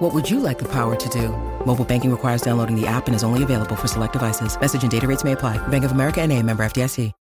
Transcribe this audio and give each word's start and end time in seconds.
What 0.00 0.14
would 0.14 0.30
you 0.30 0.40
like 0.40 0.58
the 0.58 0.68
power 0.72 0.96
to 0.96 1.08
do? 1.10 1.28
Mobile 1.66 1.84
banking 1.84 2.10
requires 2.10 2.40
downloading 2.40 2.74
the 2.74 2.86
app 2.86 3.06
and 3.06 3.14
is 3.14 3.22
only 3.22 3.42
available 3.42 3.76
for 3.76 3.86
select 3.86 4.14
devices. 4.14 4.58
Message 4.58 4.82
and 4.82 4.90
data 4.90 5.06
rates 5.06 5.24
may 5.24 5.32
apply. 5.32 5.58
Bank 5.68 5.84
of 5.84 5.92
America 5.92 6.22
and 6.22 6.32
a 6.32 6.42
member 6.42 6.64
FDIC. 6.64 7.12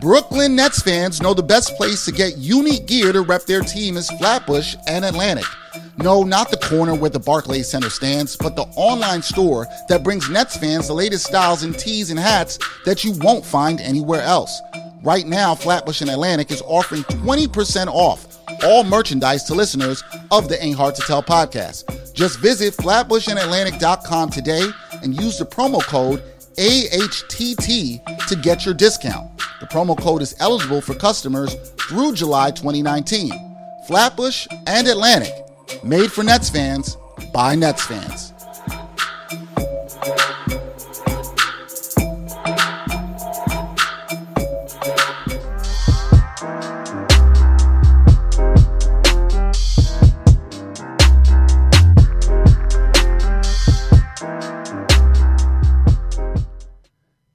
Brooklyn 0.00 0.56
Nets 0.56 0.82
fans 0.82 1.22
know 1.22 1.32
the 1.32 1.44
best 1.44 1.76
place 1.76 2.04
to 2.06 2.12
get 2.12 2.36
unique 2.36 2.86
gear 2.86 3.12
to 3.12 3.22
rep 3.22 3.44
their 3.44 3.60
team 3.60 3.96
is 3.96 4.10
Flatbush 4.10 4.74
and 4.88 5.04
Atlantic. 5.04 5.46
No, 5.98 6.22
not 6.22 6.50
the 6.50 6.56
corner 6.56 6.94
where 6.94 7.10
the 7.10 7.20
Barclays 7.20 7.68
Center 7.68 7.90
stands, 7.90 8.36
but 8.36 8.56
the 8.56 8.66
online 8.76 9.22
store 9.22 9.66
that 9.88 10.02
brings 10.02 10.28
Nets 10.28 10.56
fans 10.56 10.88
the 10.88 10.94
latest 10.94 11.26
styles 11.26 11.62
in 11.62 11.72
tees 11.72 12.10
and 12.10 12.18
hats 12.18 12.58
that 12.84 13.04
you 13.04 13.12
won't 13.20 13.44
find 13.44 13.80
anywhere 13.80 14.22
else. 14.22 14.60
Right 15.02 15.26
now, 15.26 15.54
Flatbush 15.54 16.00
and 16.00 16.10
Atlantic 16.10 16.50
is 16.50 16.62
offering 16.62 17.02
20% 17.04 17.86
off 17.88 18.26
all 18.62 18.84
merchandise 18.84 19.44
to 19.44 19.54
listeners 19.54 20.02
of 20.30 20.48
the 20.48 20.62
Ain't 20.62 20.76
Hard 20.76 20.94
to 20.96 21.02
Tell 21.02 21.22
podcast. 21.22 21.84
Just 22.14 22.38
visit 22.38 22.74
flatbushandatlantic.com 22.74 24.30
today 24.30 24.68
and 25.02 25.20
use 25.20 25.38
the 25.38 25.44
promo 25.44 25.82
code 25.82 26.22
AHTT 26.58 28.28
to 28.28 28.36
get 28.36 28.64
your 28.64 28.74
discount. 28.74 29.36
The 29.60 29.66
promo 29.66 29.98
code 29.98 30.22
is 30.22 30.34
eligible 30.38 30.80
for 30.80 30.94
customers 30.94 31.54
through 31.88 32.14
July 32.14 32.50
2019. 32.50 33.32
Flatbush 33.86 34.46
and 34.66 34.86
Atlantic, 34.86 35.34
made 35.82 36.10
for 36.10 36.22
Nets 36.22 36.50
fans 36.50 36.96
by 37.32 37.54
Nets 37.54 37.84
fans. 37.84 38.32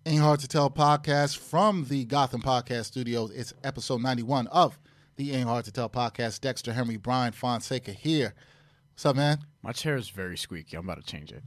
Ain't 0.05 0.21
Hard 0.21 0.39
to 0.39 0.47
Tell 0.47 0.69
podcast 0.69 1.37
from 1.37 1.85
the 1.85 2.03
Gotham 2.05 2.41
Podcast 2.41 2.85
Studios. 2.85 3.31
It's 3.31 3.53
episode 3.63 4.01
91 4.01 4.47
of 4.47 4.77
the 5.19 5.33
Ain't 5.33 5.49
Hard 5.49 5.65
to 5.65 5.71
Tell 5.73 5.89
podcast. 5.89 6.39
Dexter 6.39 6.71
Henry, 6.71 6.95
Brian 6.95 7.33
Fonseca 7.33 7.91
here. 7.91 8.33
What's 8.93 9.05
up, 9.05 9.17
man? 9.17 9.39
My 9.61 9.73
chair 9.73 9.97
is 9.97 10.07
very 10.07 10.37
squeaky. 10.37 10.77
I'm 10.77 10.85
about 10.89 11.05
to 11.05 11.11
change 11.11 11.33
it. 11.33 11.43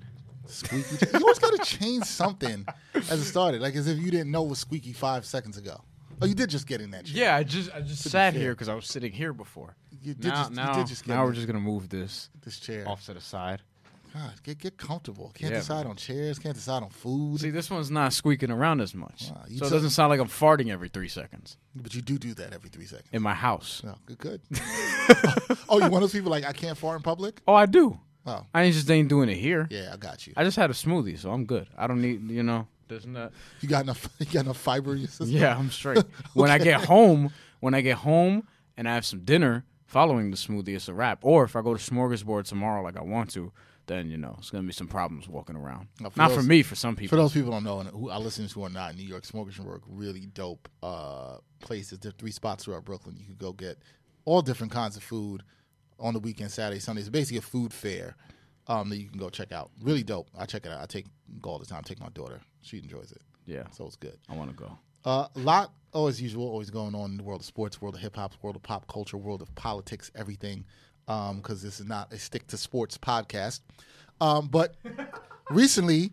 Squeaky. 0.46 1.06
you 1.10 1.18
always 1.20 1.38
got 1.38 1.56
to 1.58 1.64
change 1.64 2.04
something 2.04 2.66
as 2.94 3.12
it 3.12 3.24
started, 3.24 3.62
like 3.62 3.74
as 3.74 3.86
if 3.88 3.98
you 3.98 4.10
didn't 4.10 4.30
know 4.30 4.44
it 4.44 4.48
was 4.50 4.58
squeaky 4.58 4.92
five 4.92 5.24
seconds 5.24 5.56
ago. 5.56 5.80
Oh, 6.20 6.26
you 6.26 6.34
did 6.34 6.50
just 6.50 6.66
get 6.66 6.82
in 6.82 6.90
that 6.90 7.06
chair. 7.06 7.24
Yeah, 7.24 7.36
I 7.36 7.44
just 7.44 7.74
I 7.74 7.80
just 7.80 8.02
sat 8.10 8.34
here 8.34 8.52
because 8.52 8.68
I 8.68 8.74
was 8.74 8.84
sitting 8.86 9.10
here 9.10 9.32
before. 9.32 9.74
You 10.02 10.12
did 10.12 10.24
now, 10.26 10.30
just- 10.34 10.50
you 10.50 10.56
now, 10.56 10.72
did 10.74 10.86
just 10.88 11.04
get 11.06 11.14
now 11.14 11.20
in 11.22 11.26
we're 11.28 11.32
it. 11.32 11.36
just 11.36 11.46
gonna 11.46 11.58
move 11.60 11.88
this 11.88 12.28
This 12.44 12.58
chair. 12.60 12.86
off 12.86 13.06
to 13.06 13.14
the 13.14 13.22
side. 13.22 13.62
God, 14.12 14.32
get 14.42 14.58
get 14.58 14.76
comfortable. 14.76 15.30
Can't 15.34 15.52
Yeah, 15.52 15.58
decide 15.60 15.86
on 15.86 15.96
chairs. 15.96 16.38
Can't 16.38 16.54
decide 16.54 16.82
on 16.82 16.90
food. 16.90 17.40
See, 17.40 17.50
this 17.50 17.70
one's 17.70 17.90
not 17.90 18.12
squeaking 18.12 18.50
around 18.50 18.80
as 18.80 18.94
much, 18.94 19.30
Wow, 19.30 19.44
so 19.56 19.66
it 19.66 19.70
doesn't 19.70 19.90
sound 19.90 20.10
like 20.10 20.20
I'm 20.20 20.28
farting 20.28 20.70
every 20.70 20.88
three 20.88 21.08
seconds 21.08 21.56
but 21.74 21.94
you 21.94 22.02
do 22.02 22.18
do 22.18 22.34
that 22.34 22.52
every 22.52 22.68
three 22.68 22.84
seconds. 22.84 23.08
in 23.12 23.22
my 23.22 23.34
house. 23.34 23.82
No, 23.84 23.96
good, 24.06 24.18
good. 24.18 24.40
oh, 25.68 25.78
you 25.78 25.88
one 25.88 25.94
of 25.94 26.00
those 26.00 26.12
people 26.12 26.30
like 26.30 26.44
I 26.44 26.52
can't 26.52 26.76
fart 26.76 26.96
in 26.96 27.02
public? 27.02 27.40
Oh, 27.46 27.54
I 27.54 27.66
do. 27.66 27.98
Oh, 28.26 28.44
I 28.54 28.62
ain't 28.64 28.74
just 28.74 28.90
ain't 28.90 29.08
doing 29.08 29.28
it 29.28 29.36
here. 29.36 29.66
yeah, 29.70 29.90
I 29.92 29.96
got 29.96 30.26
you. 30.26 30.32
I 30.36 30.44
just 30.44 30.56
had 30.56 30.70
a 30.70 30.74
smoothie, 30.74 31.18
so 31.18 31.30
I'm 31.32 31.44
good. 31.44 31.66
I 31.76 31.86
don't 31.86 32.00
need, 32.00 32.30
you 32.30 32.42
know, 32.42 32.68
there's 32.88 33.06
not. 33.06 33.32
You 33.60 33.68
got 33.68 33.82
enough. 33.84 34.08
You 34.18 34.26
got 34.26 34.44
enough 34.44 34.58
fiber 34.58 34.92
in 34.92 34.98
your 34.98 35.08
system. 35.08 35.28
Yeah, 35.30 35.56
I'm 35.56 35.70
straight. 35.70 36.04
When 36.34 36.50
I 36.50 36.58
get 36.58 36.84
home, 36.84 37.32
when 37.60 37.74
I 37.74 37.80
get 37.80 37.96
home 37.98 38.46
and 38.76 38.88
I 38.88 38.94
have 38.94 39.04
some 39.04 39.24
dinner 39.24 39.64
following 39.86 40.30
the 40.30 40.36
smoothie, 40.36 40.68
it's 40.76 40.88
a 40.88 40.94
wrap. 40.94 41.20
Or 41.22 41.44
if 41.44 41.56
I 41.56 41.62
go 41.62 41.74
to 41.74 41.80
Smorgasburg 41.92 42.44
tomorrow, 42.44 42.82
like 42.82 42.96
I 42.96 43.02
want 43.02 43.30
to, 43.32 43.52
then 43.86 44.10
you 44.10 44.16
know 44.16 44.34
it's 44.38 44.50
gonna 44.50 44.66
be 44.66 44.72
some 44.72 44.88
problems 44.88 45.28
walking 45.28 45.56
around. 45.56 45.88
Now, 46.00 46.10
for 46.10 46.18
Not 46.18 46.32
for 46.32 46.42
me, 46.42 46.62
for 46.62 46.74
some 46.74 46.96
people. 46.96 47.16
For 47.16 47.22
those 47.22 47.32
people 47.32 47.50
don't 47.50 47.64
know 47.64 47.80
and 47.80 47.88
who 47.88 48.10
are 48.10 48.20
listeners 48.20 48.52
who 48.52 48.64
are 48.64 48.70
not 48.70 48.92
in 48.92 48.96
New 48.96 49.06
York, 49.06 49.24
Smorgasburg 49.24 49.80
really 49.86 50.26
dope 50.26 50.68
uh, 50.82 51.38
places. 51.60 51.98
There 51.98 52.10
are 52.10 52.18
three 52.18 52.30
spots 52.30 52.64
throughout 52.64 52.84
Brooklyn. 52.84 53.16
You 53.18 53.26
can 53.26 53.36
go 53.36 53.52
get 53.52 53.78
all 54.24 54.42
different 54.42 54.72
kinds 54.72 54.96
of 54.96 55.02
food 55.02 55.42
on 55.98 56.14
the 56.14 56.20
weekend, 56.20 56.50
Saturday, 56.50 56.80
Sunday. 56.80 57.00
It's 57.00 57.08
basically 57.10 57.38
a 57.38 57.42
food 57.42 57.72
fair 57.72 58.16
um, 58.66 58.88
that 58.90 58.98
you 58.98 59.08
can 59.08 59.18
go 59.18 59.30
check 59.30 59.52
out. 59.52 59.70
Really 59.80 60.02
dope. 60.02 60.28
I 60.36 60.46
check 60.46 60.66
it 60.66 60.72
out. 60.72 60.80
I 60.80 60.86
take 60.86 61.06
go 61.40 61.50
all 61.50 61.58
the 61.58 61.66
time. 61.66 61.82
take 61.84 62.00
my 62.00 62.08
daughter. 62.10 62.40
She 62.62 62.78
enjoys 62.78 63.12
it. 63.12 63.22
Yeah, 63.46 63.64
So 63.72 63.86
it's 63.86 63.96
good. 63.96 64.18
I 64.28 64.36
want 64.36 64.50
to 64.50 64.56
go. 64.56 64.78
Uh, 65.04 65.26
a 65.34 65.38
lot, 65.40 65.72
oh, 65.94 66.06
as 66.06 66.22
usual, 66.22 66.46
always 66.46 66.70
going 66.70 66.94
on 66.94 67.10
in 67.10 67.16
the 67.16 67.24
world 67.24 67.40
of 67.40 67.46
sports, 67.46 67.80
world 67.82 67.96
of 67.96 68.00
hip 68.00 68.14
hop, 68.14 68.34
world 68.40 68.54
of 68.54 68.62
pop 68.62 68.86
culture, 68.86 69.16
world 69.16 69.42
of 69.42 69.52
politics, 69.56 70.12
everything. 70.14 70.64
Because 71.06 71.62
this 71.62 71.80
is 71.80 71.86
not 71.86 72.12
a 72.12 72.18
stick 72.18 72.46
to 72.48 72.56
sports 72.56 72.96
podcast. 72.98 73.60
Um, 74.20 74.48
but 74.48 74.76
recently, 75.50 76.12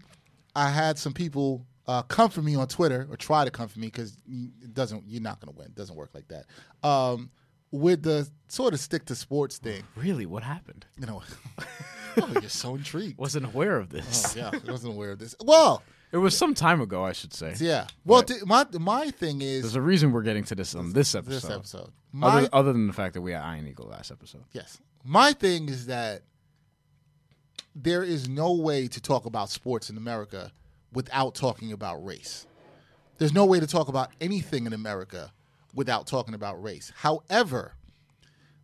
I 0.55 0.69
had 0.69 0.97
some 0.97 1.13
people 1.13 1.65
uh, 1.87 2.01
come 2.03 2.29
for 2.29 2.41
me 2.41 2.55
on 2.55 2.67
Twitter 2.67 3.07
or 3.09 3.17
try 3.17 3.45
to 3.45 3.51
come 3.51 3.67
for 3.67 3.79
me 3.79 3.87
because 3.87 4.17
it 4.27 4.73
doesn't. 4.73 5.03
You're 5.07 5.21
not 5.21 5.39
going 5.39 5.53
to 5.53 5.57
win. 5.57 5.67
It 5.67 5.75
doesn't 5.75 5.95
work 5.95 6.11
like 6.13 6.27
that. 6.29 6.87
Um, 6.87 7.29
with 7.71 8.01
the 8.03 8.27
sort 8.47 8.73
of 8.73 8.79
stick 8.79 9.05
to 9.05 9.15
sports 9.15 9.57
thing, 9.59 9.83
Really, 9.95 10.25
what 10.25 10.43
happened? 10.43 10.85
you 10.99 11.05
know. 11.05 11.21
oh, 12.21 12.29
you're 12.33 12.49
so 12.49 12.75
intrigued. 12.75 13.17
Wasn't 13.19 13.45
aware 13.45 13.77
of 13.77 13.89
this. 13.89 14.35
Oh, 14.35 14.39
yeah, 14.39 14.71
wasn't 14.71 14.93
aware 14.93 15.11
of 15.11 15.19
this. 15.19 15.35
Well, 15.43 15.83
It 16.11 16.17
was 16.17 16.35
some 16.35 16.53
time 16.55 16.81
ago, 16.81 17.03
I 17.03 17.11
should 17.11 17.33
say. 17.33 17.53
yeah. 17.59 17.85
Well, 18.03 18.23
th- 18.23 18.43
my 18.45 18.65
my 18.79 19.11
thing 19.11 19.41
is 19.41 19.61
There's 19.61 19.75
a 19.75 19.81
reason 19.81 20.11
we're 20.11 20.23
getting 20.23 20.43
to 20.45 20.55
this 20.55 20.73
on 20.75 20.91
this 20.93 21.13
episode. 21.13 21.33
this 21.33 21.49
episode. 21.49 21.91
My, 22.11 22.27
Other, 22.27 22.49
other 22.51 22.73
than 22.73 22.87
the 22.87 22.93
fact 22.93 23.13
that 23.13 23.21
we 23.21 23.31
had 23.33 23.41
Iron 23.43 23.67
Eagle 23.67 23.85
last 23.87 24.09
episode. 24.11 24.43
Yes. 24.51 24.79
My 25.03 25.33
thing 25.33 25.69
is 25.69 25.85
that 25.85 26.23
there 27.75 28.03
is 28.03 28.27
no 28.27 28.53
way 28.53 28.87
to 28.87 28.99
talk 29.01 29.25
about 29.25 29.49
sports 29.49 29.89
in 29.89 29.97
America 29.97 30.51
without 30.91 31.35
talking 31.35 31.71
about 31.71 32.03
race. 32.03 32.47
There's 33.19 33.33
no 33.33 33.45
way 33.45 33.59
to 33.59 33.67
talk 33.67 33.87
about 33.87 34.09
anything 34.19 34.65
in 34.65 34.73
America 34.73 35.31
without 35.75 36.07
talking 36.07 36.33
about 36.33 36.61
race. 36.61 36.91
However, 36.95 37.75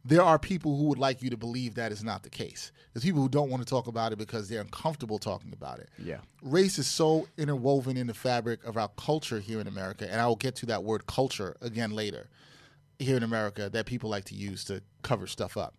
there 0.07 0.21
are 0.21 0.37
people 0.37 0.77
who 0.77 0.83
would 0.83 0.99
like 0.99 1.23
you 1.23 1.31
to 1.31 1.37
believe 1.37 1.73
that 1.75 1.91
is 1.91 2.03
not 2.03 2.21
the 2.21 2.29
case. 2.29 2.71
There's 2.93 3.03
people 3.03 3.21
who 3.21 3.27
don't 3.27 3.49
want 3.49 3.63
to 3.63 3.69
talk 3.69 3.87
about 3.87 4.13
it 4.13 4.17
because 4.17 4.47
they're 4.47 4.61
uncomfortable 4.61 5.17
talking 5.17 5.51
about 5.51 5.79
it. 5.79 5.89
Yeah. 5.97 6.19
Race 6.43 6.77
is 6.77 6.85
so 6.85 7.27
interwoven 7.37 7.97
in 7.97 8.05
the 8.05 8.13
fabric 8.13 8.63
of 8.65 8.77
our 8.77 8.89
culture 8.97 9.39
here 9.39 9.59
in 9.59 9.67
America, 9.67 10.07
and 10.09 10.21
I 10.21 10.27
will 10.27 10.35
get 10.35 10.55
to 10.57 10.67
that 10.67 10.83
word 10.83 11.07
culture 11.07 11.57
again 11.59 11.91
later 11.91 12.29
here 12.99 13.17
in 13.17 13.23
America 13.23 13.67
that 13.71 13.87
people 13.87 14.09
like 14.09 14.25
to 14.25 14.35
use 14.35 14.63
to 14.65 14.83
cover 15.01 15.25
stuff 15.25 15.57
up. 15.57 15.73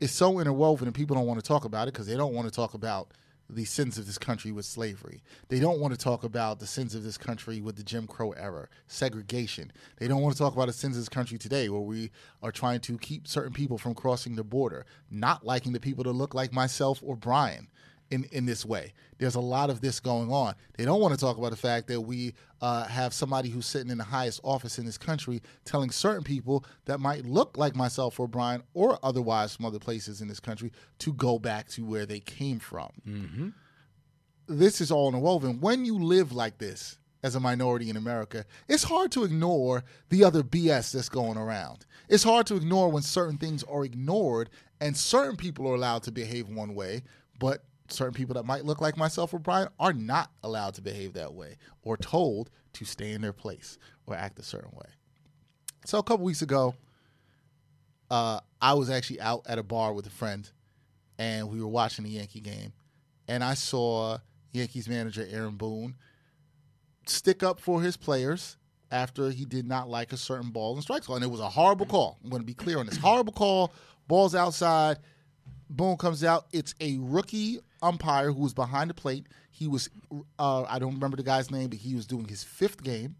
It's 0.00 0.14
so 0.14 0.40
interwoven, 0.40 0.88
and 0.88 0.94
people 0.94 1.14
don't 1.14 1.26
want 1.26 1.38
to 1.38 1.46
talk 1.46 1.66
about 1.66 1.88
it 1.88 1.92
because 1.92 2.06
they 2.06 2.16
don't 2.16 2.32
want 2.32 2.48
to 2.48 2.54
talk 2.54 2.72
about 2.72 3.12
the 3.48 3.64
sins 3.64 3.98
of 3.98 4.06
this 4.06 4.18
country 4.18 4.50
with 4.52 4.64
slavery. 4.64 5.22
They 5.48 5.60
don't 5.60 5.78
want 5.80 5.94
to 5.94 5.98
talk 5.98 6.24
about 6.24 6.58
the 6.58 6.66
sins 6.66 6.94
of 6.94 7.02
this 7.02 7.16
country 7.16 7.60
with 7.60 7.76
the 7.76 7.82
Jim 7.82 8.06
Crow 8.06 8.32
era, 8.32 8.68
segregation. 8.88 9.72
They 9.98 10.08
don't 10.08 10.22
want 10.22 10.34
to 10.34 10.38
talk 10.38 10.54
about 10.54 10.66
the 10.66 10.72
sins 10.72 10.96
of 10.96 11.02
this 11.02 11.08
country 11.08 11.38
today 11.38 11.68
where 11.68 11.80
we 11.80 12.10
are 12.42 12.52
trying 12.52 12.80
to 12.80 12.98
keep 12.98 13.28
certain 13.28 13.52
people 13.52 13.78
from 13.78 13.94
crossing 13.94 14.36
the 14.36 14.44
border, 14.44 14.84
not 15.10 15.44
liking 15.44 15.72
the 15.72 15.80
people 15.80 16.04
that 16.04 16.12
look 16.12 16.34
like 16.34 16.52
myself 16.52 17.00
or 17.02 17.16
Brian 17.16 17.68
in, 18.10 18.24
in 18.32 18.46
this 18.46 18.64
way. 18.64 18.92
There's 19.18 19.34
a 19.34 19.40
lot 19.40 19.70
of 19.70 19.80
this 19.80 20.00
going 20.00 20.30
on. 20.30 20.54
They 20.76 20.84
don't 20.84 21.00
want 21.00 21.14
to 21.14 21.20
talk 21.20 21.38
about 21.38 21.50
the 21.50 21.56
fact 21.56 21.88
that 21.88 22.00
we 22.00 22.34
uh, 22.60 22.84
have 22.84 23.12
somebody 23.12 23.48
who's 23.48 23.66
sitting 23.66 23.90
in 23.90 23.98
the 23.98 24.04
highest 24.04 24.40
office 24.44 24.78
in 24.78 24.86
this 24.86 24.98
country 24.98 25.42
telling 25.64 25.90
certain 25.90 26.22
people 26.24 26.64
that 26.84 27.00
might 27.00 27.24
look 27.24 27.56
like 27.58 27.74
myself 27.74 28.18
or 28.20 28.28
Brian 28.28 28.62
or 28.74 28.98
otherwise 29.02 29.54
from 29.56 29.64
other 29.66 29.78
places 29.78 30.20
in 30.20 30.28
this 30.28 30.40
country 30.40 30.70
to 31.00 31.12
go 31.14 31.38
back 31.38 31.68
to 31.70 31.84
where 31.84 32.06
they 32.06 32.20
came 32.20 32.58
from. 32.58 32.90
This 34.48 34.80
is 34.80 34.90
all 34.90 35.08
interwoven. 35.08 35.60
When 35.60 35.84
you 35.84 35.98
live 35.98 36.32
like 36.32 36.58
this 36.58 36.98
as 37.24 37.34
a 37.34 37.40
minority 37.40 37.90
in 37.90 37.96
America, 37.96 38.44
it's 38.68 38.84
hard 38.84 39.10
to 39.12 39.24
ignore 39.24 39.82
the 40.10 40.22
other 40.22 40.42
BS 40.42 40.92
that's 40.92 41.08
going 41.08 41.36
around. 41.36 41.84
It's 42.08 42.22
hard 42.22 42.46
to 42.46 42.54
ignore 42.54 42.88
when 42.90 43.02
certain 43.02 43.38
things 43.38 43.64
are 43.64 43.84
ignored 43.84 44.50
and 44.80 44.96
certain 44.96 45.36
people 45.36 45.66
are 45.66 45.74
allowed 45.74 46.04
to 46.04 46.12
behave 46.12 46.48
one 46.48 46.74
way, 46.74 47.02
but 47.40 47.64
certain 47.92 48.14
people 48.14 48.34
that 48.34 48.44
might 48.44 48.64
look 48.64 48.80
like 48.80 48.96
myself 48.96 49.32
or 49.34 49.38
Brian 49.38 49.68
are 49.78 49.92
not 49.92 50.30
allowed 50.42 50.74
to 50.74 50.82
behave 50.82 51.12
that 51.14 51.34
way 51.34 51.56
or 51.82 51.96
told 51.96 52.50
to 52.74 52.84
stay 52.84 53.12
in 53.12 53.22
their 53.22 53.32
place 53.32 53.78
or 54.06 54.14
act 54.14 54.38
a 54.38 54.42
certain 54.42 54.70
way. 54.72 54.88
So 55.84 55.98
a 55.98 56.02
couple 56.02 56.24
weeks 56.24 56.42
ago, 56.42 56.74
uh, 58.10 58.40
I 58.60 58.74
was 58.74 58.90
actually 58.90 59.20
out 59.20 59.42
at 59.46 59.58
a 59.58 59.62
bar 59.62 59.92
with 59.92 60.06
a 60.06 60.10
friend, 60.10 60.48
and 61.18 61.48
we 61.48 61.60
were 61.60 61.68
watching 61.68 62.04
the 62.04 62.10
Yankee 62.10 62.40
game, 62.40 62.72
and 63.28 63.42
I 63.42 63.54
saw 63.54 64.18
Yankees 64.52 64.88
manager 64.88 65.26
Aaron 65.30 65.56
Boone 65.56 65.96
stick 67.06 67.42
up 67.42 67.60
for 67.60 67.82
his 67.82 67.96
players 67.96 68.56
after 68.90 69.30
he 69.30 69.44
did 69.44 69.66
not 69.66 69.88
like 69.88 70.12
a 70.12 70.16
certain 70.16 70.50
ball 70.50 70.74
and 70.74 70.82
strike 70.82 71.04
call, 71.04 71.16
and 71.16 71.24
it 71.24 71.30
was 71.30 71.40
a 71.40 71.48
horrible 71.48 71.86
call. 71.86 72.18
I'm 72.22 72.30
going 72.30 72.42
to 72.42 72.46
be 72.46 72.54
clear 72.54 72.78
on 72.78 72.86
this: 72.86 72.96
horrible 72.96 73.32
call. 73.32 73.72
Ball's 74.08 74.34
outside. 74.34 74.98
Boone 75.68 75.96
comes 75.96 76.22
out. 76.22 76.46
It's 76.52 76.74
a 76.80 76.96
rookie 77.00 77.58
umpire 77.82 78.32
who 78.32 78.42
was 78.42 78.54
behind 78.54 78.90
the 78.90 78.94
plate. 78.94 79.26
He 79.50 79.66
was, 79.66 79.88
uh, 80.38 80.62
I 80.62 80.78
don't 80.78 80.94
remember 80.94 81.16
the 81.16 81.22
guy's 81.22 81.50
name, 81.50 81.68
but 81.68 81.78
he 81.78 81.94
was 81.94 82.06
doing 82.06 82.28
his 82.28 82.42
fifth 82.42 82.82
game. 82.82 83.16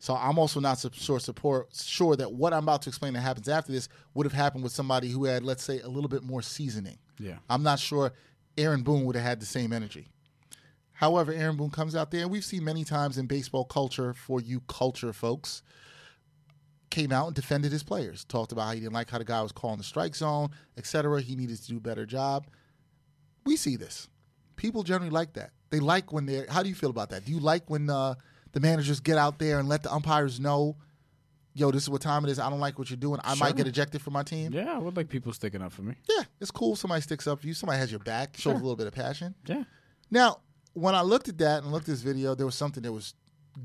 So 0.00 0.14
I'm 0.14 0.38
also 0.38 0.60
not 0.60 0.84
sure 0.92 1.18
support 1.18 1.74
sure 1.74 2.14
that 2.16 2.32
what 2.32 2.52
I'm 2.52 2.62
about 2.62 2.82
to 2.82 2.88
explain 2.88 3.14
that 3.14 3.20
happens 3.20 3.48
after 3.48 3.72
this 3.72 3.88
would 4.14 4.26
have 4.26 4.32
happened 4.32 4.62
with 4.62 4.72
somebody 4.72 5.10
who 5.10 5.24
had, 5.24 5.42
let's 5.42 5.64
say, 5.64 5.80
a 5.80 5.88
little 5.88 6.08
bit 6.08 6.22
more 6.22 6.40
seasoning. 6.40 6.98
Yeah. 7.18 7.38
I'm 7.50 7.64
not 7.64 7.80
sure 7.80 8.12
Aaron 8.56 8.82
Boone 8.82 9.04
would 9.04 9.16
have 9.16 9.24
had 9.24 9.40
the 9.40 9.46
same 9.46 9.72
energy. 9.72 10.12
However, 10.92 11.32
Aaron 11.32 11.56
Boone 11.56 11.70
comes 11.70 11.94
out 11.94 12.10
there, 12.10 12.22
and 12.22 12.30
we've 12.30 12.44
seen 12.44 12.64
many 12.64 12.84
times 12.84 13.18
in 13.18 13.26
baseball 13.26 13.64
culture, 13.64 14.14
for 14.14 14.40
you 14.40 14.60
culture 14.66 15.12
folks, 15.12 15.62
came 16.90 17.12
out 17.12 17.26
and 17.26 17.36
defended 17.36 17.70
his 17.70 17.82
players, 17.82 18.24
talked 18.24 18.52
about 18.52 18.66
how 18.66 18.72
he 18.72 18.80
didn't 18.80 18.94
like 18.94 19.10
how 19.10 19.18
the 19.18 19.24
guy 19.24 19.40
was 19.42 19.52
calling 19.52 19.78
the 19.78 19.84
strike 19.84 20.16
zone, 20.16 20.50
etc. 20.76 21.20
He 21.20 21.36
needed 21.36 21.60
to 21.62 21.68
do 21.68 21.76
a 21.76 21.80
better 21.80 22.06
job. 22.06 22.46
We 23.48 23.56
see 23.56 23.76
this. 23.76 24.08
People 24.56 24.82
generally 24.82 25.08
like 25.08 25.32
that. 25.32 25.52
They 25.70 25.80
like 25.80 26.12
when 26.12 26.26
they're. 26.26 26.44
How 26.50 26.62
do 26.62 26.68
you 26.68 26.74
feel 26.74 26.90
about 26.90 27.08
that? 27.10 27.24
Do 27.24 27.32
you 27.32 27.40
like 27.40 27.70
when 27.70 27.88
uh, 27.88 28.14
the 28.52 28.60
managers 28.60 29.00
get 29.00 29.16
out 29.16 29.38
there 29.38 29.58
and 29.58 29.66
let 29.70 29.82
the 29.82 29.90
umpires 29.90 30.38
know, 30.38 30.76
yo, 31.54 31.70
this 31.70 31.84
is 31.84 31.88
what 31.88 32.02
time 32.02 32.26
it 32.26 32.30
is. 32.30 32.38
I 32.38 32.50
don't 32.50 32.60
like 32.60 32.78
what 32.78 32.90
you're 32.90 32.98
doing. 32.98 33.20
I 33.24 33.34
might 33.36 33.56
get 33.56 33.66
ejected 33.66 34.02
from 34.02 34.12
my 34.12 34.22
team. 34.22 34.52
Yeah, 34.52 34.74
I 34.74 34.76
would 34.78 34.98
like 34.98 35.08
people 35.08 35.32
sticking 35.32 35.62
up 35.62 35.72
for 35.72 35.80
me. 35.80 35.94
Yeah, 36.10 36.24
it's 36.42 36.50
cool. 36.50 36.76
Somebody 36.76 37.00
sticks 37.00 37.26
up 37.26 37.40
for 37.40 37.46
you. 37.46 37.54
Somebody 37.54 37.78
has 37.78 37.90
your 37.90 38.00
back, 38.00 38.34
shows 38.36 38.42
Sure. 38.42 38.52
a 38.52 38.56
little 38.56 38.76
bit 38.76 38.86
of 38.86 38.92
passion. 38.92 39.34
Yeah. 39.46 39.64
Now, 40.10 40.40
when 40.74 40.94
I 40.94 41.00
looked 41.00 41.30
at 41.30 41.38
that 41.38 41.62
and 41.62 41.72
looked 41.72 41.88
at 41.88 41.92
this 41.92 42.02
video, 42.02 42.34
there 42.34 42.44
was 42.46 42.54
something 42.54 42.82
that 42.82 42.92
was 42.92 43.14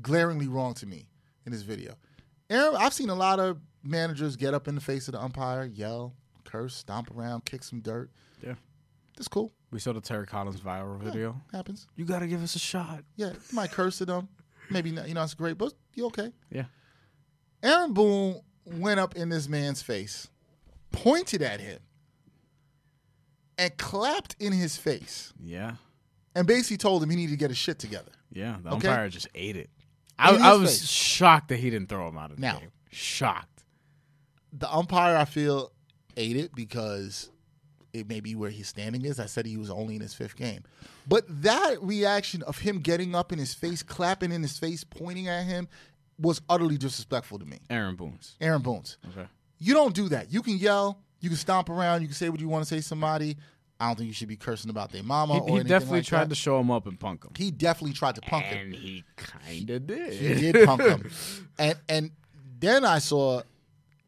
glaringly 0.00 0.48
wrong 0.48 0.72
to 0.74 0.86
me 0.86 1.08
in 1.44 1.52
this 1.52 1.60
video. 1.62 1.94
Aaron, 2.48 2.74
I've 2.76 2.94
seen 2.94 3.10
a 3.10 3.14
lot 3.14 3.38
of 3.38 3.58
managers 3.82 4.36
get 4.36 4.54
up 4.54 4.66
in 4.66 4.74
the 4.76 4.80
face 4.80 5.08
of 5.08 5.12
the 5.12 5.22
umpire, 5.22 5.64
yell, 5.66 6.14
curse, 6.44 6.74
stomp 6.74 7.10
around, 7.10 7.44
kick 7.44 7.62
some 7.62 7.80
dirt. 7.80 8.10
Yeah. 8.42 8.54
That's 9.16 9.28
cool. 9.28 9.52
We 9.74 9.80
saw 9.80 9.92
the 9.92 10.00
Terry 10.00 10.24
Collins 10.24 10.60
viral 10.60 11.00
video. 11.00 11.34
Happens. 11.50 11.88
You 11.96 12.04
got 12.04 12.20
to 12.20 12.28
give 12.28 12.40
us 12.44 12.54
a 12.54 12.60
shot. 12.60 13.02
Yeah, 13.16 13.30
you 13.30 13.36
might 13.52 13.72
curse 13.72 14.00
at 14.00 14.06
them. 14.06 14.28
Maybe 14.70 14.92
not, 14.92 15.08
you 15.08 15.14
know 15.14 15.22
it's 15.24 15.34
great, 15.34 15.58
but 15.58 15.72
you 15.94 16.06
okay. 16.06 16.30
Yeah. 16.48 16.66
Aaron 17.60 17.92
Boone 17.92 18.40
went 18.64 19.00
up 19.00 19.16
in 19.16 19.30
this 19.30 19.48
man's 19.48 19.82
face, 19.82 20.28
pointed 20.92 21.42
at 21.42 21.58
him, 21.58 21.80
and 23.58 23.76
clapped 23.76 24.36
in 24.38 24.52
his 24.52 24.76
face, 24.76 25.32
Yeah. 25.42 25.72
and 26.36 26.46
basically 26.46 26.76
told 26.76 27.02
him 27.02 27.10
he 27.10 27.16
needed 27.16 27.32
to 27.32 27.36
get 27.36 27.50
his 27.50 27.58
shit 27.58 27.80
together. 27.80 28.12
Yeah. 28.32 28.58
The 28.62 28.74
Okay. 28.74 28.86
umpire 28.88 29.08
just 29.08 29.26
ate 29.34 29.56
it. 29.56 29.70
I, 30.20 30.36
I 30.36 30.52
was 30.54 30.70
face. 30.78 30.88
shocked 30.88 31.48
that 31.48 31.56
he 31.56 31.68
didn't 31.70 31.88
throw 31.88 32.06
him 32.06 32.16
out 32.16 32.30
of 32.30 32.36
the 32.36 32.42
Now. 32.42 32.60
game. 32.60 32.70
Shocked. 32.92 33.64
the 34.52 34.72
umpire 34.72 35.16
I 35.16 35.24
feel 35.24 35.72
ate 36.16 36.36
it 36.36 36.54
because 36.54 37.28
it 37.94 38.08
may 38.08 38.20
be 38.20 38.34
where 38.34 38.50
his 38.50 38.68
standing 38.68 39.04
is. 39.04 39.18
I 39.20 39.26
said 39.26 39.46
he 39.46 39.56
was 39.56 39.70
only 39.70 39.94
in 39.94 40.00
his 40.02 40.12
fifth 40.12 40.36
game. 40.36 40.64
But 41.08 41.24
that 41.42 41.80
reaction 41.82 42.42
of 42.42 42.58
him 42.58 42.80
getting 42.80 43.14
up 43.14 43.32
in 43.32 43.38
his 43.38 43.54
face, 43.54 43.82
clapping 43.82 44.32
in 44.32 44.42
his 44.42 44.58
face, 44.58 44.84
pointing 44.84 45.28
at 45.28 45.44
him 45.44 45.68
was 46.18 46.40
utterly 46.48 46.76
disrespectful 46.76 47.38
to 47.38 47.44
me. 47.44 47.58
Aaron 47.70 47.96
Boone's. 47.96 48.36
Aaron 48.40 48.62
Boone's. 48.62 48.98
Okay. 49.10 49.26
You 49.58 49.74
don't 49.74 49.94
do 49.94 50.08
that. 50.10 50.32
You 50.32 50.42
can 50.42 50.56
yell, 50.58 50.98
you 51.20 51.28
can 51.30 51.38
stomp 51.38 51.68
around, 51.70 52.02
you 52.02 52.08
can 52.08 52.14
say 52.14 52.28
what 52.28 52.40
you 52.40 52.48
want 52.48 52.64
to 52.64 52.68
say 52.68 52.76
to 52.76 52.82
somebody. 52.82 53.36
I 53.80 53.86
don't 53.88 53.96
think 53.96 54.06
you 54.08 54.14
should 54.14 54.28
be 54.28 54.36
cursing 54.36 54.70
about 54.70 54.92
their 54.92 55.02
mama 55.02 55.34
He, 55.46 55.52
he 55.58 55.64
definitely 55.64 55.98
like 55.98 56.06
tried 56.06 56.24
that. 56.24 56.28
to 56.30 56.34
show 56.36 56.60
him 56.60 56.70
up 56.70 56.86
and 56.86 56.98
punk 56.98 57.24
him. 57.24 57.32
He 57.36 57.50
definitely 57.50 57.94
tried 57.94 58.14
to 58.16 58.20
punk 58.22 58.44
him. 58.44 58.66
and 58.66 58.74
he 58.74 59.04
kind 59.16 59.68
of 59.70 59.86
did. 59.86 60.12
He 60.12 60.52
did 60.52 60.66
punk 60.66 60.82
him. 60.82 61.10
And 61.58 61.76
and 61.88 62.10
then 62.60 62.84
I 62.84 62.98
saw 62.98 63.42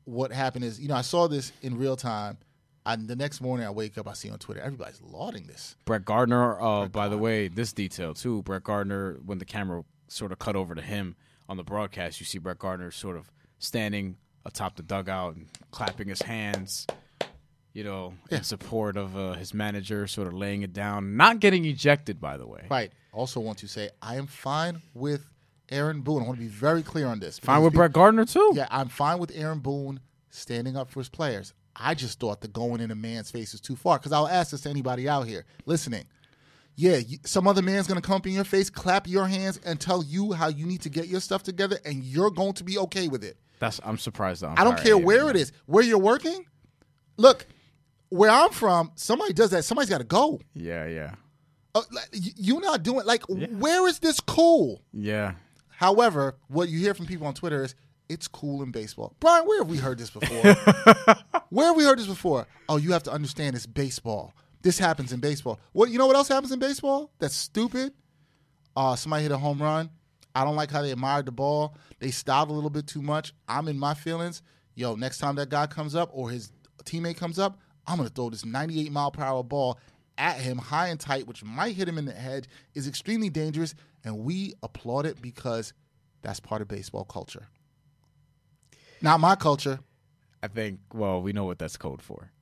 what 0.05 0.31
happened 0.33 0.65
is, 0.65 0.81
you 0.81 0.89
know, 0.89 0.95
I 0.95 1.03
saw 1.03 1.27
this 1.27 1.53
in 1.63 1.77
real 1.77 1.97
time. 1.97 2.39
And 2.87 3.09
the 3.09 3.17
next 3.17 3.41
morning 3.41 3.67
I 3.67 3.71
wake 3.71 3.99
up, 3.99 4.07
I 4.09 4.13
see 4.13 4.31
on 4.31 4.39
Twitter, 4.39 4.61
everybody's 4.61 5.03
lauding 5.03 5.47
this. 5.49 5.75
Brett 5.85 6.05
Gardner, 6.05 6.59
uh, 6.61 6.87
by 6.87 7.09
the 7.09 7.19
way, 7.19 7.49
this 7.49 7.73
detail 7.73 8.15
too. 8.15 8.43
Brett 8.45 8.63
Gardner, 8.63 9.19
when 9.27 9.39
the 9.39 9.45
camera 9.45 9.83
sort 10.09 10.31
of 10.33 10.39
cut 10.39 10.55
over 10.57 10.75
to 10.75 10.81
him 10.83 11.17
on 11.49 11.57
the 11.57 11.65
broadcast, 11.65 12.21
you 12.21 12.27
see 12.27 12.39
Brett 12.39 12.59
Gardner 12.61 12.91
sort 12.93 13.17
of 13.17 13.31
standing 13.59 14.17
atop 14.45 14.77
the 14.77 14.83
dugout 14.85 15.35
and 15.35 15.49
clapping 15.73 16.07
his 16.09 16.23
hands, 16.23 16.87
you 17.73 17.83
know, 17.83 18.15
Yeah. 18.31 18.39
in 18.39 18.45
support 18.45 18.97
of 18.97 19.17
uh, 19.17 19.33
his 19.33 19.53
manager, 19.53 20.07
sort 20.07 20.29
of 20.29 20.35
laying 20.35 20.63
it 20.63 20.73
down, 20.73 21.17
not 21.17 21.41
getting 21.41 21.65
ejected, 21.65 22.21
by 22.21 22.37
the 22.37 22.47
way. 22.47 22.67
Right. 22.71 22.93
Also 23.13 23.41
want 23.41 23.59
to 23.59 23.67
say 23.69 23.91
I 24.01 24.15
am 24.17 24.29
fine 24.29 24.81
with 24.95 25.27
Aaron 25.71 26.03
Boone. 26.03 26.23
I 26.23 26.27
want 26.27 26.39
to 26.39 26.43
be 26.45 26.49
very 26.49 26.85
clear 26.85 27.09
on 27.09 27.19
this. 27.19 27.41
Fine 27.41 27.63
with 27.65 27.73
people- 27.73 27.81
Brett 27.81 27.93
Gardner 27.95 28.25
too. 28.27 28.53
Yeah, 28.55 28.69
I'm 28.71 28.89
fine 28.89 29.19
with 29.19 29.33
Aaron 29.35 29.59
Boone 29.59 29.99
standing 30.31 30.77
up 30.77 30.89
for 30.91 31.01
his 31.01 31.09
players. 31.09 31.53
I 31.79 31.95
just 31.95 32.19
thought 32.19 32.41
the 32.41 32.49
going 32.49 32.81
in 32.81 32.91
a 32.91 32.95
man's 32.95 33.31
face 33.31 33.55
is 33.55 33.61
too 33.61 33.77
far. 33.77 33.99
Because 33.99 34.13
I'll 34.13 34.29
ask 34.29 34.51
this 34.53 34.63
to 34.63 34.71
anybody 34.71 35.09
out 35.09 35.27
here 35.27 35.45
listening. 35.67 36.05
Yeah, 36.79 36.97
you, 36.97 37.19
some 37.25 37.49
other 37.49 37.63
man's 37.63 37.87
to 37.87 37.99
come 38.01 38.17
up 38.17 38.27
in 38.27 38.35
your 38.35 38.45
face, 38.45 38.69
clap 38.69 39.07
your 39.09 39.27
hands, 39.27 39.59
and 39.65 39.81
tell 39.81 40.03
you 40.03 40.33
how 40.33 40.49
you 40.49 40.67
need 40.67 40.83
to 40.83 40.91
get 40.91 41.07
your 41.09 41.21
stuff 41.21 41.43
together, 41.43 41.79
and 41.87 42.05
you're 42.05 42.31
going 42.31 42.53
to 42.55 42.65
be 42.65 42.77
okay 42.79 43.09
with 43.09 43.25
it. 43.25 43.39
That's 43.59 43.81
I'm 43.83 43.97
surprised. 43.97 44.43
The 44.43 44.49
I 44.49 44.65
don't 44.65 44.79
care 44.79 44.97
ate 44.97 45.05
where 45.05 45.31
it 45.31 45.37
is. 45.37 45.53
Where 45.65 45.83
you're 45.83 45.97
working, 45.99 46.45
look, 47.17 47.47
where 48.11 48.31
I'm 48.31 48.51
from, 48.51 48.93
somebody 48.95 49.33
does 49.33 49.51
that. 49.51 49.65
Somebody's 49.65 49.89
got 49.89 49.99
to 49.99 50.05
go. 50.05 50.39
Yeah, 50.55 50.87
yeah, 50.87 51.15
Uh, 51.75 51.81
like, 51.93 52.09
you're 52.13 52.61
not 52.61 52.83
doing 52.83 53.07
like. 53.07 53.23
Where 53.29 53.89
is 53.89 53.99
this 53.99 54.21
cool? 54.21 54.83
yeah. 54.93 55.33
However, 55.69 56.37
what 56.49 56.71
you 56.71 56.79
hear 56.79 56.95
from 56.95 57.05
people 57.07 57.27
on 57.27 57.35
Twitter 57.35 57.63
is 57.65 57.75
it's 58.09 58.29
cool 58.29 58.63
in 58.63 58.71
baseball. 58.71 59.15
Brian, 59.21 59.47
where 59.47 59.61
have 59.61 59.69
we 59.69 59.79
heard 59.79 59.99
this 59.99 60.11
before? 60.11 60.55
where 61.51 61.67
have 61.67 61.77
we 61.77 61.85
heard 61.85 61.99
this 61.99 62.07
before? 62.07 62.47
Oh, 62.69 62.77
you 62.77 62.93
have 62.93 63.03
to 63.05 63.13
understand 63.13 63.57
it's 63.57 63.67
baseball. 63.67 64.35
This 64.63 64.79
happens 64.79 65.13
in 65.13 65.21
baseball. 65.21 65.61
What 65.73 65.91
you 65.91 65.99
know 65.99 66.07
what 66.07 66.17
else 66.17 66.29
happens 66.29 66.53
in 66.53 66.59
baseball? 66.59 67.11
That's 67.19 67.37
stupid. 67.37 67.93
Uh, 68.77 68.97
somebody 68.97 69.23
hit 69.23 69.33
a 69.33 69.39
home 69.39 69.63
run. 69.63 69.91
I 70.35 70.45
don't 70.45 70.57
like 70.57 70.71
how 70.71 70.83
they 70.83 70.91
admired 70.93 71.27
the 71.27 71.33
ball. 71.33 71.77
They 71.99 72.11
styled 72.11 72.51
a 72.51 72.53
little 72.53 72.69
bit 72.69 72.87
too 72.87 73.01
much. 73.01 73.33
I'm 73.49 73.69
in 73.69 73.79
my 73.79 73.95
feelings. 73.95 74.43
Yo, 74.75 74.95
next 74.95 75.19
time 75.19 75.37
that 75.37 75.49
guy 75.49 75.67
comes 75.67 75.95
up 75.95 76.11
or 76.13 76.31
his 76.31 76.53
teammate 76.85 77.17
comes 77.17 77.39
up, 77.39 77.59
I'm 77.87 77.97
gonna 77.97 78.11
throw 78.11 78.29
this 78.29 78.45
98 78.45 78.93
mile 78.93 79.11
per 79.11 79.23
hour 79.23 79.43
ball 79.43 79.79
at 80.19 80.39
him 80.39 80.59
high 80.59 80.89
and 80.89 80.99
tight, 80.99 81.27
which 81.27 81.45
might 81.45 81.77
hit 81.77 81.89
him 81.89 81.99
in 81.99 82.05
the 82.05 82.13
head, 82.13 82.49
is 82.75 82.87
extremely 82.87 83.31
dangerous, 83.31 83.75
and 84.05 84.19
we 84.19 84.55
applaud 84.63 85.07
it 85.07 85.21
because 85.23 85.73
that's 86.23 86.41
part 86.41 86.63
of 86.63 86.69
baseball 86.69 87.05
culture. 87.05 87.49
Not 89.07 89.21
my 89.21 89.37
culture. 89.37 89.79
I 90.43 90.49
think 90.49 90.81
well, 90.93 91.23
we 91.23 91.33
know 91.33 91.45
what 91.45 91.61
that's 91.61 91.77
code 91.77 92.03
for. 92.03 92.33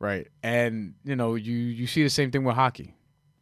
Right. 0.00 0.26
And 0.42 0.94
you 1.04 1.14
know, 1.14 1.36
you 1.36 1.54
you 1.54 1.86
see 1.86 2.02
the 2.02 2.10
same 2.10 2.32
thing 2.32 2.42
with 2.42 2.56
hockey. 2.56 2.96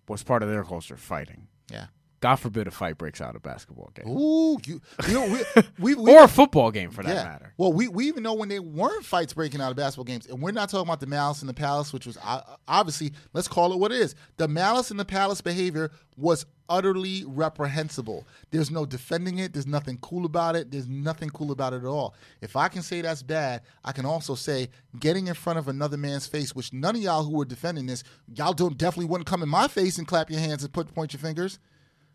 What's 0.06 0.22
part 0.22 0.42
of 0.42 0.50
their 0.50 0.64
culture? 0.64 0.96
Fighting. 0.98 1.48
Yeah. 1.72 1.86
God 2.20 2.36
forbid 2.36 2.66
a 2.66 2.70
fight 2.70 2.98
breaks 2.98 3.20
out 3.20 3.30
of 3.30 3.36
a 3.36 3.40
basketball 3.40 3.90
game. 3.94 4.08
Ooh, 4.08 4.58
you, 4.66 4.80
you 5.06 5.14
know, 5.14 5.26
we, 5.26 5.62
we, 5.78 5.94
we 5.94 6.12
or 6.12 6.24
a 6.24 6.28
football 6.28 6.70
game 6.70 6.90
for 6.90 7.02
that 7.02 7.26
matter. 7.26 7.54
Well, 7.56 7.72
we, 7.72 7.88
we 7.88 8.06
even 8.08 8.22
know 8.22 8.34
when 8.34 8.48
there 8.48 8.62
weren't 8.62 9.04
fights 9.04 9.32
breaking 9.32 9.60
out 9.60 9.70
of 9.70 9.76
basketball 9.76 10.04
games, 10.04 10.26
and 10.26 10.42
we're 10.42 10.50
not 10.50 10.68
talking 10.68 10.88
about 10.88 11.00
the 11.00 11.06
malice 11.06 11.42
in 11.42 11.46
the 11.46 11.54
palace, 11.54 11.92
which 11.92 12.06
was 12.06 12.18
obviously 12.66 13.12
let's 13.32 13.48
call 13.48 13.72
it 13.72 13.78
what 13.78 13.92
it 13.92 14.00
is. 14.00 14.14
The 14.36 14.48
malice 14.48 14.90
in 14.90 14.96
the 14.96 15.04
palace 15.04 15.40
behavior 15.40 15.90
was 16.16 16.44
utterly 16.68 17.24
reprehensible. 17.26 18.26
There's 18.50 18.70
no 18.70 18.84
defending 18.84 19.38
it. 19.38 19.52
There's 19.52 19.66
nothing 19.66 19.98
cool 20.00 20.26
about 20.26 20.56
it. 20.56 20.70
There's 20.70 20.88
nothing 20.88 21.30
cool 21.30 21.50
about 21.50 21.72
it 21.72 21.78
at 21.78 21.84
all. 21.84 22.14
If 22.40 22.56
I 22.56 22.68
can 22.68 22.82
say 22.82 23.00
that's 23.00 23.22
bad, 23.22 23.62
I 23.84 23.92
can 23.92 24.04
also 24.04 24.34
say 24.34 24.68
getting 24.98 25.28
in 25.28 25.34
front 25.34 25.58
of 25.58 25.68
another 25.68 25.96
man's 25.96 26.26
face, 26.26 26.54
which 26.54 26.72
none 26.72 26.96
of 26.96 27.02
y'all 27.02 27.24
who 27.24 27.36
were 27.36 27.44
defending 27.44 27.86
this, 27.86 28.04
y'all 28.34 28.52
don't 28.52 28.76
definitely 28.76 29.06
wouldn't 29.06 29.28
come 29.28 29.42
in 29.42 29.48
my 29.48 29.68
face 29.68 29.98
and 29.98 30.06
clap 30.06 30.30
your 30.30 30.40
hands 30.40 30.62
and 30.62 30.72
put 30.72 30.92
point 30.94 31.12
your 31.12 31.20
fingers, 31.20 31.58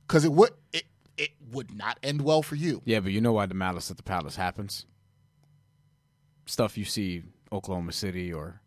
because 0.07 0.25
it 0.25 0.31
would 0.31 0.51
it 0.71 0.83
it 1.17 1.29
would 1.51 1.75
not 1.75 1.99
end 2.03 2.21
well 2.21 2.41
for 2.41 2.55
you. 2.55 2.81
Yeah, 2.85 2.99
but 2.99 3.11
you 3.11 3.21
know 3.21 3.33
why 3.33 3.45
the 3.45 3.53
malice 3.53 3.91
at 3.91 3.97
the 3.97 4.03
palace 4.03 4.35
happens? 4.35 4.85
Stuff 6.45 6.77
you 6.77 6.85
see 6.85 7.23
Oklahoma 7.51 7.91
City 7.93 8.33
or 8.33 8.61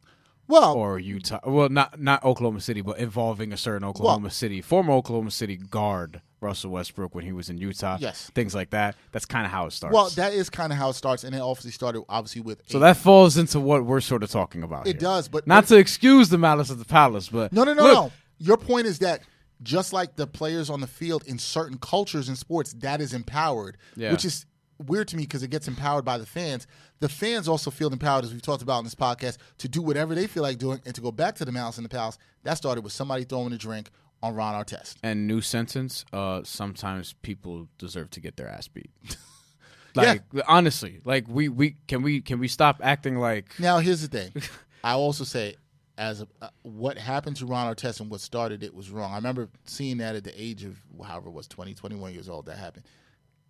Well, 0.49 0.75
or 0.75 0.99
Utah. 0.99 1.41
Well, 1.45 1.69
not 1.69 2.01
not 2.01 2.25
Oklahoma 2.25 2.61
City, 2.61 2.81
but 2.81 2.99
involving 2.99 3.53
a 3.53 3.57
certain 3.57 3.87
Oklahoma 3.87 4.31
City 4.31 4.63
former 4.63 4.93
Oklahoma 4.93 5.31
City 5.31 5.57
guard 5.57 6.23
Russell 6.41 6.71
Westbrook 6.71 7.15
when 7.15 7.25
he 7.25 7.33
was 7.33 7.51
in 7.51 7.59
Utah. 7.59 7.99
Yes. 8.01 8.31
things 8.35 8.55
like 8.55 8.71
that. 8.71 8.95
That's 9.13 9.27
kind 9.27 9.45
of 9.45 9.51
how 9.53 9.67
it 9.67 9.73
starts. 9.73 9.93
Well, 9.95 10.09
that 10.11 10.33
is 10.33 10.49
kind 10.49 10.73
of 10.73 10.79
how 10.79 10.91
it 10.91 10.95
starts, 10.95 11.25
and 11.25 11.35
it 11.35 11.41
obviously 11.41 11.73
started 11.73 12.03
obviously 12.09 12.41
with. 12.43 12.63
so 12.67 12.79
a- 12.79 12.81
that 12.81 12.97
falls 12.97 13.37
into 13.37 13.61
what 13.61 13.85
we're 13.85 14.01
sort 14.01 14.23
of 14.23 14.31
talking 14.31 14.63
about. 14.63 14.87
It 14.87 14.93
here. 14.93 15.01
does, 15.01 15.29
but- 15.29 15.47
not 15.47 15.67
to 15.67 15.77
excuse 15.77 16.29
the 16.31 16.39
malice 16.39 16.71
at 16.71 16.79
the 16.79 16.85
palace, 16.87 17.29
but 17.29 17.53
no, 17.53 17.65
no, 17.65 17.75
no, 17.75 17.83
look, 17.83 17.95
no. 17.95 18.13
Your 18.39 18.57
point 18.57 18.87
is 18.87 19.01
that 19.01 19.21
just 19.63 19.93
like 19.93 20.17
the 20.17 20.27
players 20.27 20.69
on 20.71 20.81
the 20.81 20.87
field 20.87 21.25
in 21.27 21.39
certain 21.39 21.79
cultures 21.79 22.29
and 22.29 22.37
sports, 22.37 22.73
that 22.75 23.01
is 23.01 23.15
empowered, 23.15 23.77
Yeah. 23.97 24.13
which 24.13 24.25
is 24.25 24.47
weird 24.79 25.09
to 25.09 25.17
me 25.17 25.23
because 25.23 25.43
it 25.43 25.49
gets 25.49 25.67
empowered 25.69 26.05
by 26.05 26.19
the 26.19 26.27
fans. 26.27 26.67
The 27.01 27.09
fans 27.09 27.49
also 27.49 27.71
feel 27.71 27.91
empowered, 27.93 28.25
as 28.25 28.33
we've 28.33 28.43
talked 28.43 28.63
about 28.63 28.79
in 28.79 28.85
this 28.85 28.95
podcast, 28.95 29.39
to 29.59 29.69
do 29.69 29.81
whatever 29.81 30.15
they 30.15 30.27
feel 30.27 30.43
like 30.43 30.59
doing 30.59 30.81
and 30.85 30.95
to 30.95 31.01
go 31.01 31.11
back 31.13 31.35
to 31.37 31.45
the 31.45 31.53
Malice 31.53 31.79
in 31.79 31.83
the 31.83 31.89
Palace. 31.89 32.19
That 32.43 32.55
started 32.55 32.85
with 32.85 32.93
somebody 32.93 33.25
throwing 33.25 33.53
a 33.53 33.59
drink 33.59 33.91
on 34.23 34.35
Ron 34.35 34.55
Artest. 34.55 34.97
And 35.03 35.27
new 35.27 35.41
sentence: 35.41 36.05
uh, 36.13 36.43
sometimes 36.45 37.15
people 37.23 37.69
deserve 37.79 38.11
to 38.11 38.21
get 38.21 38.37
their 38.37 38.49
ass 38.49 38.69
beat. 38.69 38.91
like 39.95 40.23
honestly, 40.47 41.01
like 41.05 41.27
we 41.29 41.49
we 41.49 41.77
can 41.89 42.03
we 42.03 42.21
can 42.21 42.39
we 42.39 42.49
stop 42.49 42.81
acting 42.83 43.17
like 43.19 43.59
Now, 43.59 43.79
here's 43.79 44.07
the 44.07 44.09
thing. 44.09 44.33
I 44.85 44.93
also 44.93 45.25
say, 45.25 45.57
as 45.99 46.21
a, 46.21 46.29
uh, 46.43 46.49
what 46.63 46.99
happened 46.99 47.37
to 47.37 47.47
Ron 47.47 47.75
Artest 47.75 48.01
and 48.01 48.11
what 48.11 48.21
started 48.21 48.63
it 48.63 48.75
was 48.75 48.91
wrong. 48.91 49.13
I 49.13 49.17
remember 49.17 49.49
seeing 49.65 49.99
that 49.99 50.15
at 50.17 50.25
the 50.25 50.41
age 50.41 50.65
of 50.65 50.77
however 51.05 51.29
it 51.29 51.33
was 51.33 51.49
20, 51.49 51.75
21 51.75 52.13
years 52.13 52.29
old 52.29 52.47
that 52.47 52.59
happened, 52.59 52.85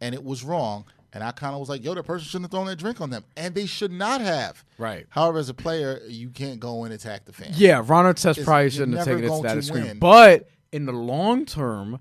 and 0.00 0.15
it 0.15 0.23
was 0.25 0.45
wrong. 0.45 0.85
And 1.12 1.25
I 1.25 1.31
kind 1.33 1.55
of 1.55 1.61
was 1.61 1.69
like, 1.71 1.83
"Yo, 1.83 1.95
that 1.95 2.03
person 2.03 2.26
shouldn't 2.26 2.45
have 2.45 2.50
thrown 2.50 2.67
that 2.67 2.76
drink 2.76 3.00
on 3.00 3.09
them," 3.11 3.25
and 3.37 3.55
they 3.55 3.65
should 3.65 3.93
not 3.93 4.21
have. 4.21 4.65
Right. 4.76 5.07
However, 5.09 5.38
as 5.38 5.49
a 5.49 5.55
player, 5.55 6.00
you 6.07 6.29
can't 6.29 6.61
go 6.61 6.85
and 6.85 6.93
attack 6.93 7.25
the 7.25 7.33
fan. 7.33 7.53
Yeah, 7.55 7.83
Ron 7.85 8.05
Artest 8.05 8.45
probably 8.45 8.71
shouldn't 8.71 8.99
have 8.99 9.07
taken 9.07 9.25
it 9.25 9.29
to 9.29 9.43
that 9.43 9.57
extreme. 9.57 9.99
But 9.99 10.49
in 10.73 10.85
the 10.85 10.93
long 10.93 11.47
term, 11.47 12.00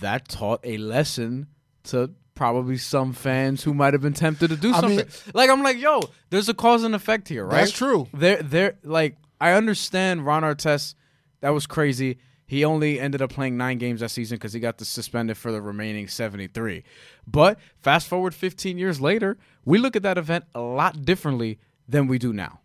that 0.00 0.28
taught 0.28 0.60
a 0.62 0.76
lesson 0.76 1.46
to 1.84 2.10
probably 2.34 2.76
some 2.76 3.12
fans 3.12 3.62
who 3.62 3.72
might 3.74 3.92
have 3.94 4.02
been 4.02 4.14
tempted 4.14 4.48
to 4.48 4.56
do 4.56 4.70
I 4.72 4.80
something. 4.80 4.96
mean- 4.96 5.08
like 5.34 5.48
I'm 5.50 5.62
like, 5.62 5.78
yo, 5.78 6.00
there's 6.30 6.48
a 6.48 6.54
cause 6.54 6.84
and 6.84 6.94
effect 6.94 7.28
here, 7.28 7.44
right? 7.44 7.60
That's 7.60 7.72
true. 7.72 8.08
There, 8.12 8.42
there, 8.42 8.74
like 8.82 9.16
I 9.40 9.52
understand 9.52 10.26
Ron 10.26 10.42
Artest. 10.42 10.94
That 11.40 11.50
was 11.50 11.66
crazy. 11.66 12.18
He 12.46 12.64
only 12.64 12.98
ended 12.98 13.22
up 13.22 13.30
playing 13.30 13.56
nine 13.56 13.78
games 13.78 14.00
that 14.00 14.10
season 14.10 14.36
because 14.36 14.52
he 14.52 14.58
got 14.58 14.80
suspended 14.80 15.36
for 15.36 15.52
the 15.52 15.62
remaining 15.62 16.08
73. 16.08 16.82
But 17.24 17.60
fast 17.80 18.08
forward 18.08 18.34
15 18.34 18.76
years 18.76 19.00
later, 19.00 19.38
we 19.64 19.78
look 19.78 19.94
at 19.94 20.02
that 20.02 20.18
event 20.18 20.46
a 20.54 20.60
lot 20.60 21.04
differently 21.04 21.60
than 21.88 22.08
we 22.08 22.18
do 22.18 22.32
now. 22.32 22.60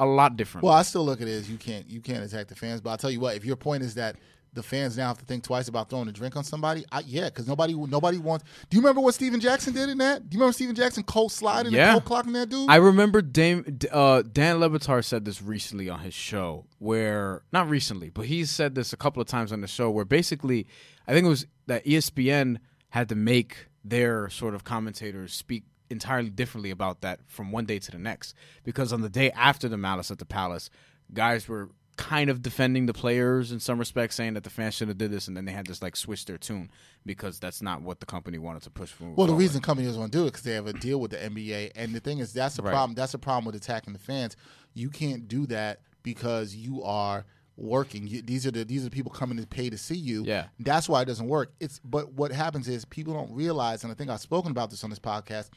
A 0.00 0.06
lot 0.06 0.36
differently. 0.36 0.66
Well, 0.66 0.76
I 0.76 0.82
still 0.82 1.04
look 1.04 1.20
at 1.20 1.28
it 1.28 1.32
as 1.32 1.50
you 1.50 1.56
can't 1.56 1.88
you 1.88 2.00
can't 2.00 2.24
attack 2.24 2.48
the 2.48 2.54
fans. 2.54 2.80
But 2.80 2.90
I'll 2.90 2.98
tell 2.98 3.10
you 3.10 3.20
what, 3.20 3.36
if 3.36 3.44
your 3.44 3.56
point 3.56 3.82
is 3.82 3.94
that 3.94 4.16
the 4.54 4.62
fans 4.62 4.96
now 4.96 5.08
have 5.08 5.18
to 5.18 5.24
think 5.24 5.44
twice 5.44 5.68
about 5.68 5.90
throwing 5.90 6.08
a 6.08 6.12
drink 6.12 6.36
on 6.36 6.42
somebody, 6.44 6.84
I, 6.90 7.00
yeah, 7.00 7.26
because 7.26 7.46
nobody 7.46 7.74
nobody 7.74 8.18
wants. 8.18 8.44
Do 8.70 8.76
you 8.76 8.80
remember 8.82 9.00
what 9.00 9.14
Stephen 9.14 9.40
Jackson 9.40 9.74
did 9.74 9.88
in 9.88 9.98
that? 9.98 10.28
Do 10.28 10.34
you 10.34 10.40
remember 10.40 10.52
Stephen 10.52 10.74
Jackson 10.74 11.02
cold 11.04 11.30
sliding 11.32 11.72
Yeah. 11.72 11.94
and 11.94 12.04
cold 12.04 12.26
clocking 12.26 12.32
that 12.34 12.48
dude? 12.48 12.68
I 12.70 12.76
remember 12.76 13.20
Dame, 13.22 13.78
uh, 13.92 14.22
Dan 14.22 14.58
Le 14.60 14.68
Batard 14.70 15.04
said 15.04 15.24
this 15.24 15.42
recently 15.42 15.88
on 15.88 16.00
his 16.00 16.14
show, 16.14 16.66
where 16.78 17.42
not 17.52 17.68
recently, 17.68 18.10
but 18.10 18.26
he 18.26 18.44
said 18.44 18.74
this 18.74 18.92
a 18.92 18.96
couple 18.96 19.20
of 19.20 19.28
times 19.28 19.52
on 19.52 19.60
the 19.60 19.68
show, 19.68 19.90
where 19.90 20.04
basically, 20.04 20.66
I 21.06 21.12
think 21.12 21.26
it 21.26 21.28
was 21.30 21.46
that 21.66 21.84
ESPN 21.84 22.58
had 22.90 23.08
to 23.10 23.14
make 23.14 23.66
their 23.84 24.28
sort 24.30 24.54
of 24.54 24.64
commentators 24.64 25.32
speak 25.34 25.64
entirely 25.90 26.30
differently 26.30 26.70
about 26.70 27.00
that 27.02 27.20
from 27.26 27.50
one 27.52 27.64
day 27.64 27.78
to 27.78 27.90
the 27.90 27.98
next, 27.98 28.34
because 28.64 28.92
on 28.92 29.00
the 29.02 29.08
day 29.08 29.30
after 29.32 29.68
the 29.68 29.76
Malice 29.78 30.10
at 30.10 30.18
the 30.18 30.24
Palace, 30.26 30.68
guys 31.14 31.48
were 31.48 31.70
kind 31.98 32.30
of 32.30 32.40
defending 32.40 32.86
the 32.86 32.94
players 32.94 33.52
in 33.52 33.60
some 33.60 33.78
respects, 33.78 34.14
saying 34.16 34.32
that 34.34 34.44
the 34.44 34.50
fans 34.50 34.72
should 34.74 34.88
have 34.88 34.96
did 34.96 35.10
this, 35.10 35.28
and 35.28 35.36
then 35.36 35.44
they 35.44 35.52
had 35.52 35.66
to 35.66 35.76
like 35.82 35.96
switch 35.96 36.24
their 36.24 36.38
tune 36.38 36.70
because 37.04 37.38
that's 37.38 37.60
not 37.60 37.82
what 37.82 38.00
the 38.00 38.06
company 38.06 38.38
wanted 38.38 38.62
to 38.62 38.70
push 38.70 38.90
for. 38.90 39.10
Well, 39.10 39.26
the 39.26 39.34
reason 39.34 39.60
companies 39.60 39.96
want 39.98 40.10
to 40.12 40.18
do 40.18 40.22
it 40.24 40.28
because 40.28 40.42
they 40.44 40.54
have 40.54 40.66
a 40.66 40.72
deal 40.72 41.00
with 41.00 41.10
the 41.10 41.18
NBA, 41.18 41.72
and 41.76 41.94
the 41.94 42.00
thing 42.00 42.18
is, 42.20 42.32
that's 42.32 42.56
the 42.56 42.62
Right. 42.62 42.70
problem. 42.72 42.94
That's 42.94 43.12
the 43.12 43.18
problem 43.18 43.44
with 43.44 43.54
attacking 43.56 43.92
the 43.92 43.98
fans. 43.98 44.36
You 44.72 44.88
can't 44.88 45.28
do 45.28 45.46
that 45.48 45.80
because 46.02 46.54
you 46.54 46.82
are 46.84 47.26
working. 47.56 48.06
You, 48.06 48.22
these 48.22 48.46
are 48.46 48.52
the 48.52 48.64
these 48.64 48.82
are 48.82 48.88
the 48.88 48.90
people 48.94 49.10
coming 49.10 49.36
to 49.38 49.46
pay 49.46 49.68
to 49.68 49.76
see 49.76 49.96
you. 49.96 50.22
Yeah. 50.24 50.46
that's 50.60 50.88
why 50.88 51.02
it 51.02 51.06
doesn't 51.06 51.26
work. 51.28 51.52
It's 51.60 51.80
but 51.84 52.12
what 52.12 52.30
happens 52.32 52.68
is 52.68 52.84
people 52.84 53.14
don't 53.14 53.32
realize, 53.32 53.82
and 53.82 53.90
I 53.92 53.94
think 53.96 54.08
I've 54.10 54.20
spoken 54.20 54.50
about 54.52 54.70
this 54.70 54.84
on 54.84 54.90
this 54.90 55.00
podcast. 55.00 55.50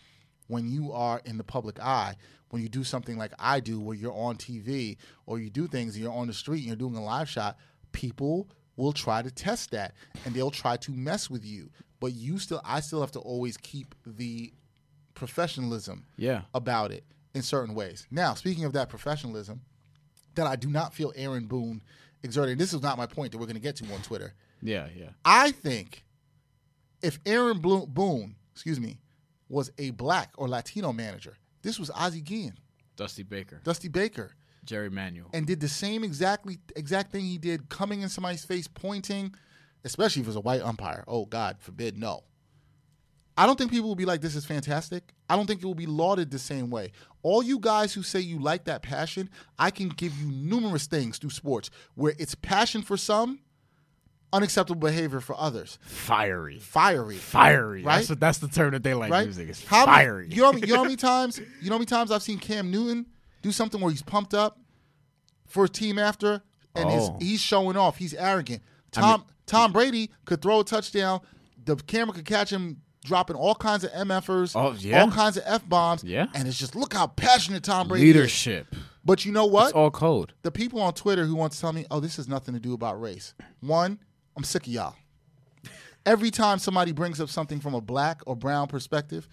When 0.52 0.68
you 0.70 0.92
are 0.92 1.22
in 1.24 1.38
the 1.38 1.46
public 1.46 1.80
eye, 1.80 2.16
when 2.50 2.62
you 2.62 2.68
do 2.68 2.84
something 2.84 3.18
like 3.18 3.32
I 3.40 3.62
do, 3.62 3.80
where 3.80 3.96
you're 3.96 4.12
on 4.14 4.36
TV 4.36 4.98
or 5.26 5.40
you 5.40 5.50
do 5.50 5.66
things 5.66 5.96
and 5.96 6.04
you're 6.04 6.12
on 6.14 6.28
the 6.28 6.34
street 6.34 6.58
and 6.60 6.68
you're 6.68 6.76
doing 6.76 6.98
a 6.98 7.04
live 7.04 7.30
shot, 7.30 7.58
people 7.94 8.50
will 8.76 8.92
try 8.92 9.22
to 9.22 9.32
test 9.32 9.72
that 9.72 9.94
and 10.26 10.36
they'll 10.36 10.52
try 10.52 10.76
to 10.76 10.92
mess 10.92 11.30
with 11.30 11.46
you. 11.46 11.70
But 12.02 12.12
you 12.14 12.38
still, 12.38 12.60
I 12.66 12.82
still 12.82 13.00
have 13.00 13.12
to 13.12 13.20
always 13.20 13.56
keep 13.56 13.96
the 14.06 14.52
professionalism 15.14 16.06
Yeah. 16.18 16.42
about 16.54 16.92
it 16.92 17.06
in 17.34 17.44
certain 17.44 17.74
ways. 17.74 18.06
Now, 18.12 18.34
speaking 18.34 18.66
of 18.66 18.74
that 18.74 18.90
professionalism, 18.90 19.62
that 20.36 20.48
I 20.48 20.58
do 20.58 20.70
not 20.70 20.94
feel 20.94 21.14
Aaron 21.16 21.46
Boone 21.46 21.82
exerting. 22.24 22.58
This 22.58 22.74
is 22.74 22.82
not 22.82 22.98
my 22.98 23.06
point 23.06 23.32
that 23.32 23.38
we're 23.38 23.46
going 23.46 23.56
to 23.56 23.62
get 23.62 23.78
to 23.78 23.94
on 23.94 24.02
Twitter. 24.02 24.34
Yeah, 24.62 24.88
yeah. 24.98 25.10
I 25.24 25.52
think 25.52 26.04
if 27.02 27.20
Aaron 27.26 27.60
Boone, 27.60 28.36
excuse 28.54 28.80
me, 28.82 28.98
was 29.52 29.72
a 29.78 29.92
black 29.92 30.32
or 30.38 30.48
Latino 30.48 30.94
manager, 30.94 31.38
this 31.62 31.78
was 31.80 31.92
Ozzie 31.92 32.22
Guillen, 32.22 32.58
Dusty 32.96 33.24
Baker, 33.24 33.62
Dusty 33.64 33.88
Baker, 33.88 34.32
Jerry 34.66 34.90
Manuel. 34.90 35.30
and 35.34 35.46
did 35.46 35.60
the 35.60 35.68
same 35.70 36.04
exactly 36.04 36.60
exact 36.76 37.12
thing 37.12 37.26
he 37.26 37.38
did, 37.38 37.70
coming 37.70 38.02
in 38.02 38.10
somebody's 38.10 38.46
face, 38.46 38.68
pointing, 38.68 39.34
especially 39.84 40.22
if 40.22 40.28
it 40.28 40.30
was 40.30 40.36
a 40.36 40.42
white 40.42 40.62
umpire. 40.62 41.04
Oh 41.08 41.26
God 41.26 41.58
forbid, 41.60 41.98
no. 41.98 42.24
I 43.38 43.46
don't 43.46 43.58
think 43.58 43.72
people 43.72 43.88
will 43.88 43.96
be 43.96 44.06
like, 44.06 44.22
"This 44.22 44.36
is 44.36 44.46
fantastic." 44.46 45.14
I 45.30 45.36
don't 45.36 45.48
think 45.48 45.62
it 45.62 45.66
will 45.66 45.74
be 45.74 45.86
lauded 45.86 46.30
the 46.30 46.40
same 46.40 46.70
way. 46.70 46.92
All 47.24 47.42
you 47.42 47.60
guys 47.60 47.94
who 47.94 48.04
say 48.04 48.20
you 48.20 48.40
like 48.40 48.66
that 48.66 48.82
passion, 48.82 49.30
I 49.58 49.72
can 49.72 49.90
give 49.90 50.16
you 50.18 50.30
numerous 50.32 50.86
things 50.86 51.18
through 51.18 51.30
sports 51.30 51.70
where 51.96 52.14
it's 52.20 52.36
passion 52.36 52.82
for 52.82 52.98
some, 52.98 53.40
unacceptable 54.34 54.80
behavior 54.80 55.20
for 55.20 55.36
others. 55.40 55.78
fiery. 55.82 56.60
Fiery, 56.60 57.18
Fiery. 57.18 57.84
Right? 57.84 57.98
That's, 57.98 58.10
what, 58.10 58.20
that's 58.20 58.38
the 58.40 58.48
term 58.48 58.72
that 58.72 58.84
they 58.84 58.94
like 58.94 59.12
right? 59.12 59.26
using. 59.28 59.50
It's 59.50 59.64
How 59.66 59.86
many- 59.86 59.98
fiery. 59.98 60.28
you 60.32 60.42
know, 60.42 60.52
how 60.52 60.58
you 60.58 60.68
know 60.68 60.76
how 60.78 60.84
many 60.84 60.96
times? 60.98 61.40
You 61.40 61.70
know 61.70 61.76
how 61.76 61.80
many 61.80 61.86
times 61.86 62.12
I've 62.12 62.24
seen 62.24 62.40
Cam 62.40 62.72
Newton 62.72 63.06
do 63.42 63.52
something 63.52 63.82
where 63.82 63.92
he's 63.92 64.02
pumped 64.04 64.34
up 64.34 64.60
for 65.48 65.64
his 65.64 65.72
team 65.72 65.98
after, 66.00 66.42
and 66.76 66.86
Oh. 66.90 67.18
his, 67.20 67.30
he's 67.30 67.40
showing 67.42 67.76
off. 67.78 67.98
He's 67.98 68.14
arrogant. 68.14 68.62
Tom 68.92 69.26
Tom 69.46 69.72
Brady 69.74 70.12
could 70.26 70.42
throw 70.42 70.62
a 70.62 70.64
touchdown. 70.64 71.20
The 71.66 71.76
camera 71.76 72.14
could 72.16 72.26
catch 72.26 72.50
him 72.52 72.82
dropping 73.04 73.36
all 73.36 73.56
kinds 73.56 73.84
of 73.84 73.92
mfers, 73.92 74.56
Oh, 74.56 74.74
yeah. 74.78 75.02
all 75.02 75.12
kinds 75.12 75.36
of 75.38 75.44
f 75.46 75.68
bombs. 75.68 76.04
Yeah. 76.04 76.28
and 76.36 76.48
it's 76.48 76.58
just 76.58 76.76
look 76.76 76.94
how 76.94 77.08
passionate 77.08 77.64
Tom 77.64 77.88
Brady 77.88 78.10
is. 78.10 78.16
Leadership. 78.16 78.76
But 79.04 79.26
you 79.26 79.32
know 79.32 79.46
what? 79.48 79.66
It's 79.70 79.74
all 79.74 79.90
code. 79.92 80.34
the 80.44 80.52
people 80.52 80.80
on 80.82 80.94
Twitter 80.94 81.26
who 81.26 81.36
want 81.36 81.54
to 81.54 81.60
tell 81.60 81.74
me, 81.74 81.86
oh, 81.90 82.00
this 82.00 82.18
has 82.18 82.28
nothing 82.28 82.54
to 82.54 82.60
do 82.60 82.74
about 82.74 83.02
race. 83.02 83.34
One, 83.60 84.00
I'm 84.36 84.44
sick 84.44 84.68
of 84.68 84.74
y'all. 84.74 84.96
Every 86.06 86.32
time 86.32 86.58
somebody 86.58 86.92
brings 86.92 87.22
up 87.22 87.30
something 87.30 87.60
from 87.60 87.74
a 87.76 87.82
black 87.82 88.22
or 88.26 88.36
brown 88.36 88.68
perspective, 88.68 89.28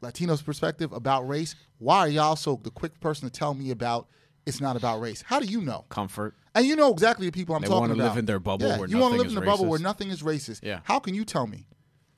Latino's 0.00 0.42
perspective 0.42 0.92
about 0.92 1.26
race, 1.26 1.56
why 1.78 1.98
are 1.98 2.08
y'all 2.08 2.36
so 2.36 2.60
the 2.62 2.70
quick 2.70 3.00
person 3.00 3.28
to 3.28 3.32
tell 3.32 3.54
me 3.54 3.70
about 3.70 4.08
it's 4.46 4.60
not 4.60 4.76
about 4.76 5.00
race? 5.00 5.22
How 5.22 5.40
do 5.40 5.46
you 5.46 5.60
know? 5.60 5.84
Comfort. 5.88 6.34
And 6.54 6.64
you 6.64 6.76
know 6.76 6.92
exactly 6.92 7.26
the 7.26 7.32
people 7.32 7.54
I'm 7.56 7.62
They 7.62 7.68
talking 7.68 7.90
about. 7.90 8.04
live 8.04 8.16
in 8.16 8.26
their 8.26 8.38
bubble 8.38 8.66
Yeah, 8.66 8.84
you 8.86 8.98
wanna 8.98 9.16
live 9.16 9.26
is 9.26 9.32
in 9.32 9.38
a 9.38 9.44
bubble 9.44 9.66
where 9.66 9.80
nothing 9.80 10.10
is 10.10 10.22
racist. 10.22 10.60
Yeah. 10.62 10.80
How 10.84 11.00
can 11.00 11.14
you 11.14 11.24
tell 11.24 11.46
me? 11.46 11.66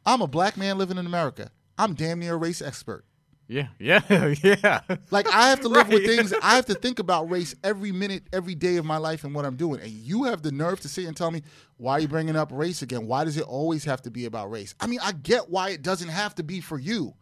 I'm 0.04 0.20
a 0.20 0.26
black 0.26 0.56
man 0.56 0.76
living 0.78 0.98
in 0.98 1.06
America. 1.06 1.50
I'm 1.78 1.94
damn 1.94 2.18
near 2.18 2.34
a 2.34 2.36
race 2.36 2.60
expert. 2.60 3.04
Yeah, 3.48 3.68
yeah, 3.78 4.00
yeah. 4.42 4.80
Like 5.10 5.26
I 5.32 5.48
have 5.48 5.60
to 5.60 5.68
live 5.68 5.88
with 5.88 6.04
things. 6.04 6.34
I 6.42 6.54
have 6.56 6.66
to 6.66 6.74
think 6.74 6.98
about 6.98 7.30
race 7.30 7.54
every 7.64 7.92
minute, 7.92 8.24
every 8.32 8.54
day 8.54 8.76
of 8.76 8.84
my 8.84 8.98
life, 8.98 9.24
and 9.24 9.34
what 9.34 9.46
I'm 9.46 9.56
doing. 9.56 9.80
And 9.80 9.90
you 9.90 10.24
have 10.24 10.42
the 10.42 10.52
nerve 10.52 10.80
to 10.80 10.88
sit 10.88 11.06
and 11.06 11.16
tell 11.16 11.30
me 11.30 11.42
why 11.78 11.92
are 11.94 12.00
you 12.00 12.08
bringing 12.08 12.36
up 12.36 12.50
race 12.52 12.82
again? 12.82 13.06
Why 13.06 13.24
does 13.24 13.36
it 13.38 13.44
always 13.44 13.84
have 13.84 14.02
to 14.02 14.10
be 14.10 14.26
about 14.26 14.50
race? 14.50 14.74
I 14.80 14.86
mean, 14.86 15.00
I 15.02 15.12
get 15.12 15.48
why 15.48 15.70
it 15.70 15.80
doesn't 15.82 16.08
have 16.10 16.34
to 16.34 16.42
be 16.42 16.60
for 16.60 16.78
you. 16.78 17.14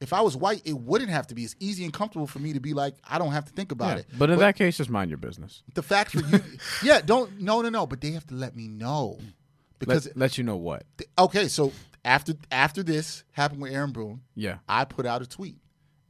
If 0.00 0.12
I 0.12 0.20
was 0.22 0.36
white, 0.36 0.60
it 0.64 0.76
wouldn't 0.76 1.10
have 1.10 1.28
to 1.28 1.34
be. 1.36 1.44
It's 1.44 1.54
easy 1.60 1.84
and 1.84 1.92
comfortable 1.92 2.26
for 2.26 2.40
me 2.40 2.52
to 2.54 2.60
be 2.60 2.74
like, 2.74 2.96
I 3.08 3.18
don't 3.18 3.30
have 3.32 3.44
to 3.44 3.52
think 3.52 3.70
about 3.70 3.92
Yeah, 3.92 3.98
it. 4.00 4.06
But 4.18 4.30
in 4.30 4.38
that 4.40 4.56
case, 4.56 4.76
just 4.76 4.90
mind 4.90 5.08
your 5.08 5.18
business. 5.18 5.62
the 5.74 5.82
fact 5.84 6.10
for 6.10 6.20
you, 6.20 6.40
yeah, 6.82 7.00
don't 7.00 7.40
no 7.40 7.62
no 7.62 7.68
no. 7.68 7.86
But 7.86 8.00
they 8.00 8.10
have 8.10 8.26
to 8.26 8.34
let 8.34 8.56
me 8.56 8.66
know 8.66 9.18
because 9.78 10.06
Let, 10.08 10.16
let 10.16 10.38
you 10.38 10.42
know 10.44 10.56
what. 10.56 10.82
okay. 11.16 11.46
So 11.46 11.72
after 12.04 12.34
after 12.50 12.82
this 12.82 13.24
happened 13.32 13.62
with 13.62 13.72
Aaron 13.72 13.92
Boone, 13.92 14.22
Yeah. 14.34 14.58
I 14.68 14.84
put 14.84 15.06
out 15.06 15.22
a 15.22 15.26
tweet 15.26 15.58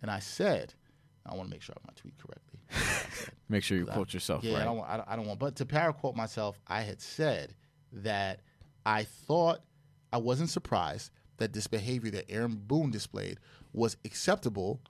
and 0.02 0.10
I 0.10 0.18
said, 0.18 0.74
I 1.26 1.34
want 1.34 1.48
to 1.48 1.50
make 1.54 1.62
sure 1.62 1.74
I 1.76 1.80
have 1.80 1.86
my 1.86 1.94
tweet 2.00 2.14
correctly. 2.18 3.30
Make 3.48 3.62
sure 3.62 3.76
you 3.78 3.86
quote 3.86 4.12
yourself 4.12 4.42
Yeah, 4.42 4.60
I 4.60 4.64
don't 4.64 4.76
want. 4.78 4.90
I 4.90 4.96
don't, 4.96 5.08
I 5.10 5.16
don't 5.16 5.26
want. 5.26 5.38
But 5.38 5.56
to 5.56 5.64
paraquote 5.66 6.16
myself, 6.16 6.58
I 6.66 6.80
had 6.82 7.00
said 7.00 7.54
that 7.92 8.40
I 8.84 9.04
thought 9.04 9.60
I 10.12 10.16
wasn't 10.18 10.50
surprised 10.50 11.10
that 11.36 11.52
this 11.52 11.66
behavior 11.66 12.10
that 12.12 12.30
Aaron 12.30 12.56
Boone 12.66 12.90
displayed 12.90 13.38
was 13.72 13.96
acceptable 14.04 14.80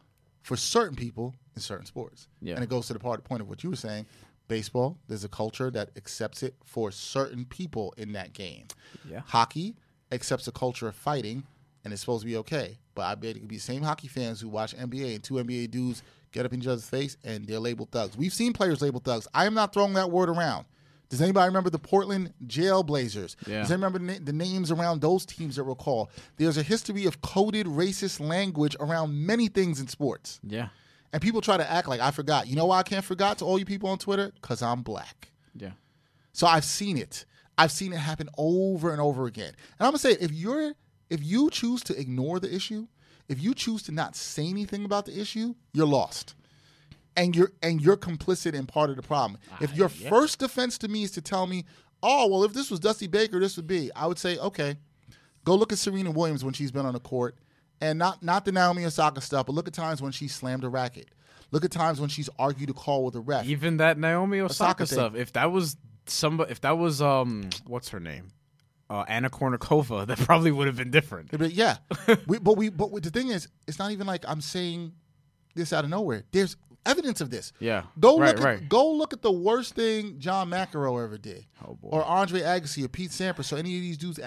for 0.42 0.56
certain 0.56 0.96
people 0.96 1.34
in 1.54 1.62
certain 1.62 1.87
sports. 1.87 2.28
Yeah. 2.40 2.54
And 2.54 2.62
it 2.64 2.68
goes 2.70 2.87
to 2.88 2.92
the 2.92 2.99
part 2.99 3.23
point 3.25 3.40
of 3.42 3.49
what 3.49 3.62
you 3.64 3.70
were 3.70 3.76
saying. 3.76 4.06
Baseball, 4.46 4.99
there's 5.08 5.25
a 5.25 5.28
culture 5.28 5.70
that 5.70 5.90
accepts 5.96 6.42
it 6.42 6.54
for 6.64 6.90
certain 6.90 7.44
people 7.46 7.94
in 7.96 8.12
that 8.12 8.32
game. 8.34 8.66
Yeah. 9.11 9.20
Hockey 9.26 9.75
accepts 10.14 10.49
a 10.49 10.52
culture 10.52 10.88
of 10.88 10.94
fighting, 10.94 11.44
and 11.85 11.92
it's 11.92 12.00
supposed 12.00 12.23
to 12.23 12.26
be 12.26 12.37
okay. 12.38 12.78
But 12.94 13.02
I 13.02 13.14
bet 13.14 13.37
it 13.37 13.40
could 13.40 13.49
be 13.49 13.56
the 13.56 13.62
same 13.62 13.83
hockey 13.83 14.09
fans 14.09 14.40
who 14.40 14.49
watch 14.49 14.76
NBA 14.76 15.14
and 15.14 15.23
two 15.23 15.35
NBA 15.35 15.71
dudes 15.71 16.02
get 16.33 16.47
up 16.47 16.52
in 16.52 16.61
each 16.61 16.66
other's 16.66 16.88
face 16.88 17.16
and 17.25 17.47
they're 17.47 17.61
labeled 17.61 17.90
thugs. 17.90 18.16
We've 18.16 18.33
seen 18.33 18.52
players 18.52 18.83
labeled 18.83 19.04
thugs. 19.04 19.28
I 19.35 19.47
am 19.47 19.54
not 19.54 19.73
throwing 19.73 19.94
that 19.94 20.11
word 20.11 20.28
around. 20.28 20.66
Does 21.09 21.21
anybody 21.21 21.47
remember 21.47 21.71
the 21.71 21.78
Portland 21.78 22.33
Jailblazers? 22.47 23.37
Yeah. 23.47 23.61
Does 23.61 23.71
anybody 23.71 23.92
remember 23.94 23.99
the, 23.99 24.04
na- 24.21 24.25
the 24.25 24.33
names 24.33 24.71
around 24.71 25.00
those 25.00 25.25
teams 25.26 25.56
that 25.56 25.64
were 25.64 25.75
called? 25.75 26.09
There's 26.37 26.56
a 26.56 26.62
history 26.62 27.06
of 27.06 27.21
coded 27.21 27.66
racist 27.66 28.21
language 28.21 28.75
around 28.80 29.14
many 29.26 29.49
things 29.49 29.80
in 29.80 29.87
sports. 29.87 30.40
Yeah. 30.42 30.68
And 31.12 31.23
people 31.23 31.40
try 31.40 31.56
to 31.56 31.71
act 31.71 31.88
like 31.88 32.00
I 32.00 32.11
forgot. 32.11 32.49
You 32.49 32.56
know 32.56 32.66
why 32.66 32.78
I 32.78 32.83
can't 32.83 33.04
forget 33.04 33.38
to 33.38 33.44
all 33.44 33.59
you 33.59 33.64
people 33.64 33.88
on 33.88 33.99
Twitter? 33.99 34.33
Because 34.35 34.62
I'm 34.62 34.83
black. 34.83 35.30
Yeah. 35.54 35.73
So 36.33 36.47
I've 36.49 36.64
seen 36.64 36.97
it. 36.99 37.25
I've 37.56 37.73
seen 37.73 37.92
it 37.92 37.99
happen 37.99 38.28
over 38.37 38.90
and 38.92 39.00
over 39.00 39.26
again. 39.26 39.52
And 39.78 39.87
I'm 39.87 39.88
gonna 39.88 39.99
say, 39.99 40.12
if 40.12 40.32
you're 40.32 40.75
if 41.11 41.23
you 41.23 41.50
choose 41.50 41.82
to 41.84 41.99
ignore 41.99 42.40
the 42.40 42.54
issue, 42.54 42.87
if 43.28 43.40
you 43.40 43.54
choose 43.54 43.82
to 43.84 43.92
not 43.92 44.16
say 44.16 44.46
anything 44.46 44.84
about 44.84 45.06
the 45.06 45.18
issue, 45.18 45.54
you're 45.73 45.87
lost. 45.87 46.34
And 47.16 47.37
you're 47.37 47.52
and 47.62 47.80
you're 47.80 47.96
complicit 47.96 48.54
in 48.54 48.66
part 48.66 48.90
of 48.90 48.96
the 48.96 49.02
problem. 49.02 49.38
If 49.61 49.73
ah, 49.73 49.76
your 49.76 49.88
first 49.88 50.40
defense 50.40 50.78
to 50.78 50.88
me 50.88 51.04
is 51.04 51.12
to 51.12 51.20
tell 51.20 51.46
me, 51.46 51.64
oh 52.02 52.28
well, 52.28 52.42
if 52.44 52.52
this 52.52 52.70
was 52.70 52.80
Dusty 52.80 53.06
Baker, 53.06 53.38
this 53.38 53.56
would 53.56 53.68
be, 53.68 53.90
I 53.94 54.06
would 54.06 54.18
say, 54.18 54.37
okay, 54.38 54.76
go 55.44 55.54
look 55.54 55.73
at 55.73 55.78
Serena 55.78 56.11
Williams 56.11 56.44
when 56.44 56.54
she's 56.54 56.73
been 56.73 56.87
on 56.87 56.94
the 56.94 57.00
court, 57.00 57.37
and 57.80 58.00
not 58.00 58.23
not 58.23 58.44
the 58.44 58.50
Naomi 58.50 58.84
Osaka 58.84 59.20
stuff, 59.20 59.46
but 59.46 59.52
look 59.52 59.68
at 59.68 59.75
times 59.75 60.02
when 60.02 60.11
she 60.11 60.26
slammed 60.26 60.64
a 60.64 60.68
racket. 60.68 61.08
Look 61.52 61.64
at 61.64 61.70
times 61.70 62.00
when 62.00 62.08
she's 62.08 62.28
argued 62.37 62.70
a 62.70 62.73
call 62.73 63.04
with 63.04 63.14
a 63.14 63.20
ref. 63.20 63.46
Even 63.46 63.76
that 63.76 63.96
Naomi 63.96 64.40
Osaka, 64.40 64.82
Osaka 64.82 64.87
stuff. 64.87 65.14
If 65.14 65.34
that 65.34 65.52
was 65.52 65.76
somebody, 66.06 66.50
if 66.50 66.61
that 66.62 66.78
was 66.78 67.00
um, 67.02 67.49
what's 67.66 67.88
her 67.90 68.00
name, 68.00 68.28
uh, 68.90 69.04
Anna 69.08 69.30
Kournikova, 69.30 70.06
that 70.08 70.18
probably 70.18 70.52
would 70.52 70.66
have 70.66 70.76
been 70.76 70.90
different. 70.90 71.30
But 71.30 71.52
yeah, 71.52 71.76
we, 72.26 72.38
but 72.38 72.56
we 72.56 72.68
but 72.70 72.90
the 73.02 73.11
thing 73.11 73.28
is, 73.28 73.49
it's 73.66 73.78
not 73.78 73.90
even 73.92 74.06
like 74.06 74.25
I'm 74.28 74.40
saying 74.40 74.92
this 75.54 75.73
out 75.73 75.84
of 75.84 75.90
nowhere. 75.90 76.25
There's 76.32 76.56
evidence 76.87 77.20
of 77.20 77.30
this. 77.30 77.52
Yeah. 77.61 77.84
Go 77.99 78.18
Right, 78.18 78.37
look 78.37 78.46
at 78.46 78.68
go 78.68 78.92
look 78.92 79.12
at 79.12 79.23
the 79.23 79.32
worst 79.32 79.75
thing 79.75 80.18
John 80.18 80.50
McEnroe 80.50 81.02
ever 81.02 81.16
did, 81.18 81.46
Oh, 81.66 81.75
boy. 81.75 81.88
or 81.90 82.04
Andre 82.04 82.40
Agassi, 82.40 82.84
or 82.84 82.88
Pete 82.88 83.11
Sampras, 83.11 83.52
or 83.52 83.56
any 83.56 83.76
of 83.76 83.82
these 83.82 83.96
dudes 83.96 84.20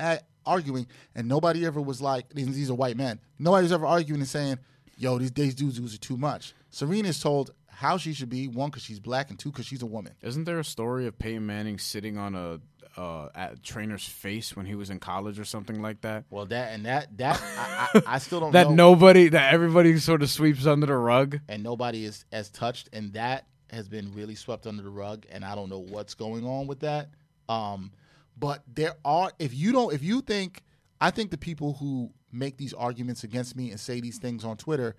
arguing, 0.46 0.88
and 1.13 1.27
nobody 1.27 1.65
ever 1.65 1.81
was 1.81 2.01
like 2.01 2.29
these, 2.34 2.48
these 2.55 2.69
are 2.72 2.75
white 2.75 2.98
men. 2.98 3.19
Nobody's 3.38 3.72
ever 3.72 3.86
arguing 3.86 4.22
and 4.22 4.29
saying, 4.29 4.57
"Yo, 4.98 5.17
these 5.19 5.31
these 5.31 5.53
dudes, 5.55 5.77
dudes 5.77 5.93
are 5.93 6.00
too 6.00 6.17
much." 6.17 6.53
Serena's 6.72 7.19
told 7.19 7.51
how 7.77 7.98
she 7.98 8.12
should 8.13 8.29
be 8.29 8.48
one 8.48 8.69
because 8.72 8.81
she's 8.84 9.00
black, 9.00 9.29
and 9.29 9.38
two 9.38 9.51
because 9.51 9.65
she's 9.67 9.81
a 9.84 9.86
woman. 9.86 10.13
Isn't 10.22 10.46
there 10.46 10.57
a 10.60 10.63
story 10.63 11.05
of 11.05 11.17
Peyton 11.19 11.46
Manning 11.46 11.77
sitting 11.77 12.17
on 12.17 12.34
a 12.36 12.60
uh, 13.00 13.29
at 13.36 13.62
trainer's 13.62 14.03
face 14.07 14.55
when 14.55 14.65
he 14.65 14.74
was 14.74 14.89
in 14.89 15.00
college 15.00 15.38
or 15.39 15.46
something 15.46 15.79
like 15.84 16.01
that? 16.01 16.25
Well, 16.31 16.48
that 16.48 16.74
and 16.74 16.86
that 16.88 17.15
that 17.19 17.39
I, 17.57 17.89
I, 17.93 18.01
I 18.15 18.17
still 18.17 18.39
don't 18.39 18.51
That 18.53 18.69
know. 18.69 18.75
nobody, 18.91 19.29
that 19.29 19.53
everybody 19.53 19.96
sort 20.00 20.24
of 20.24 20.29
sweeps 20.31 20.65
under 20.65 20.88
the 20.88 20.96
rug. 20.96 21.39
and 21.48 21.62
nobody 21.62 22.05
is 22.05 22.25
as 22.31 22.50
touched 22.50 22.89
and 22.93 23.13
that 23.13 23.46
has 23.69 23.88
been 23.88 24.12
really 24.15 24.34
swept 24.34 24.65
under 24.65 24.81
the 24.81 24.89
rug 24.89 25.25
and 25.29 25.43
i 25.43 25.53
don't 25.53 25.69
know 25.69 25.79
what's 25.79 26.13
going 26.15 26.46
on 26.46 26.67
with 26.67 26.79
that 26.79 27.10
um, 27.50 27.91
but 28.39 28.63
there 28.74 28.93
are 29.03 29.29
if 29.39 29.53
you 29.53 29.74
don't 29.74 29.93
if 29.93 30.01
you 30.01 30.22
think 30.22 30.63
i 31.01 31.12
think 31.12 31.31
the 31.31 31.38
people 31.38 31.74
who 31.74 32.10
make 32.31 32.55
these 32.57 32.74
arguments 32.74 33.24
against 33.25 33.57
me 33.57 33.69
and 33.72 33.77
say 33.79 34.00
these 34.00 34.19
things 34.19 34.46
on 34.46 34.55
twitter 34.55 34.96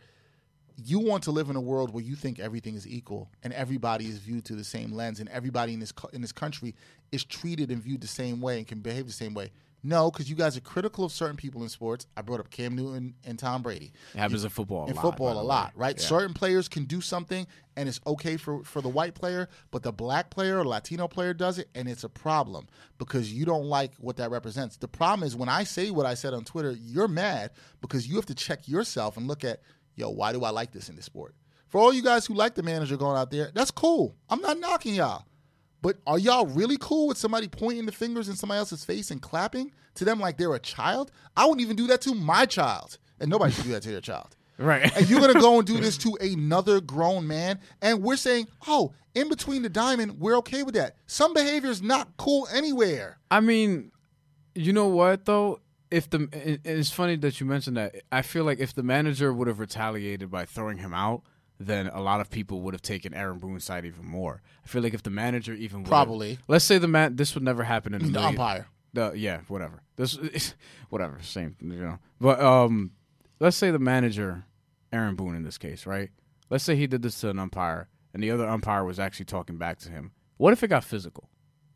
you 0.85 1.01
want 1.01 1.25
to 1.25 1.31
live 1.33 1.51
in 1.51 1.57
a 1.57 1.61
world 1.61 1.93
where 1.93 2.05
you 2.05 2.15
think 2.15 2.39
everything 2.39 2.75
is 2.77 2.87
equal 2.87 3.29
and 3.43 3.53
everybody 3.53 4.07
is 4.07 4.19
viewed 4.19 4.45
to 4.45 4.55
the 4.55 4.63
same 4.65 4.93
lens 4.93 5.19
and 5.21 5.29
everybody 5.31 5.73
in 5.75 5.81
this 5.81 5.93
in 6.13 6.21
this 6.21 6.33
country 6.33 6.75
is 7.13 7.25
treated 7.25 7.71
and 7.71 7.83
viewed 7.83 8.01
the 8.01 8.07
same 8.07 8.41
way 8.41 8.59
and 8.59 8.67
can 8.67 8.79
behave 8.81 9.07
the 9.07 9.13
same 9.13 9.35
way 9.35 9.51
no 9.83 10.11
because 10.11 10.29
you 10.29 10.35
guys 10.37 10.57
are 10.57 10.61
critical 10.61 11.05
of 11.05 11.13
certain 11.13 11.37
people 11.37 11.63
in 11.63 11.69
sports 11.69 12.07
i 12.17 12.23
brought 12.23 12.41
up 12.41 12.51
cam 12.51 12.75
newton 12.77 13.15
and 13.25 13.39
tom 13.39 13.63
brady 13.63 13.93
It 14.15 14.19
happens 14.19 14.45
in 14.45 14.51
football 14.51 14.85
a 14.87 14.91
in 14.91 14.95
lot. 14.97 15.03
football 15.03 15.41
a 15.41 15.43
lot, 15.43 15.73
right? 15.77 15.97
Yeah. 15.99 16.05
Certain 16.05 16.35
players 16.35 16.69
can 16.69 16.85
do 16.85 17.01
something 17.01 17.47
and 17.77 17.89
it's 17.89 18.01
okay 18.09 18.37
for, 18.37 18.65
for 18.65 18.81
the 18.81 18.89
white 18.89 19.15
player, 19.15 19.49
but 19.71 19.85
the 19.85 19.93
black 19.93 20.31
player 20.31 20.59
or 20.59 20.65
Latino 20.65 21.07
player 21.07 21.33
does 21.33 21.59
it 21.61 21.69
and 21.77 21.89
it's 21.89 22.03
a 22.03 22.09
problem 22.09 22.67
because 22.99 23.33
you 23.33 23.45
don't 23.45 23.67
like 23.67 23.95
what 24.01 24.17
that 24.17 24.33
represents. 24.33 24.77
The 24.79 24.89
problem 24.89 25.25
is 25.25 25.37
when 25.37 25.49
I 25.49 25.63
say 25.63 25.91
what 25.93 26.05
I 26.05 26.15
said 26.15 26.35
on 26.35 26.43
Twitter, 26.43 26.73
you're 26.73 27.07
mad 27.07 27.53
because 27.81 28.09
you 28.09 28.17
have 28.17 28.27
to 28.27 28.35
check 28.35 28.67
yourself 28.67 29.17
and 29.17 29.29
look 29.29 29.45
at, 29.45 29.61
yo, 29.99 30.11
why 30.11 30.33
do 30.33 30.45
I 30.45 30.51
like 30.51 30.73
this 30.73 30.89
in 30.89 30.97
this 30.97 31.05
sport? 31.05 31.35
For 31.67 31.81
all 31.81 31.93
you 31.93 32.03
guys 32.03 32.25
who 32.25 32.35
like 32.35 32.55
the 32.55 32.63
manager 32.63 32.97
going 32.97 33.19
out 33.19 33.31
there, 33.31 33.51
that's 33.55 33.71
cool. 33.71 34.15
I'm 34.31 34.41
not 34.41 34.59
knocking 34.59 34.95
y'all. 34.95 35.25
But 35.83 35.99
are 36.07 36.19
y'all 36.19 36.47
really 36.47 36.77
cool 36.81 37.09
with 37.09 37.19
somebody 37.19 37.47
pointing 37.47 37.87
the 37.87 37.93
fingers 37.93 38.29
in 38.29 38.37
somebody 38.37 38.59
else's 38.59 38.85
face 38.85 39.11
and 39.11 39.21
clapping 39.21 39.71
to 39.95 40.05
them 40.05 40.19
like 40.19 40.39
they're 40.39 40.55
a 40.55 40.59
child? 40.59 41.11
I 41.37 41.45
wouldn't 41.45 41.61
even 41.61 41.77
do 41.77 41.87
that 41.89 42.01
to 42.03 42.15
my 42.15 42.47
child. 42.47 42.99
And 43.21 43.29
nobody 43.31 43.53
should 43.53 43.65
do 43.65 43.73
that 43.73 43.83
to 43.83 43.91
their 43.91 44.01
child 44.01 44.37
Right. 44.59 44.97
and 44.97 45.09
you're 45.09 45.21
gonna 45.21 45.35
go 45.41 45.59
and 45.59 45.67
do 45.67 45.79
this 45.79 45.97
to 45.99 46.17
another 46.21 46.81
grown 46.81 47.27
man, 47.29 47.61
and 47.83 48.03
we're 48.03 48.17
saying, 48.17 48.49
oh, 48.67 48.93
in 49.15 49.29
between 49.29 49.63
the 49.63 49.69
diamond, 49.69 50.19
we're 50.19 50.37
okay 50.39 50.63
with 50.65 50.75
that. 50.75 50.97
Some 51.07 51.33
behavior 51.33 51.71
is 51.71 51.83
not 51.83 52.09
cool 52.17 52.49
anywhere. 52.53 53.19
I 53.31 53.39
mean, 53.41 53.93
you 54.55 54.73
know 54.73 54.89
what 54.89 55.27
though? 55.27 55.61
If 55.91 56.11
the 56.11 56.29
it's 56.65 56.91
funny 56.91 57.17
that 57.17 57.41
you 57.41 57.47
mentioned 57.47 57.77
that. 57.77 57.95
I 58.13 58.23
feel 58.23 58.45
like 58.45 58.59
if 58.61 58.75
the 58.75 58.83
manager 58.83 59.33
would 59.33 59.49
have 59.49 59.59
retaliated 59.59 60.31
by 60.31 60.45
throwing 60.45 60.79
him 60.79 60.93
out, 60.93 61.23
then 61.59 61.87
a 61.89 62.01
lot 62.01 62.21
of 62.21 62.31
people 62.31 62.61
would 62.63 62.75
have 62.75 62.83
taken 62.83 63.15
Aaron 63.15 63.39
Boone's 63.39 63.65
side 63.65 63.85
even 63.85 64.05
more. 64.07 64.43
I 64.65 64.69
feel 64.69 64.83
like 64.83 64.95
if 64.95 65.03
the 65.03 65.11
manager 65.11 65.55
even 65.55 65.85
Probably. 65.85 66.39
let's 66.47 66.65
say 66.65 66.79
the 66.79 66.89
man, 66.89 67.17
this 67.17 67.35
would 67.35 67.43
never 67.43 67.65
happen 67.65 67.95
in 67.95 68.03
The 68.03 68.09
million. 68.09 68.29
umpire. 68.31 68.67
The 68.93 69.13
yeah, 69.17 69.41
whatever. 69.49 69.83
This 69.97 70.55
whatever, 70.91 71.19
same, 71.23 71.57
you 71.61 71.77
know. 71.77 71.99
But 72.21 72.41
um 72.41 72.93
let's 73.41 73.57
say 73.57 73.71
the 73.71 73.79
manager, 73.79 74.45
Aaron 74.93 75.15
Boone 75.17 75.35
in 75.35 75.43
this 75.43 75.59
case, 75.59 75.87
right? 75.87 76.11
Let's 76.51 76.65
say 76.65 76.77
he 76.77 76.87
did 76.87 77.03
this 77.03 77.21
to 77.23 77.31
an 77.31 77.39
umpire 77.39 77.89
and 78.15 78.23
the 78.23 78.31
other 78.31 78.49
umpire 78.49 78.85
was 78.85 78.99
actually 79.01 79.27
talking 79.27 79.57
back 79.57 79.79
to 79.81 79.91
him. 79.91 80.13
What 80.37 80.53
if 80.53 80.63
it 80.63 80.69
got 80.69 80.85
physical? 80.85 81.29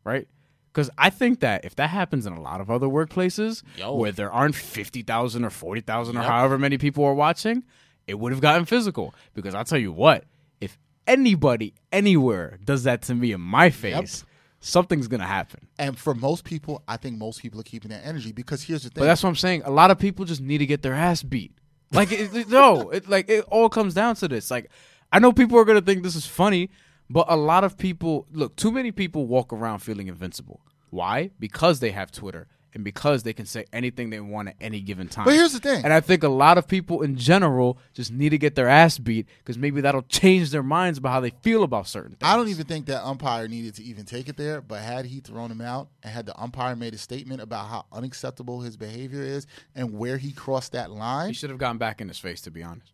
Right? 0.03 0.27
Because 0.73 0.89
I 0.97 1.11
think 1.11 1.41
that 1.41 1.65
if 1.65 1.75
that 1.75 1.91
happens 1.91 2.25
in 2.25 2.33
a 2.33 2.41
lot 2.41 2.59
of 2.59 2.71
other 2.71 2.87
workplaces 2.87 3.61
Yo. 3.77 3.95
where 3.95 4.11
there 4.11 4.31
aren't 4.31 4.55
50,000 4.55 5.45
or 5.45 5.49
40,000 5.51 6.17
or 6.17 6.21
however 6.23 6.57
many 6.57 6.79
people 6.79 7.03
are 7.05 7.13
watching, 7.13 7.63
it 8.07 8.15
would 8.15 8.31
have 8.31 8.41
gotten 8.41 8.65
physical. 8.65 9.13
Because 9.35 9.53
I'll 9.53 9.65
tell 9.65 9.77
you 9.77 9.91
what, 9.91 10.25
if 10.59 10.79
anybody 11.05 11.75
anywhere 11.91 12.57
does 12.65 12.83
that 12.85 13.03
to 13.03 13.13
me 13.13 13.33
in 13.33 13.41
my 13.41 13.69
face, 13.69 14.25
something's 14.61 15.07
going 15.07 15.21
to 15.21 15.27
happen. 15.27 15.67
And 15.77 15.95
for 15.95 16.15
most 16.15 16.43
people, 16.43 16.81
I 16.87 16.97
think 16.97 17.19
most 17.19 17.41
people 17.41 17.59
are 17.59 17.63
keeping 17.63 17.91
that 17.91 18.03
energy 18.03 18.31
because 18.31 18.63
here's 18.63 18.81
the 18.81 18.89
thing. 18.89 19.01
But 19.01 19.05
that's 19.05 19.21
what 19.21 19.29
I'm 19.29 19.35
saying. 19.35 19.61
A 19.65 19.71
lot 19.71 19.91
of 19.91 19.99
people 19.99 20.25
just 20.25 20.41
need 20.41 20.57
to 20.57 20.65
get 20.65 20.81
their 20.81 20.95
ass 20.95 21.21
beat. 21.21 21.51
Like 21.91 22.11
it, 22.11 22.35
it- 22.35 22.49
no, 22.49 22.89
it 22.89 23.07
like 23.07 23.29
it 23.29 23.45
all 23.49 23.69
comes 23.69 23.93
down 23.93 24.15
to 24.15 24.27
this. 24.27 24.49
Like 24.49 24.71
I 25.11 25.19
know 25.19 25.31
people 25.31 25.59
are 25.59 25.65
gonna 25.65 25.81
think 25.81 26.01
this 26.01 26.15
is 26.15 26.25
funny, 26.25 26.71
but 27.09 27.25
a 27.29 27.35
lot 27.35 27.63
of 27.63 27.77
people 27.77 28.27
look. 28.31 28.55
Too 28.55 28.71
many 28.71 28.91
people 28.91 29.27
walk 29.27 29.53
around 29.53 29.79
feeling 29.79 30.07
invincible. 30.07 30.61
Why? 30.89 31.31
Because 31.39 31.79
they 31.79 31.91
have 31.91 32.11
Twitter 32.11 32.47
and 32.75 32.83
because 32.83 33.21
they 33.23 33.33
can 33.33 33.45
say 33.45 33.65
anything 33.71 34.09
they 34.09 34.19
want 34.19 34.47
at 34.49 34.55
any 34.59 34.79
given 34.79 35.07
time. 35.07 35.25
But 35.25 35.35
here's 35.35 35.53
the 35.53 35.59
thing. 35.59 35.83
and 35.83 35.93
I 35.93 35.99
think 36.01 36.23
a 36.23 36.27
lot 36.29 36.57
of 36.57 36.67
people 36.67 37.03
in 37.03 37.15
general 37.15 37.77
just 37.93 38.11
need 38.11 38.29
to 38.29 38.37
get 38.37 38.55
their 38.55 38.67
ass 38.67 38.97
beat 38.97 39.27
because 39.39 39.57
maybe 39.57 39.81
that'll 39.81 40.01
change 40.03 40.49
their 40.49 40.63
minds 40.63 40.97
about 40.97 41.11
how 41.11 41.19
they 41.19 41.31
feel 41.41 41.63
about 41.63 41.87
certain 41.87 42.11
things. 42.11 42.21
I 42.23 42.35
don't 42.35 42.47
even 42.49 42.65
think 42.65 42.87
that 42.87 43.03
umpire 43.05 43.47
needed 43.47 43.75
to 43.75 43.83
even 43.83 44.05
take 44.05 44.27
it 44.27 44.37
there. 44.37 44.61
But 44.61 44.81
had 44.81 45.05
he 45.05 45.19
thrown 45.19 45.51
him 45.51 45.61
out 45.61 45.89
and 46.01 46.11
had 46.11 46.25
the 46.25 46.39
umpire 46.39 46.75
made 46.75 46.93
a 46.93 46.97
statement 46.97 47.41
about 47.41 47.67
how 47.69 47.85
unacceptable 47.91 48.61
his 48.61 48.75
behavior 48.75 49.21
is 49.21 49.45
and 49.75 49.97
where 49.97 50.17
he 50.17 50.31
crossed 50.31 50.71
that 50.71 50.89
line, 50.89 51.29
He 51.29 51.33
should 51.35 51.51
have 51.51 51.59
gotten 51.59 51.77
back 51.77 52.01
in 52.01 52.07
his 52.07 52.17
face, 52.19 52.41
to 52.41 52.51
be 52.51 52.63
honest. 52.63 52.91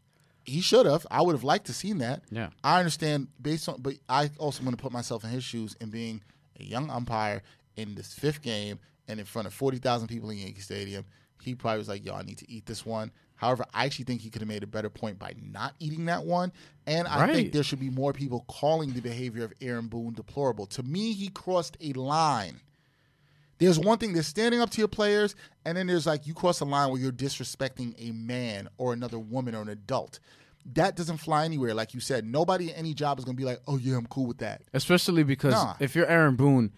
He 0.50 0.62
should 0.62 0.86
have. 0.86 1.06
I 1.10 1.22
would 1.22 1.34
have 1.34 1.44
liked 1.44 1.68
to 1.68 1.74
seen 1.74 2.00
that. 2.00 2.24
Yeah. 2.32 2.50
I 2.64 2.80
understand 2.80 3.28
based 3.42 3.70
on, 3.70 3.82
but 3.82 3.96
I 4.08 4.30
also 4.38 4.64
want 4.64 4.78
to 4.78 4.82
put 4.82 4.92
myself 4.92 5.24
in 5.24 5.30
his 5.30 5.44
shoes 5.44 5.76
and 5.80 5.92
being 5.92 6.22
a 6.60 6.64
young 6.64 6.90
umpire 6.90 7.42
in 7.76 7.96
this 7.96 8.14
fifth 8.14 8.42
game 8.42 8.80
and 9.08 9.20
in 9.20 9.26
front 9.26 9.48
of 9.48 9.54
forty 9.54 9.78
thousand 9.78 10.08
people 10.08 10.30
in 10.30 10.38
Yankee 10.38 10.62
Stadium. 10.62 11.06
He 11.42 11.56
probably 11.56 11.78
was 11.80 11.88
like, 11.88 12.06
"Yo, 12.06 12.14
I 12.14 12.24
need 12.24 12.38
to 12.40 12.52
eat 12.52 12.66
this 12.66 12.86
one." 12.86 13.12
However, 13.36 13.64
I 13.74 13.86
actually 13.86 14.04
think 14.04 14.20
he 14.20 14.30
could 14.30 14.42
have 14.42 14.50
made 14.50 14.64
a 14.64 14.68
better 14.68 14.90
point 14.90 15.18
by 15.18 15.34
not 15.42 15.74
eating 15.80 16.06
that 16.06 16.26
one. 16.26 16.52
And 16.86 17.08
I 17.08 17.32
think 17.32 17.54
there 17.54 17.64
should 17.64 17.80
be 17.80 17.90
more 17.90 18.12
people 18.12 18.44
calling 18.50 18.92
the 18.92 19.00
behavior 19.00 19.46
of 19.46 19.54
Aaron 19.62 19.88
Boone 19.88 20.14
deplorable. 20.14 20.66
To 20.66 20.84
me, 20.84 21.14
he 21.14 21.30
crossed 21.30 21.78
a 21.80 21.94
line. 21.94 22.60
There's 23.60 23.78
one 23.80 23.98
thing, 23.98 24.14
there's 24.14 24.28
standing 24.28 24.62
up 24.62 24.70
to 24.72 24.80
your 24.80 24.88
players, 24.88 25.36
and 25.66 25.78
then 25.78 25.88
there's 25.88 26.06
like 26.08 26.26
you 26.26 26.34
cross 26.34 26.62
a 26.62 26.66
line 26.66 26.92
where 26.92 27.00
you're 27.00 27.12
disrespecting 27.12 27.94
a 28.00 28.12
man 28.14 28.70
or 28.78 28.94
another 28.94 29.20
woman 29.20 29.54
or 29.54 29.62
an 29.62 29.70
adult. 29.70 30.20
That 30.74 30.96
doesn't 30.96 31.18
fly 31.18 31.46
anywhere. 31.46 31.74
Like 31.74 31.94
you 31.94 32.00
said, 32.00 32.26
nobody 32.26 32.72
at 32.72 32.78
any 32.78 32.94
job 32.94 33.18
is 33.20 33.26
going 33.26 33.36
to 33.36 33.40
be 33.40 33.46
like, 33.46 33.60
oh, 33.68 33.78
yeah, 33.78 33.96
I'm 33.98 34.06
cool 34.08 34.26
with 34.28 34.40
that. 34.40 34.62
Especially 34.74 35.24
because 35.24 35.54
Nah. 35.54 35.76
if 35.80 35.96
you're 35.96 36.06
Aaron 36.06 36.36
Boone 36.36 36.74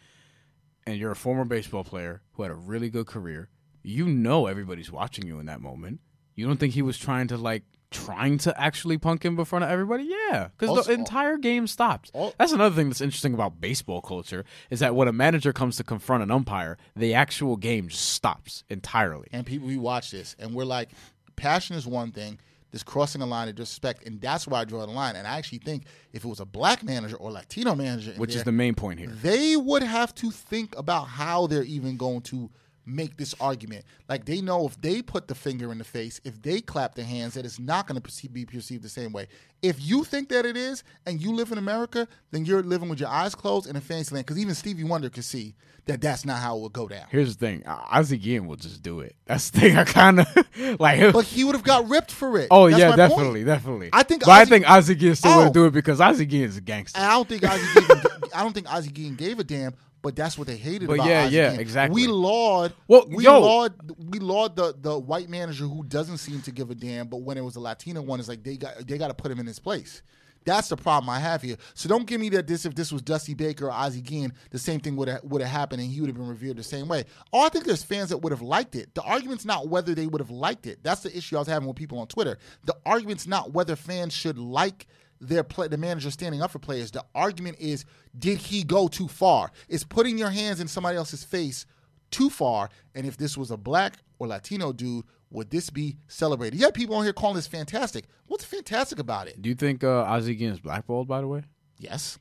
and 0.85 0.97
you're 0.97 1.11
a 1.11 1.15
former 1.15 1.45
baseball 1.45 1.83
player 1.83 2.21
who 2.33 2.43
had 2.43 2.51
a 2.51 2.55
really 2.55 2.89
good 2.89 3.05
career, 3.07 3.49
you 3.83 4.07
know 4.07 4.45
everybody's 4.47 4.91
watching 4.91 5.25
you 5.25 5.39
in 5.39 5.47
that 5.47 5.61
moment. 5.61 5.99
You 6.35 6.47
don't 6.47 6.57
think 6.59 6.73
he 6.73 6.81
was 6.81 6.97
trying 6.97 7.27
to 7.29 7.37
like 7.37 7.63
trying 7.91 8.37
to 8.39 8.59
actually 8.59 8.97
punk 8.97 9.23
him 9.23 9.37
in 9.37 9.45
front 9.45 9.63
of 9.63 9.69
everybody? 9.69 10.05
Yeah, 10.05 10.47
because 10.57 10.87
the 10.87 10.93
entire 10.93 11.37
game 11.37 11.67
stopped. 11.67 12.09
Al- 12.15 12.33
That's 12.37 12.53
another 12.53 12.75
thing 12.75 12.89
that's 12.89 13.01
interesting 13.01 13.33
about 13.33 13.61
baseball 13.61 14.01
culture 14.01 14.45
is 14.69 14.79
that 14.79 14.95
when 14.95 15.07
a 15.07 15.13
manager 15.13 15.53
comes 15.53 15.75
to 15.77 15.83
confront 15.83 16.23
an 16.23 16.31
umpire, 16.31 16.77
the 16.95 17.13
actual 17.13 17.57
game 17.57 17.89
just 17.89 18.09
stops 18.13 18.63
entirely. 18.69 19.27
And 19.31 19.45
people, 19.45 19.67
we 19.67 19.77
watch 19.77 20.11
this, 20.11 20.35
and 20.39 20.55
we're 20.55 20.65
like, 20.65 20.89
passion 21.35 21.75
is 21.75 21.85
one 21.85 22.11
thing, 22.11 22.39
This 22.71 22.83
crossing 22.83 23.21
a 23.21 23.25
line 23.25 23.49
of 23.49 23.55
disrespect, 23.55 24.05
and 24.05 24.21
that's 24.21 24.47
where 24.47 24.61
I 24.61 24.63
draw 24.63 24.85
the 24.85 24.91
line. 24.93 25.17
And 25.17 25.27
I 25.27 25.37
actually 25.37 25.57
think 25.57 25.83
if 26.13 26.23
it 26.23 26.27
was 26.27 26.39
a 26.39 26.45
black 26.45 26.83
manager 26.83 27.17
or 27.17 27.29
Latino 27.31 27.75
manager, 27.75 28.13
which 28.15 28.31
there, 28.31 28.37
is 28.39 28.43
the 28.45 28.51
main 28.53 28.75
point 28.75 28.99
here, 28.99 29.09
they 29.09 29.57
would 29.57 29.83
have 29.83 30.15
to 30.15 30.31
think 30.31 30.73
about 30.77 31.09
how 31.09 31.47
they're 31.47 31.63
even 31.63 31.97
going 31.97 32.21
to 32.21 32.49
make 32.85 33.17
this 33.17 33.33
argument. 33.39 33.85
Like 34.09 34.25
they 34.25 34.41
know 34.41 34.65
if 34.67 34.79
they 34.81 35.01
put 35.01 35.27
the 35.27 35.35
finger 35.35 35.71
in 35.71 35.77
the 35.77 35.83
face, 35.83 36.19
if 36.23 36.41
they 36.41 36.61
clap 36.61 36.95
their 36.95 37.05
hands, 37.05 37.33
that 37.35 37.45
it's 37.45 37.59
not 37.59 37.87
going 37.87 38.01
to 38.01 38.29
be 38.29 38.45
perceived 38.45 38.83
the 38.83 38.89
same 38.89 39.11
way. 39.13 39.27
If 39.61 39.75
you 39.79 40.03
think 40.03 40.29
that 40.29 40.45
it 40.45 40.57
is, 40.57 40.83
and 41.05 41.21
you 41.21 41.33
live 41.33 41.51
in 41.51 41.57
America, 41.59 42.07
then 42.31 42.45
you're 42.45 42.63
living 42.63 42.89
with 42.89 42.99
your 42.99 43.09
eyes 43.09 43.35
closed 43.35 43.67
in 43.69 43.75
a 43.75 43.81
fancy 43.81 44.15
land. 44.15 44.25
Because 44.25 44.39
even 44.41 44.55
Stevie 44.55 44.83
Wonder 44.83 45.09
could 45.09 45.23
see 45.23 45.53
that 45.85 46.01
that's 46.01 46.25
not 46.25 46.39
how 46.39 46.57
it 46.57 46.61
would 46.61 46.73
go 46.73 46.87
down. 46.87 47.05
Here's 47.11 47.35
the 47.35 47.45
thing: 47.45 47.63
Ozzie 47.67 48.17
Guillen 48.17 48.47
will 48.47 48.55
just 48.55 48.81
do 48.81 49.01
it. 49.01 49.15
That's 49.25 49.51
the 49.51 49.59
thing. 49.59 49.77
I 49.77 49.83
kind 49.83 50.19
of 50.21 50.27
like. 50.79 51.13
But 51.13 51.25
he 51.25 51.43
would 51.43 51.53
have 51.53 51.63
got 51.63 51.87
ripped 51.87 52.11
for 52.11 52.39
it. 52.39 52.47
Oh 52.49 52.69
That's 52.69 52.79
yeah, 52.79 52.95
definitely, 52.95 53.41
point. 53.41 53.45
definitely. 53.47 53.89
I 53.93 54.01
think 54.03 54.21
but 54.25 54.31
I 54.31 54.41
Ozzie- 54.41 54.49
think 54.49 54.69
Ozzie 54.69 54.95
Guillen 54.95 55.15
still 55.15 55.31
Oh. 55.31 55.43
would 55.43 55.53
do 55.53 55.65
it 55.65 55.73
because 55.73 56.01
Ozzie 56.01 56.25
Guillen's 56.25 56.57
a 56.57 56.61
gangster. 56.61 56.99
I 56.99 57.09
don't 57.11 57.29
think 57.29 57.43
Ozzie 57.47 57.67
Guillen, 57.79 58.03
I 58.35 58.41
don't 58.43 58.53
think 58.53 58.73
Ozzie 58.73 58.89
Guillen 58.91 59.15
gave 59.15 59.37
a 59.39 59.43
damn, 59.43 59.73
but 60.01 60.15
that's 60.15 60.37
what 60.37 60.47
they 60.47 60.57
hated 60.57 60.87
But 60.87 60.95
about 60.95 61.07
yeah, 61.07 61.23
yeah, 61.27 61.49
Guillen. 61.49 61.59
exactly. 61.59 62.01
We 62.01 62.07
laud 62.07 62.73
Well, 62.87 63.05
we 63.09 63.23
yo. 63.25 63.39
laud 63.39 63.73
we 64.11 64.19
laud 64.19 64.55
the 64.55 64.75
the 64.79 64.97
white 64.97 65.29
manager 65.29 65.65
who 65.65 65.83
doesn't 65.83 66.17
seem 66.17 66.41
to 66.43 66.51
give 66.51 66.69
a 66.71 66.75
damn, 66.75 67.07
but 67.07 67.17
when 67.17 67.37
it 67.37 67.41
was 67.43 67.55
a 67.55 67.59
Latino 67.59 68.01
one, 68.01 68.19
it's 68.19 68.29
like 68.29 68.43
they 68.43 68.57
got 68.57 68.87
they 68.87 68.97
got 68.97 69.09
to 69.09 69.13
put 69.13 69.31
him 69.31 69.39
in 69.39 69.45
his 69.45 69.59
place. 69.59 70.01
That's 70.43 70.69
the 70.69 70.75
problem 70.75 71.07
I 71.07 71.19
have 71.19 71.43
here. 71.43 71.57
So 71.75 71.87
don't 71.87 72.07
give 72.07 72.19
me 72.19 72.29
that 72.29 72.47
this 72.47 72.65
if 72.65 72.73
this 72.73 72.91
was 72.91 73.03
Dusty 73.03 73.35
Baker 73.35 73.67
or 73.67 73.71
Ozzie 73.71 74.01
Guillen, 74.01 74.33
the 74.49 74.57
same 74.57 74.79
thing 74.79 74.95
would 74.95 75.07
have 75.07 75.23
would 75.23 75.39
have 75.41 75.51
happened 75.51 75.83
and 75.83 75.91
he 75.91 76.01
would 76.01 76.07
have 76.09 76.17
been 76.17 76.27
revered 76.27 76.57
the 76.57 76.63
same 76.63 76.87
way. 76.87 77.05
Oh, 77.31 77.45
I 77.45 77.49
think 77.49 77.65
there's 77.65 77.83
fans 77.83 78.09
that 78.09 78.17
would 78.17 78.31
have 78.31 78.41
liked 78.41 78.75
it. 78.75 78.93
The 78.95 79.03
argument's 79.03 79.45
not 79.45 79.69
whether 79.69 79.93
they 79.93 80.07
would 80.07 80.19
have 80.19 80.31
liked 80.31 80.65
it. 80.65 80.79
That's 80.81 81.01
the 81.01 81.15
issue 81.15 81.35
I 81.35 81.39
was 81.39 81.47
having 81.47 81.67
with 81.67 81.77
people 81.77 81.99
on 81.99 82.07
Twitter. 82.07 82.39
The 82.65 82.75
argument's 82.87 83.27
not 83.27 83.53
whether 83.53 83.75
fans 83.75 84.13
should 84.13 84.39
like 84.39 84.87
their 85.21 85.43
play, 85.43 85.67
the 85.67 85.77
manager 85.77 86.11
standing 86.11 86.41
up 86.41 86.51
for 86.51 86.59
players. 86.59 86.91
The 86.91 87.05
argument 87.15 87.57
is, 87.59 87.85
did 88.17 88.39
he 88.39 88.63
go 88.63 88.87
too 88.87 89.07
far? 89.07 89.51
Is 89.69 89.83
putting 89.83 90.17
your 90.17 90.31
hands 90.31 90.59
in 90.59 90.67
somebody 90.67 90.97
else's 90.97 91.23
face 91.23 91.65
too 92.09 92.29
far? 92.29 92.69
And 92.95 93.05
if 93.05 93.15
this 93.17 93.37
was 93.37 93.51
a 93.51 93.57
black 93.57 93.97
or 94.19 94.27
Latino 94.27 94.73
dude, 94.73 95.05
would 95.29 95.49
this 95.51 95.69
be 95.69 95.95
celebrated? 96.07 96.59
You 96.59 96.65
have 96.65 96.73
people 96.73 96.95
on 96.95 97.03
here 97.03 97.13
calling 97.13 97.35
this 97.37 97.47
fantastic. 97.47 98.05
What's 98.25 98.43
fantastic 98.43 98.99
about 98.99 99.27
it? 99.27 99.41
Do 99.41 99.47
you 99.47 99.55
think 99.55 99.83
uh, 99.83 100.01
Ozzie 100.03 100.35
Guillen's 100.35 100.59
blackballed? 100.59 101.07
By 101.07 101.21
the 101.21 101.27
way, 101.27 101.43
Yes. 101.77 102.19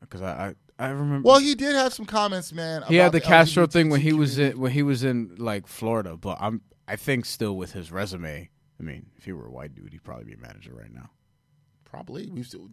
because 0.00 0.22
I, 0.22 0.54
I 0.78 0.86
I 0.86 0.88
remember. 0.90 1.26
Well, 1.28 1.38
he 1.38 1.54
did 1.54 1.74
have 1.74 1.92
some 1.94 2.06
comments, 2.06 2.52
man. 2.52 2.82
he 2.88 2.96
had 2.96 3.06
about 3.06 3.12
the 3.12 3.20
Castro 3.20 3.66
thing 3.66 3.88
when 3.88 4.00
he 4.00 4.12
was 4.12 4.38
in 4.38 4.58
when 4.58 4.72
he 4.72 4.82
was 4.82 5.04
in 5.04 5.34
like 5.38 5.66
Florida, 5.66 6.16
but 6.16 6.38
I'm 6.40 6.60
I 6.88 6.96
think 6.96 7.24
still 7.24 7.56
with 7.56 7.72
his 7.72 7.90
resume. 7.92 8.48
I 8.78 8.82
mean, 8.82 9.06
if 9.16 9.24
he 9.24 9.32
were 9.32 9.46
a 9.46 9.50
white 9.50 9.74
dude, 9.74 9.92
he'd 9.92 10.02
probably 10.02 10.24
be 10.24 10.32
a 10.34 10.38
manager 10.38 10.74
right 10.74 10.92
now. 10.92 11.10
Probably. 11.92 12.30
We've 12.30 12.46
still, 12.46 12.70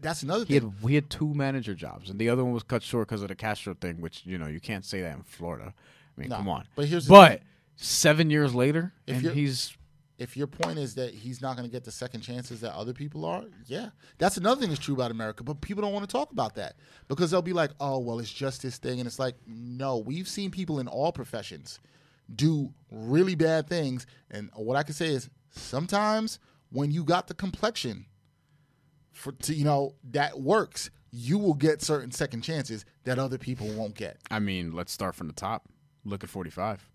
that's 0.00 0.22
another 0.22 0.46
He 0.46 0.58
thing. 0.58 0.70
had 0.80 0.88
he 0.88 0.94
had 0.94 1.10
two 1.10 1.34
manager 1.34 1.74
jobs, 1.74 2.08
and 2.08 2.18
the 2.18 2.30
other 2.30 2.42
one 2.42 2.54
was 2.54 2.62
cut 2.62 2.82
short 2.82 3.06
because 3.06 3.20
of 3.20 3.28
the 3.28 3.34
Castro 3.34 3.74
thing, 3.74 4.00
which 4.00 4.22
you 4.24 4.38
know 4.38 4.46
you 4.46 4.60
can't 4.60 4.82
say 4.84 5.02
that 5.02 5.14
in 5.14 5.22
Florida. 5.24 5.74
I 6.16 6.20
mean, 6.20 6.30
No, 6.30 6.36
come 6.36 6.48
on. 6.48 6.64
but 6.74 6.86
here's 6.86 7.04
the 7.04 7.10
but 7.10 7.30
thing. 7.32 7.40
seven 7.76 8.30
years 8.30 8.54
later, 8.54 8.94
If 9.06 9.16
and 9.24 9.34
he's 9.34 9.76
if 10.18 10.38
your 10.38 10.46
point 10.46 10.78
is 10.78 10.94
that 10.94 11.12
he's 11.12 11.42
not 11.42 11.54
going 11.56 11.68
to 11.68 11.72
get 11.72 11.84
the 11.84 11.90
second 11.90 12.22
chances 12.22 12.60
that 12.62 12.72
other 12.74 12.94
people 12.94 13.26
are, 13.26 13.44
yeah, 13.66 13.90
that's 14.16 14.38
another 14.38 14.58
thing 14.60 14.70
that's 14.70 14.80
true 14.80 14.94
about 14.94 15.10
America. 15.10 15.44
But 15.44 15.60
people 15.60 15.82
don't 15.82 15.92
want 15.92 16.08
to 16.08 16.12
talk 16.12 16.32
about 16.32 16.54
that 16.54 16.76
because 17.08 17.30
they'll 17.30 17.42
be 17.42 17.52
like, 17.52 17.72
"Oh, 17.78 17.98
well, 17.98 18.20
it's 18.20 18.32
just 18.32 18.62
this 18.62 18.78
thing," 18.78 19.00
and 19.00 19.06
it's 19.06 19.18
like, 19.18 19.34
no, 19.46 19.98
we've 19.98 20.28
seen 20.28 20.50
people 20.50 20.80
in 20.80 20.88
all 20.88 21.12
professions 21.12 21.78
do 22.34 22.72
really 22.90 23.34
bad 23.34 23.68
things, 23.68 24.06
and 24.30 24.48
what 24.54 24.78
I 24.78 24.82
can 24.82 24.94
say 24.94 25.08
is 25.08 25.28
sometimes 25.50 26.38
when 26.70 26.90
you 26.90 27.04
got 27.04 27.26
the 27.26 27.34
complexion 27.34 28.06
for 29.12 29.32
to, 29.32 29.54
you 29.54 29.64
know 29.64 29.94
that 30.10 30.40
works, 30.40 30.90
you 31.10 31.38
will 31.38 31.54
get 31.54 31.82
certain 31.82 32.10
second 32.10 32.42
chances 32.42 32.84
that 33.04 33.18
other 33.18 33.38
people 33.38 33.68
won't 33.74 33.94
get. 33.94 34.18
I 34.30 34.38
mean, 34.38 34.72
let's 34.72 34.92
start 34.92 35.14
from 35.14 35.26
the 35.26 35.32
top. 35.34 35.68
Look 36.04 36.24
at 36.24 36.30
45 36.30 36.88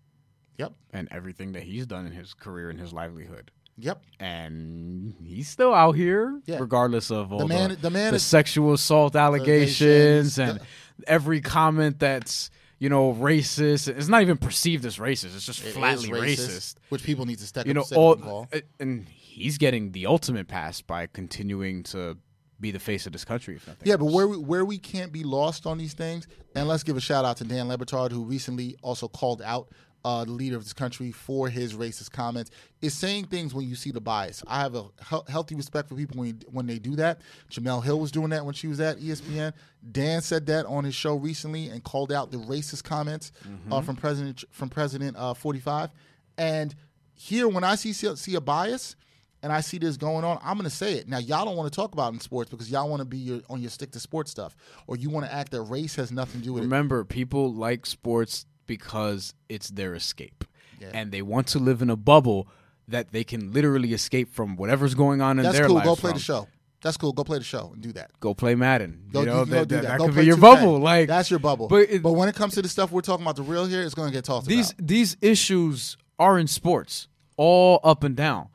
Yep, 0.58 0.72
and 0.92 1.08
everything 1.12 1.52
that 1.52 1.62
he's 1.62 1.86
done 1.86 2.04
in 2.06 2.12
his 2.12 2.34
career 2.34 2.68
and 2.70 2.78
his 2.80 2.92
livelihood. 2.92 3.50
yep. 3.76 4.02
And 4.18 5.14
he's 5.24 5.48
still 5.48 5.72
out 5.72 5.92
here, 5.92 6.40
Yeah. 6.46 6.58
regardless 6.58 7.10
of 7.12 7.32
all 7.32 7.38
the, 7.38 7.46
man- 7.46 7.76
the 7.80 7.90
man 7.90 8.10
the 8.12 8.16
is- 8.16 8.24
sexual 8.24 8.72
assault 8.72 9.14
allegations 9.14 10.36
Allegations, 10.36 10.38
and 10.38 10.60
every 11.06 11.40
comment 11.40 11.98
that's 12.00 12.50
you 12.80 12.88
know 12.88 13.12
racist. 13.14 13.88
It's 13.88 14.08
not 14.08 14.22
even 14.22 14.36
perceived 14.36 14.84
as 14.84 14.98
racist. 14.98 15.34
It's 15.36 15.46
just 15.46 15.64
It 15.64 15.72
flatly 15.74 16.08
racist. 16.10 16.74
which 16.88 17.02
people 17.04 17.24
need 17.26 17.38
to 17.38 17.46
step 17.46 17.66
You 17.66 17.74
know, 17.74 17.84
all 17.94 18.14
and 18.14 18.22
call. 18.22 18.48
Uh, 18.52 18.60
and 18.80 19.06
he's 19.38 19.58
getting 19.58 19.92
the 19.92 20.06
ultimate 20.06 20.48
pass 20.48 20.80
by 20.80 21.06
continuing 21.06 21.82
to 21.84 22.16
be 22.60 22.70
the 22.70 22.78
face 22.78 23.06
of 23.06 23.12
this 23.12 23.24
country. 23.24 23.56
If 23.56 23.66
nothing 23.66 23.88
Yeah, 23.88 23.96
but 23.96 24.06
where 24.06 24.26
we, 24.26 24.36
where 24.36 24.64
we 24.64 24.78
can't 24.78 25.12
be 25.12 25.22
lost 25.22 25.66
on 25.66 25.78
these 25.78 25.94
things, 25.94 26.26
and 26.54 26.66
let's 26.66 26.82
give 26.82 26.96
a 26.96 27.00
shout 27.00 27.24
out 27.24 27.36
to 27.38 27.44
Dan 27.44 27.68
Le 27.68 27.78
Batard, 27.78 28.10
who 28.10 28.24
recently 28.24 28.76
also 28.82 29.08
called 29.08 29.42
out 29.42 29.68
uh, 30.04 30.24
the 30.24 30.30
leader 30.30 30.56
of 30.56 30.64
this 30.64 30.72
country 30.72 31.12
for 31.12 31.48
his 31.48 31.74
racist 31.74 32.10
comments, 32.10 32.50
is 32.80 32.94
saying 32.94 33.26
things 33.26 33.54
when 33.54 33.68
you 33.68 33.74
see 33.74 33.90
the 33.90 34.00
bias. 34.00 34.42
I 34.46 34.60
have 34.60 34.74
a 34.74 34.84
he- 35.08 35.30
healthy 35.32 35.54
respect 35.54 35.88
for 35.88 35.94
people 35.94 36.18
when 36.18 36.40
when 36.50 36.66
they 36.66 36.78
do 36.78 36.96
that. 36.96 37.20
Jemele 37.50 37.84
Hill 37.84 38.00
was 38.00 38.10
doing 38.10 38.30
that 38.30 38.44
when 38.44 38.54
she 38.54 38.66
was 38.66 38.80
at 38.80 38.98
ESPN. 38.98 39.52
Dan 39.92 40.20
said 40.20 40.46
that 40.46 40.66
on 40.66 40.84
his 40.84 40.94
show 40.94 41.14
recently 41.14 41.68
and 41.68 41.82
called 41.84 42.12
out 42.12 42.30
the 42.30 42.38
racist 42.38 42.84
comments 42.84 43.32
uh, 43.70 43.80
from 43.80 43.96
President 43.96 44.44
from 44.50 44.68
President 44.68 45.16
uh, 45.16 45.34
45. 45.34 45.90
And 46.36 46.74
here, 47.14 47.48
when 47.48 47.64
I 47.64 47.74
see 47.74 47.92
see 47.92 48.34
a 48.34 48.40
bias 48.40 48.96
and 49.42 49.52
I 49.52 49.60
see 49.60 49.78
this 49.78 49.96
going 49.96 50.24
on, 50.24 50.38
I'm 50.42 50.56
going 50.56 50.68
to 50.68 50.74
say 50.74 50.94
it. 50.94 51.08
Now, 51.08 51.18
y'all 51.18 51.44
don't 51.44 51.56
want 51.56 51.72
to 51.72 51.76
talk 51.76 51.92
about 51.92 52.12
it 52.12 52.14
in 52.16 52.20
sports 52.20 52.50
because 52.50 52.70
y'all 52.70 52.88
want 52.88 53.00
to 53.00 53.06
be 53.06 53.18
your, 53.18 53.40
on 53.48 53.60
your 53.60 53.70
stick 53.70 53.92
to 53.92 54.00
sports 54.00 54.30
stuff, 54.30 54.56
or 54.86 54.96
you 54.96 55.10
want 55.10 55.26
to 55.26 55.32
act 55.32 55.52
that 55.52 55.62
race 55.62 55.94
has 55.96 56.10
nothing 56.10 56.40
to 56.40 56.46
do 56.46 56.52
with 56.54 56.62
it. 56.62 56.66
Remember, 56.66 57.04
people 57.04 57.52
like 57.52 57.86
sports 57.86 58.46
because 58.66 59.34
it's 59.48 59.68
their 59.70 59.94
escape. 59.94 60.44
And 60.92 61.10
they 61.10 61.22
want 61.22 61.48
to 61.48 61.58
live 61.58 61.82
in 61.82 61.90
a 61.90 61.96
bubble 61.96 62.46
that 62.86 63.10
they 63.10 63.24
can 63.24 63.52
literally 63.52 63.92
escape 63.92 64.32
from 64.32 64.54
whatever's 64.56 64.94
going 64.94 65.20
on 65.20 65.38
in 65.38 65.44
That's 65.44 65.58
their 65.58 65.66
cool. 65.66 65.74
lives. 65.76 65.88
Go 65.88 65.96
play 65.96 66.10
from. 66.12 66.18
the 66.18 66.24
show. 66.24 66.48
That's 66.80 66.96
cool. 66.96 67.12
Go 67.12 67.24
play 67.24 67.38
the 67.38 67.44
show 67.44 67.70
and 67.74 67.82
do 67.82 67.90
that. 67.94 68.12
Go 68.20 68.32
play 68.32 68.54
Madden. 68.54 69.02
Go, 69.12 69.20
you 69.20 69.26
know, 69.26 69.38
you 69.40 69.44
that, 69.46 69.66
do 69.68 69.74
that, 69.74 69.82
that. 69.82 69.98
that 69.98 70.06
could 70.06 70.14
be 70.14 70.24
your 70.24 70.36
2K. 70.36 70.40
bubble. 70.40 70.78
Like 70.78 71.08
that's 71.08 71.28
your 71.30 71.40
bubble. 71.40 71.66
But, 71.66 71.90
it- 71.90 72.02
But 72.04 72.12
when 72.12 72.28
it 72.28 72.36
comes 72.36 72.54
to 72.54 72.62
the 72.62 72.68
stuff 72.68 72.92
we're 72.92 73.00
talking 73.00 73.24
about, 73.24 73.34
the 73.34 73.42
real 73.42 73.66
here, 73.66 73.82
it's 73.82 73.94
going 73.94 74.08
to 74.08 74.14
get 74.14 74.24
talked 74.24 74.46
these 74.46 74.70
about. 74.70 74.86
these 74.86 75.16
issues 75.20 75.96
are 76.20 76.38
in 76.38 76.46
sports, 76.46 77.08
all 77.36 77.80
up 77.82 78.04
and 78.04 78.14
down. 78.14 78.48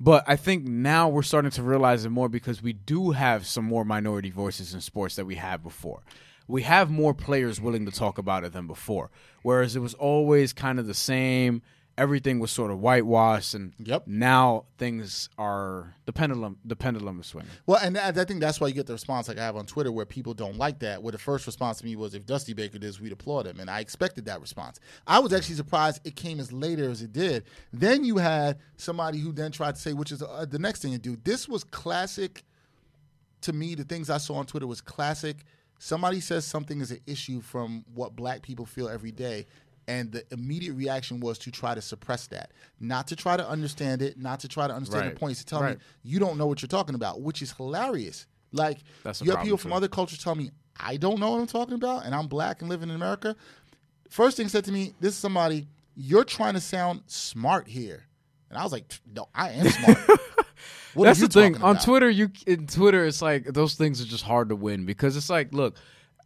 But 0.00 0.24
I 0.26 0.36
think 0.36 0.64
now 0.64 1.08
we're 1.08 1.22
starting 1.22 1.50
to 1.52 1.62
realize 1.62 2.04
it 2.04 2.10
more 2.10 2.28
because 2.28 2.62
we 2.62 2.72
do 2.72 3.10
have 3.10 3.46
some 3.46 3.64
more 3.64 3.84
minority 3.84 4.30
voices 4.30 4.74
in 4.74 4.80
sports 4.80 5.16
that 5.16 5.24
we 5.24 5.34
had 5.34 5.62
before. 5.62 6.02
We 6.46 6.62
have 6.62 6.90
more 6.90 7.14
players 7.14 7.60
willing 7.60 7.84
to 7.86 7.92
talk 7.92 8.16
about 8.16 8.44
it 8.44 8.52
than 8.52 8.66
before. 8.66 9.10
Whereas 9.42 9.76
it 9.76 9.80
was 9.80 9.94
always 9.94 10.52
kind 10.52 10.78
of 10.78 10.86
the 10.86 10.94
same. 10.94 11.62
Everything 11.98 12.38
was 12.38 12.52
sort 12.52 12.70
of 12.70 12.78
whitewashed, 12.78 13.54
and 13.54 13.74
Yep. 13.78 14.06
now 14.06 14.64
things 14.78 15.28
are 15.36 15.96
the 16.06 16.12
pendulum. 16.12 16.56
The 16.64 16.76
pendulum 16.76 17.18
is 17.18 17.26
swinging. 17.26 17.50
Well, 17.66 17.80
and 17.82 17.98
I 17.98 18.08
I 18.08 18.24
think 18.24 18.40
that's 18.40 18.60
why 18.60 18.68
you 18.68 18.74
get 18.74 18.86
the 18.86 18.92
response 18.92 19.26
like 19.26 19.36
I 19.36 19.42
have 19.44 19.56
on 19.56 19.66
Twitter, 19.66 19.90
where 19.90 20.06
people 20.06 20.32
don't 20.32 20.56
like 20.56 20.78
that. 20.78 21.02
Where 21.02 21.10
the 21.12 21.18
first 21.18 21.44
response 21.46 21.78
to 21.78 21.84
me 21.84 21.96
was, 21.96 22.14
"If 22.14 22.24
Dusty 22.24 22.52
Baker 22.54 22.78
did, 22.78 22.82
this, 22.82 23.00
we'd 23.00 23.10
applaud 23.12 23.46
him," 23.48 23.58
and 23.58 23.68
I 23.68 23.80
expected 23.80 24.26
that 24.26 24.40
response. 24.40 24.78
I 25.06 25.18
was 25.18 25.32
actually 25.32 25.56
surprised 25.56 26.00
it 26.04 26.14
came 26.14 26.38
as 26.38 26.52
later 26.52 26.88
as 26.88 27.02
it 27.02 27.12
did. 27.12 27.42
Then 27.72 28.04
you 28.04 28.18
had 28.18 28.58
somebody 28.76 29.18
who 29.18 29.32
then 29.32 29.50
tried 29.50 29.74
to 29.74 29.80
say, 29.80 29.92
which 29.92 30.12
is 30.12 30.22
uh, 30.22 30.46
the 30.48 30.58
next 30.60 30.82
thing 30.82 30.92
to 30.92 30.98
do. 30.98 31.16
This 31.24 31.48
was 31.48 31.64
classic. 31.64 32.44
To 33.42 33.52
me, 33.52 33.74
the 33.74 33.84
things 33.84 34.08
I 34.08 34.18
saw 34.18 34.34
on 34.36 34.46
Twitter 34.46 34.66
was 34.66 34.80
classic. 34.80 35.44
Somebody 35.80 36.20
says 36.20 36.44
something 36.44 36.80
is 36.80 36.90
an 36.90 37.00
issue 37.06 37.40
from 37.40 37.84
what 37.94 38.16
black 38.16 38.42
people 38.42 38.66
feel 38.66 38.88
every 38.88 39.12
day, 39.12 39.46
and 39.88 40.12
the 40.12 40.24
immediate 40.30 40.74
reaction 40.74 41.18
was 41.18 41.38
to 41.40 41.50
try 41.50 41.74
to 41.74 41.82
suppress 41.82 42.28
that, 42.28 42.52
not 42.78 43.08
to 43.08 43.16
try 43.16 43.36
to 43.36 43.48
understand 43.48 44.02
it, 44.02 44.18
not 44.18 44.38
to 44.40 44.48
try 44.48 44.68
to 44.68 44.74
understand 44.74 45.04
Right. 45.06 45.14
the 45.14 45.18
points. 45.18 45.40
To 45.40 45.46
tell 45.46 45.62
me 45.62 45.76
you 46.04 46.18
don't 46.20 46.38
know 46.38 46.46
what 46.46 46.62
you're 46.62 46.68
talking 46.68 46.94
about, 46.94 47.20
which 47.22 47.42
is 47.42 47.50
hilarious. 47.52 48.26
Like 48.52 48.78
That's 49.02 49.20
you 49.20 49.30
have 49.32 49.42
people 49.42 49.58
from 49.58 49.72
other 49.72 49.88
cultures 49.88 50.22
tell 50.22 50.34
me 50.36 50.50
I 50.80 50.96
don't 50.96 51.18
know 51.18 51.30
what 51.32 51.40
I'm 51.40 51.46
talking 51.48 51.74
about, 51.74 52.04
and 52.04 52.14
I'm 52.14 52.28
black 52.28 52.60
and 52.60 52.70
living 52.70 52.88
in 52.88 52.94
America. 52.94 53.34
First 54.10 54.36
thing 54.36 54.48
said 54.48 54.64
to 54.66 54.72
me, 54.72 54.94
"This 55.00 55.14
is 55.14 55.18
somebody 55.18 55.66
you're 55.96 56.24
trying 56.24 56.54
to 56.54 56.60
sound 56.60 57.02
smart 57.06 57.66
here," 57.66 58.04
and 58.48 58.56
I 58.58 58.62
was 58.62 58.70
like, 58.72 58.84
"No, 59.12 59.28
I 59.34 59.50
am 59.50 59.68
smart." 59.68 59.98
That's 60.96 61.20
the 61.20 61.28
thing. 61.28 61.56
On 61.56 61.72
about? 61.72 61.82
Twitter, 61.84 62.08
you 62.08 62.30
in 62.46 62.66
Twitter, 62.66 63.04
it's 63.04 63.20
like 63.22 63.44
those 63.44 63.74
things 63.74 64.00
are 64.00 64.06
just 64.06 64.24
hard 64.24 64.48
to 64.48 64.56
win 64.56 64.84
because 64.86 65.16
it's 65.16 65.30
like, 65.30 65.52
look, 65.52 65.76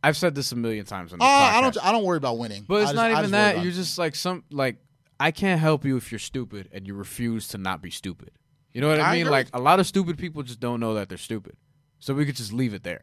I've 0.03 0.17
said 0.17 0.35
this 0.35 0.51
a 0.53 0.57
million 0.57 0.85
times 0.85 1.13
on 1.13 1.19
this 1.21 1.27
Uh, 1.27 1.31
podcast. 1.31 1.53
I 1.55 1.61
don't. 1.61 1.85
I 1.87 1.93
don't 1.93 2.05
worry 2.05 2.17
about 2.17 2.39
winning. 2.39 2.65
But 2.67 2.83
it's 2.83 2.93
just- 2.93 2.97
not 2.97 3.11
even 3.13 3.31
that. 3.33 3.63
You're 3.63 3.73
just 3.73 3.99
like 3.99 4.15
some 4.15 4.45
like 4.51 4.77
I 5.21 5.31
can't 5.31 5.61
help 5.61 5.85
you 5.85 5.97
if 5.97 6.11
you're 6.11 6.19
stupid 6.19 6.69
and 6.73 6.87
you 6.87 6.95
refuse 6.95 7.49
to 7.49 7.59
not 7.59 7.81
be 7.83 7.91
stupid. 7.91 8.31
You 8.73 8.81
know 8.81 8.89
what 8.89 9.01
I, 9.01 9.11
I 9.11 9.13
mean? 9.13 9.23
agree. 9.23 9.31
Like 9.33 9.49
a 9.53 9.61
lot 9.61 9.79
of 9.81 9.87
stupid 9.87 10.19
people 10.19 10.43
just 10.43 10.59
don't 10.59 10.81
know 10.81 10.95
that 10.95 11.09
they're 11.09 11.19
stupid. 11.19 11.57
So 12.01 12.15
we 12.15 12.27
could 12.27 12.37
just 12.37 12.53
leave 12.53 12.75
it 12.75 12.83
there. 12.83 13.03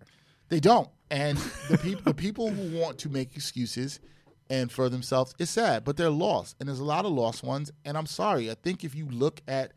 They 0.49 0.59
don't. 0.59 0.89
And 1.11 1.37
the 1.69 1.77
people 1.77 2.01
the 2.03 2.13
people 2.13 2.49
who 2.51 2.77
want 2.77 2.97
to 2.99 3.09
make 3.09 3.35
excuses 3.35 3.99
and 4.49 4.71
for 4.71 4.89
themselves, 4.89 5.33
it's 5.39 5.51
sad, 5.51 5.83
but 5.85 5.95
they're 5.95 6.09
lost. 6.09 6.55
And 6.59 6.67
there's 6.67 6.79
a 6.79 6.83
lot 6.83 7.05
of 7.05 7.11
lost 7.11 7.43
ones. 7.43 7.71
And 7.85 7.95
I'm 7.97 8.07
sorry. 8.07 8.49
I 8.51 8.55
think 8.55 8.83
if 8.83 8.95
you 8.95 9.07
look 9.07 9.41
at 9.47 9.71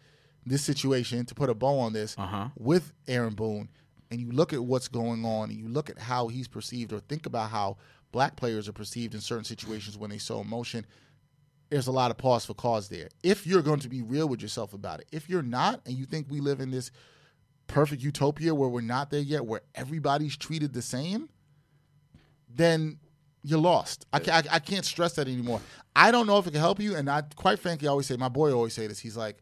this 0.44 0.64
situation 0.64 1.24
to 1.26 1.34
put 1.34 1.50
a 1.50 1.54
bow 1.54 1.78
on 1.78 1.92
this 1.92 2.16
Uh-huh. 2.18 2.48
with 2.58 2.92
Aaron 3.06 3.34
Boone, 3.34 3.68
and 4.12 4.20
you 4.20 4.30
look 4.30 4.52
at 4.52 4.62
what's 4.62 4.88
going 4.88 5.24
on, 5.24 5.48
and 5.48 5.58
you 5.58 5.66
look 5.68 5.88
at 5.88 5.98
how 5.98 6.28
he's 6.28 6.46
perceived, 6.46 6.92
or 6.92 7.00
think 7.00 7.24
about 7.24 7.48
how 7.48 7.78
black 8.12 8.36
players 8.36 8.68
are 8.68 8.72
perceived 8.74 9.14
in 9.14 9.22
certain 9.22 9.44
situations 9.44 9.96
when 9.96 10.10
they 10.10 10.18
show 10.18 10.38
emotion. 10.38 10.84
There's 11.70 11.86
a 11.86 11.92
lot 11.92 12.10
of 12.10 12.18
pause 12.18 12.44
for 12.44 12.52
cause 12.52 12.90
there. 12.90 13.08
If 13.22 13.46
you're 13.46 13.62
going 13.62 13.80
to 13.80 13.88
be 13.88 14.02
real 14.02 14.28
with 14.28 14.42
yourself 14.42 14.74
about 14.74 15.00
it, 15.00 15.06
if 15.12 15.30
you're 15.30 15.42
not, 15.42 15.80
and 15.86 15.96
you 15.96 16.04
think 16.04 16.26
we 16.28 16.40
live 16.40 16.60
in 16.60 16.70
this 16.70 16.90
perfect 17.68 18.02
utopia 18.02 18.54
where 18.54 18.68
we're 18.68 18.82
not 18.82 19.10
there 19.10 19.20
yet, 19.20 19.46
where 19.46 19.62
everybody's 19.74 20.36
treated 20.36 20.74
the 20.74 20.82
same, 20.82 21.30
then 22.54 22.98
you're 23.42 23.58
lost. 23.58 24.04
I, 24.12 24.18
I, 24.30 24.42
I 24.52 24.58
can't 24.58 24.84
stress 24.84 25.14
that 25.14 25.26
anymore. 25.26 25.62
I 25.96 26.10
don't 26.10 26.26
know 26.26 26.36
if 26.36 26.46
it 26.46 26.50
can 26.50 26.60
help 26.60 26.80
you, 26.80 26.94
and 26.96 27.08
I 27.08 27.22
quite 27.34 27.58
frankly 27.58 27.88
I 27.88 27.92
always 27.92 28.08
say 28.08 28.16
my 28.16 28.28
boy 28.28 28.52
always 28.52 28.74
say 28.74 28.86
this. 28.86 28.98
He's 28.98 29.16
like, 29.16 29.38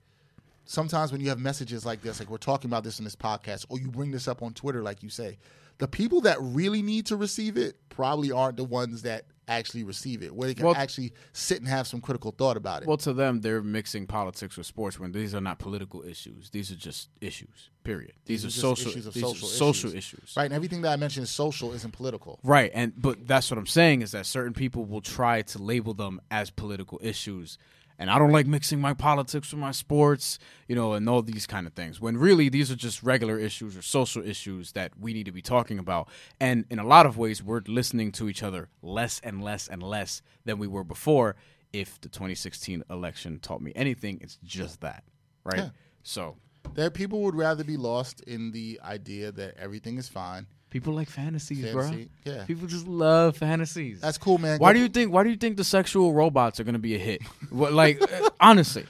sometimes 0.71 1.11
when 1.11 1.21
you 1.21 1.29
have 1.29 1.41
messages 1.41 1.85
like 1.85 2.01
this, 2.01 2.21
like 2.21 2.31
we're 2.31 2.37
talking 2.39 2.71
about 2.71 2.85
this 2.85 2.99
in 3.01 3.05
this 3.05 3.17
podcast, 3.17 3.67
or 3.69 3.79
you 3.81 3.89
bring 3.91 4.13
this 4.13 4.29
up 4.29 4.41
on 4.41 4.55
Twitter, 4.55 4.83
like 4.83 5.03
you 5.03 5.09
say, 5.11 5.37
the 5.79 5.89
people 5.89 6.21
that 6.23 6.37
really 6.41 6.81
need 6.83 7.07
to 7.07 7.17
receive 7.17 7.57
it 7.57 7.77
probably 7.89 8.31
aren't 8.31 8.57
the 8.57 8.65
ones 8.65 9.03
that 9.03 9.25
actually 9.49 9.83
receive 9.83 10.23
it, 10.23 10.33
where 10.33 10.47
they 10.47 10.55
can 10.55 10.67
Well- 10.67 10.77
actually 10.77 11.13
sit 11.33 11.59
and 11.59 11.67
have 11.67 11.89
some 11.89 12.01
critical 12.01 12.31
thought 12.31 12.57
about 12.57 12.83
it. 12.83 12.89
Well, 12.89 12.99
to 12.99 13.13
them, 13.13 13.41
they're 13.41 13.63
mixing 13.63 14.07
politics 14.07 14.57
with 14.57 14.65
sports 14.67 15.01
when 15.01 15.11
these 15.11 15.35
are 15.35 15.41
not 15.41 15.59
political 15.59 16.05
issues. 16.05 16.51
These 16.51 16.71
are 16.71 16.77
just 16.77 17.09
issues. 17.21 17.71
Period. 17.83 18.13
These, 18.27 18.45
These 18.45 18.45
are 18.45 18.59
are, 18.71 18.77
social. 18.77 18.91
issues 18.93 19.05
these 19.07 19.23
social 19.25 19.49
are 19.49 19.53
social 19.53 19.91
issues. 19.91 20.15
issues. 20.21 20.35
right, 20.37 20.45
and 20.45 20.55
everything 20.55 20.83
that 20.83 20.93
I 20.93 20.97
mentioned 20.97 21.25
is 21.25 21.31
social, 21.31 21.73
isn't 21.73 21.93
political. 21.93 22.39
Right, 22.45 22.71
and 22.75 22.93
but 22.97 23.27
that's 23.27 23.51
what 23.51 23.59
I'm 23.59 23.67
saying 23.67 24.03
is 24.03 24.13
that 24.13 24.25
certain 24.27 24.53
people 24.55 24.85
will 24.85 25.01
try 25.01 25.43
to 25.43 25.59
label 25.61 25.95
them 25.95 26.21
as 26.31 26.51
political 26.51 27.01
issues, 27.03 27.59
and 28.01 28.11
I 28.11 28.19
don't 28.19 28.33
like 28.33 28.47
mixing 28.47 28.81
my 28.81 28.95
politics 28.95 29.53
with 29.53 29.61
my 29.61 29.73
sports, 29.73 30.39
you 30.67 30.75
know, 30.75 30.95
and 30.95 31.07
all 31.07 31.21
these 31.21 31.47
kind 31.47 31.67
of 31.67 31.75
things. 31.75 32.01
When 32.01 32.17
really 32.17 32.49
these 32.49 32.71
are 32.71 32.75
just 32.75 33.03
regular 33.03 33.39
issues 33.39 33.77
or 33.77 33.83
social 33.83 34.27
issues 34.27 34.73
that 34.73 34.93
we 34.99 35.13
need 35.13 35.27
to 35.27 35.33
be 35.33 35.43
talking 35.43 35.79
about, 35.79 36.09
and 36.41 36.65
in 36.71 36.79
a 36.79 36.87
lot 36.87 37.05
of 37.05 37.19
ways 37.19 37.43
we're 37.43 37.61
listening 37.69 38.11
to 38.13 38.29
each 38.31 38.43
other 38.43 38.71
less 38.81 39.21
and 39.23 39.45
less 39.45 39.69
and 39.69 39.83
less 39.83 40.23
than 40.47 40.59
we 40.59 40.67
were 40.67 40.83
before. 40.83 41.37
If 41.73 42.01
the 42.01 42.09
2016 42.09 42.83
election 42.91 43.39
taught 43.39 43.61
me 43.61 43.71
anything, 43.77 44.19
it's 44.23 44.39
just 44.43 44.81
that, 44.81 45.05
right? 45.45 45.59
Yeah. 45.59 45.69
So 46.03 46.37
That 46.75 46.95
people 46.95 47.21
would 47.21 47.35
rather 47.37 47.65
be 47.65 47.77
lost 47.77 48.23
in 48.23 48.51
the 48.51 48.81
idea 48.83 49.31
that 49.31 49.57
everything 49.59 49.99
is 49.99 50.09
fine. 50.09 50.47
People 50.71 50.95
like 50.95 51.09
fantasies, 51.11 51.65
Fantasy, 51.65 52.09
bro. 52.25 52.33
yeah. 52.33 52.45
people 52.45 52.67
just 52.67 52.87
love 52.87 53.37
fantasies. 53.37 54.01
That's 54.01 54.19
cool, 54.19 54.39
man. 54.39 54.59
Why 54.59 54.71
Go- 54.73 54.79
do 54.79 54.83
you 54.83 54.89
think? 54.89 55.13
Why 55.13 55.23
do 55.25 55.31
you 55.31 55.37
think 55.37 55.57
the 55.57 55.65
sexual 55.65 56.13
robots 56.13 56.61
are 56.61 56.65
going 56.65 56.75
to 56.75 56.79
be 56.81 56.95
a 56.95 56.99
hit? 56.99 57.23
what, 57.51 57.73
like 57.73 58.01
uh, 58.01 58.31
honestly, 58.41 58.87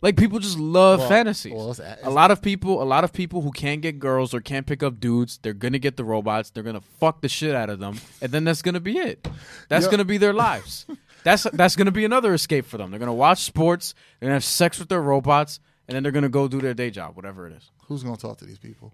like 0.00 0.16
people 0.16 0.38
just 0.38 0.58
love 0.58 1.00
Well, 1.00 1.08
fantasies. 1.08 1.52
well, 1.52 1.70
it's- 1.70 1.80
it's- 1.92 2.06
a 2.06 2.10
lot 2.10 2.30
of 2.30 2.40
people, 2.42 2.82
a 2.82 2.84
lot 2.84 3.04
of 3.04 3.12
people 3.12 3.42
who 3.42 3.50
can't 3.52 3.80
get 3.82 3.98
girls 3.98 4.32
or 4.34 4.40
can't 4.40 4.66
pick 4.66 4.82
up 4.82 4.98
dudes, 5.00 5.38
they're 5.42 5.52
gonna 5.54 5.78
get 5.78 5.96
the 5.96 6.04
robots. 6.04 6.50
They're 6.50 6.62
gonna 6.64 6.80
fuck 6.98 7.20
the 7.20 7.28
shit 7.28 7.54
out 7.54 7.70
of 7.70 7.78
them, 7.78 7.98
and 8.22 8.32
then 8.32 8.44
that's 8.44 8.62
gonna 8.62 8.80
be 8.80 8.98
it. 8.98 9.28
That's 9.68 9.84
Yeah. 9.84 9.90
gonna 9.92 10.04
be 10.04 10.18
their 10.18 10.32
lives. 10.34 10.86
that's 11.24 11.42
that's 11.52 11.76
gonna 11.76 11.90
be 11.92 12.04
another 12.04 12.32
escape 12.32 12.64
for 12.64 12.78
them. 12.78 12.90
They're 12.90 13.00
gonna 13.00 13.12
watch 13.12 13.42
sports. 13.44 13.94
They're 14.18 14.28
gonna 14.28 14.34
have 14.36 14.44
sex 14.44 14.78
with 14.78 14.88
their 14.88 15.02
robots, 15.02 15.60
and 15.88 15.94
then 15.94 16.02
they're 16.02 16.12
gonna 16.12 16.28
go 16.28 16.48
do 16.48 16.60
their 16.60 16.74
day 16.74 16.90
job, 16.90 17.16
whatever 17.16 17.46
it 17.46 17.52
is. 17.54 17.70
Who's 17.88 18.02
gonna 18.02 18.16
talk 18.16 18.38
to 18.38 18.44
these 18.46 18.58
people? 18.58 18.92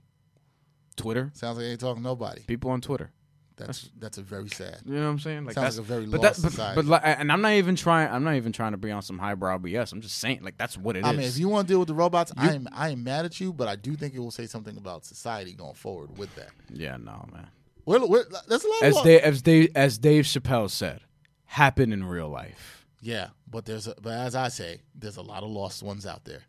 Twitter, 0.96 1.30
Sounds 1.34 1.56
like 1.58 1.64
they 1.66 1.70
ain't 1.72 1.80
talking 1.80 2.02
to 2.02 2.08
nobody. 2.08 2.42
people 2.42 2.70
on 2.70 2.80
Twitter. 2.80 3.10
That's 3.56 3.88
that's 4.00 4.18
a 4.18 4.22
very 4.22 4.48
sad. 4.48 4.80
You 4.84 4.94
know 4.94 5.02
what 5.04 5.10
I'm 5.10 5.18
saying? 5.20 5.44
Like 5.44 5.54
Sounds 5.54 5.76
that's 5.76 5.78
like 5.78 5.84
a 5.84 5.88
very 5.88 6.06
but 6.06 6.20
lost 6.22 6.36
that, 6.38 6.42
but, 6.42 6.50
society. 6.50 6.74
but 6.74 6.84
like, 6.86 7.02
and 7.04 7.30
I'm 7.30 7.40
not 7.40 7.52
even 7.52 7.76
trying. 7.76 8.10
I'm 8.10 8.24
not 8.24 8.34
even 8.34 8.50
trying 8.50 8.72
to 8.72 8.78
be 8.78 8.90
on 8.90 9.00
some 9.02 9.16
highbrow 9.16 9.58
BS. 9.58 9.92
I'm 9.92 10.00
just 10.00 10.18
saying, 10.18 10.40
like 10.42 10.56
that's 10.58 10.76
what 10.76 10.96
it 10.96 11.00
is. 11.00 11.04
I 11.06 11.12
mean, 11.12 11.20
if 11.22 11.38
you 11.38 11.48
want 11.48 11.68
to 11.68 11.72
deal 11.72 11.78
with 11.78 11.86
the 11.86 11.94
robots, 11.94 12.32
I 12.36 12.52
am 12.52 12.66
I 12.72 12.88
am 12.88 13.04
mad 13.04 13.24
at 13.26 13.38
you, 13.40 13.52
but 13.52 13.68
I 13.68 13.76
do 13.76 13.94
think 13.94 14.12
it 14.14 14.18
will 14.18 14.32
say 14.32 14.46
something 14.46 14.76
about 14.76 15.04
society 15.04 15.52
going 15.52 15.74
forward 15.74 16.18
with 16.18 16.34
that. 16.34 16.48
yeah, 16.72 16.96
no, 16.96 17.28
man. 17.32 17.46
We're, 17.86 18.04
we're, 18.06 18.24
there's 18.48 18.64
a 18.64 18.68
lot 18.68 18.82
As 18.82 19.00
Dave, 19.02 19.20
as 19.20 19.42
Dave, 19.42 19.70
as 19.76 19.98
Dave 19.98 20.24
Chappelle 20.24 20.68
said, 20.70 21.02
happen 21.44 21.92
in 21.92 22.02
real 22.02 22.28
life. 22.30 22.86
yeah, 23.02 23.28
but 23.48 23.66
there's 23.66 23.86
a, 23.86 23.94
but 24.02 24.14
as 24.14 24.34
I 24.34 24.48
say, 24.48 24.80
there's 24.96 25.18
a 25.18 25.22
lot 25.22 25.42
of 25.44 25.50
lost 25.50 25.82
ones 25.82 26.06
out 26.06 26.24
there. 26.24 26.40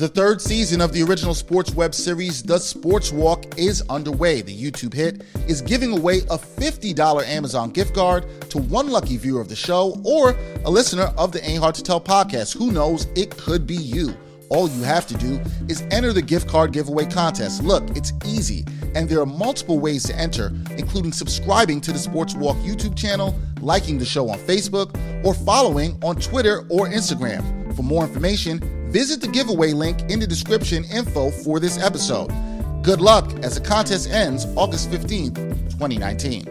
The 0.00 0.08
third 0.08 0.40
season 0.40 0.80
of 0.80 0.94
the 0.94 1.02
original 1.02 1.34
sports 1.34 1.74
web 1.74 1.94
series, 1.94 2.42
The 2.42 2.56
Sports 2.56 3.12
Walk, 3.12 3.58
is 3.58 3.82
underway. 3.90 4.40
The 4.40 4.56
YouTube 4.56 4.94
hit 4.94 5.24
is 5.46 5.60
giving 5.60 5.92
away 5.94 6.20
a 6.30 6.38
$50 6.38 7.26
Amazon 7.26 7.68
gift 7.68 7.94
card 7.94 8.24
to 8.48 8.56
one 8.56 8.88
lucky 8.88 9.18
viewer 9.18 9.42
of 9.42 9.50
the 9.50 9.56
show 9.56 10.00
or 10.02 10.34
a 10.64 10.70
listener 10.70 11.12
of 11.18 11.32
the 11.32 11.44
Ain't 11.46 11.62
Hard 11.62 11.74
to 11.74 11.82
Tell 11.82 12.00
podcast. 12.00 12.56
Who 12.56 12.72
knows? 12.72 13.08
It 13.14 13.36
could 13.36 13.66
be 13.66 13.76
you. 13.76 14.16
All 14.48 14.70
you 14.70 14.82
have 14.84 15.06
to 15.06 15.14
do 15.18 15.38
is 15.68 15.82
enter 15.90 16.14
the 16.14 16.22
gift 16.22 16.48
card 16.48 16.72
giveaway 16.72 17.04
contest. 17.04 17.62
Look, 17.62 17.94
it's 17.94 18.14
easy, 18.24 18.64
and 18.94 19.06
there 19.06 19.20
are 19.20 19.26
multiple 19.26 19.80
ways 19.80 20.04
to 20.04 20.18
enter, 20.18 20.50
including 20.78 21.12
subscribing 21.12 21.78
to 21.82 21.92
the 21.92 21.98
Sports 21.98 22.34
Walk 22.34 22.56
YouTube 22.60 22.96
channel, 22.96 23.38
liking 23.60 23.98
the 23.98 24.06
show 24.06 24.30
on 24.30 24.38
Facebook, 24.38 24.98
or 25.26 25.34
following 25.34 25.98
on 26.02 26.16
Twitter 26.16 26.60
or 26.70 26.88
Instagram. 26.88 27.76
For 27.76 27.82
more 27.82 28.02
information, 28.04 28.79
visit 28.90 29.20
the 29.20 29.28
giveaway 29.28 29.72
link 29.72 30.00
in 30.10 30.20
the 30.20 30.26
description 30.26 30.84
info 30.84 31.30
for 31.30 31.60
this 31.60 31.78
episode. 31.78 32.30
Good 32.82 33.00
luck 33.00 33.30
as 33.44 33.54
the 33.60 33.60
contest 33.66 34.10
ends 34.10 34.46
August 34.56 34.90
15th, 34.90 35.36
2019. 35.70 36.46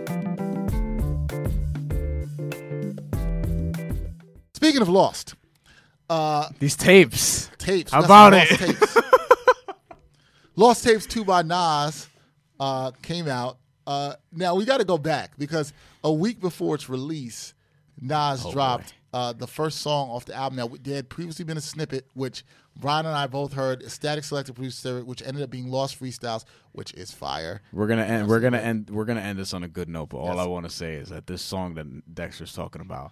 Speaking 4.54 4.82
of 4.82 4.89
Lost, 4.89 5.36
These 6.60 6.75
tapes. 6.75 7.49
tapes. 7.58 7.91
How 7.91 8.04
about 8.04 8.34
Lost 8.34 8.52
it? 8.52 8.58
Tapes. 8.60 8.97
Lost 10.56 10.84
Tapes 10.84 11.06
2 11.06 11.23
by 11.23 11.41
Nas 11.43 12.08
uh, 12.60 12.91
came 13.02 13.28
out. 13.30 13.58
Uh, 13.88 14.13
now, 14.34 14.56
we 14.56 14.65
got 14.65 14.80
to 14.80 14.84
go 14.86 14.97
back 14.97 15.32
because 15.38 15.71
a 16.04 16.12
week 16.12 16.41
before 16.41 16.75
its 16.75 16.89
release, 16.89 17.54
Nas 18.02 18.43
Oh, 18.45 18.52
dropped 18.52 18.93
uh, 19.13 19.33
the 19.33 19.47
first 19.47 19.79
song 19.81 20.09
off 20.09 20.25
the 20.25 20.35
album. 20.35 20.57
Now, 20.57 20.69
there 20.81 20.95
had 20.97 21.09
previously 21.09 21.45
been 21.45 21.57
a 21.57 21.61
snippet, 21.61 22.07
which 22.13 22.43
Brian 22.79 23.05
and 23.05 23.15
I 23.15 23.27
both 23.27 23.53
heard, 23.53 23.81
Statik 23.83 24.19
Selektah 24.19 24.53
producer, 24.55 25.03
which 25.03 25.21
ended 25.25 25.43
up 25.43 25.49
being 25.49 25.69
Lost 25.69 25.99
Freestyles, 25.99 26.45
which 26.71 26.93
is 26.93 27.11
fire. 27.11 27.61
We're 27.73 27.87
gonna 27.87 28.03
end. 28.03 28.27
We're 28.27 28.39
gonna 28.39 28.57
end. 28.59 28.89
We're 28.89 29.05
gonna 29.05 29.21
end 29.21 29.39
this 29.39 29.53
on 29.53 29.63
a 29.63 29.67
good 29.67 29.89
note. 29.89 30.09
But 30.09 30.17
all 30.17 30.35
Yes. 30.35 30.37
I 30.37 30.47
want 30.47 30.65
to 30.65 30.71
say 30.71 30.93
is 30.95 31.09
that 31.09 31.27
this 31.27 31.41
song 31.41 31.73
that 31.75 32.13
Dexter's 32.15 32.53
talking 32.53 32.81
about, 32.81 33.11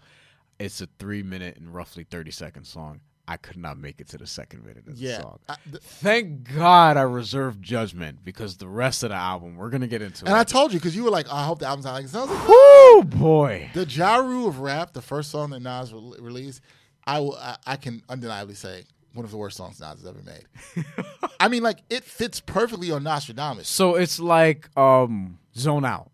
it's 0.59 0.81
a 0.81 0.87
three 0.99 1.23
minute 1.23 1.57
and 1.57 1.73
roughly 1.73 2.03
thirty 2.03 2.31
second 2.31 2.65
song. 2.65 3.01
I 3.29 3.35
could 3.37 3.57
not 3.57 3.77
make 3.77 3.99
it 3.99 4.07
to 4.09 4.17
the 4.17 4.25
second 4.27 4.63
minute 4.65 4.87
of 4.87 4.95
the 4.95 5.01
Yeah. 5.01 5.21
song. 5.21 5.39
I- 5.49 5.55
th- 5.69 5.83
Thank 5.83 6.55
God 6.55 6.95
I 6.95 7.01
reserved 7.01 7.61
judgment 7.61 8.23
because 8.23 8.55
the 8.57 8.67
rest 8.69 9.03
of 9.03 9.09
the 9.09 9.15
album 9.15 9.57
we're 9.57 9.69
gonna 9.69 9.87
get 9.87 10.01
into. 10.01 10.23
It. 10.25 10.29
And 10.29 10.37
I 10.37 10.43
told 10.45 10.71
you 10.71 10.79
because 10.79 10.95
you 10.95 11.03
were 11.03 11.09
like, 11.09 11.27
I 11.29 11.43
hope 11.43 11.59
the 11.59 11.65
album's 11.67 11.85
not 11.85 11.93
like 11.93 12.03
this. 12.05 12.15
I 12.15 12.21
was 12.21 12.29
like, 12.29 12.47
Woo 12.47 13.03
boy. 13.03 13.69
The 13.73 13.85
Jarreau 13.85 14.47
of 14.47 14.59
rap, 14.59 14.93
the 14.93 15.01
first 15.01 15.29
song 15.31 15.49
that 15.49 15.59
Nas 15.61 15.91
re- 15.93 16.13
released, 16.19 16.61
I 17.05 17.19
will, 17.19 17.35
I, 17.35 17.57
I 17.65 17.75
can 17.75 18.01
undeniably 18.07 18.55
say 18.55 18.85
one 19.13 19.25
of 19.25 19.31
the 19.31 19.37
worst 19.37 19.57
songs 19.57 19.79
Nas 19.81 19.99
has 20.01 20.05
ever 20.05 20.21
made. 20.23 20.85
I 21.39 21.47
mean, 21.49 21.63
like 21.63 21.79
it 21.89 22.03
fits 22.05 22.39
perfectly 22.39 22.91
on 22.91 23.03
Nastradamus. 23.03 23.65
So 23.65 23.95
it's 23.95 24.19
like 24.21 24.69
um 24.77 25.39
zone 25.55 25.83
out. 25.85 26.11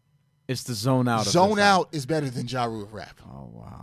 It's 0.47 0.63
the 0.63 0.73
zone 0.73 1.07
out. 1.07 1.25
Zone 1.25 1.57
Out 1.59 1.89
is 1.93 2.05
better 2.05 2.29
than 2.29 2.47
Jarreau 2.47 2.81
of 2.83 2.93
rap. 2.93 3.19
Oh 3.25 3.49
wow. 3.53 3.82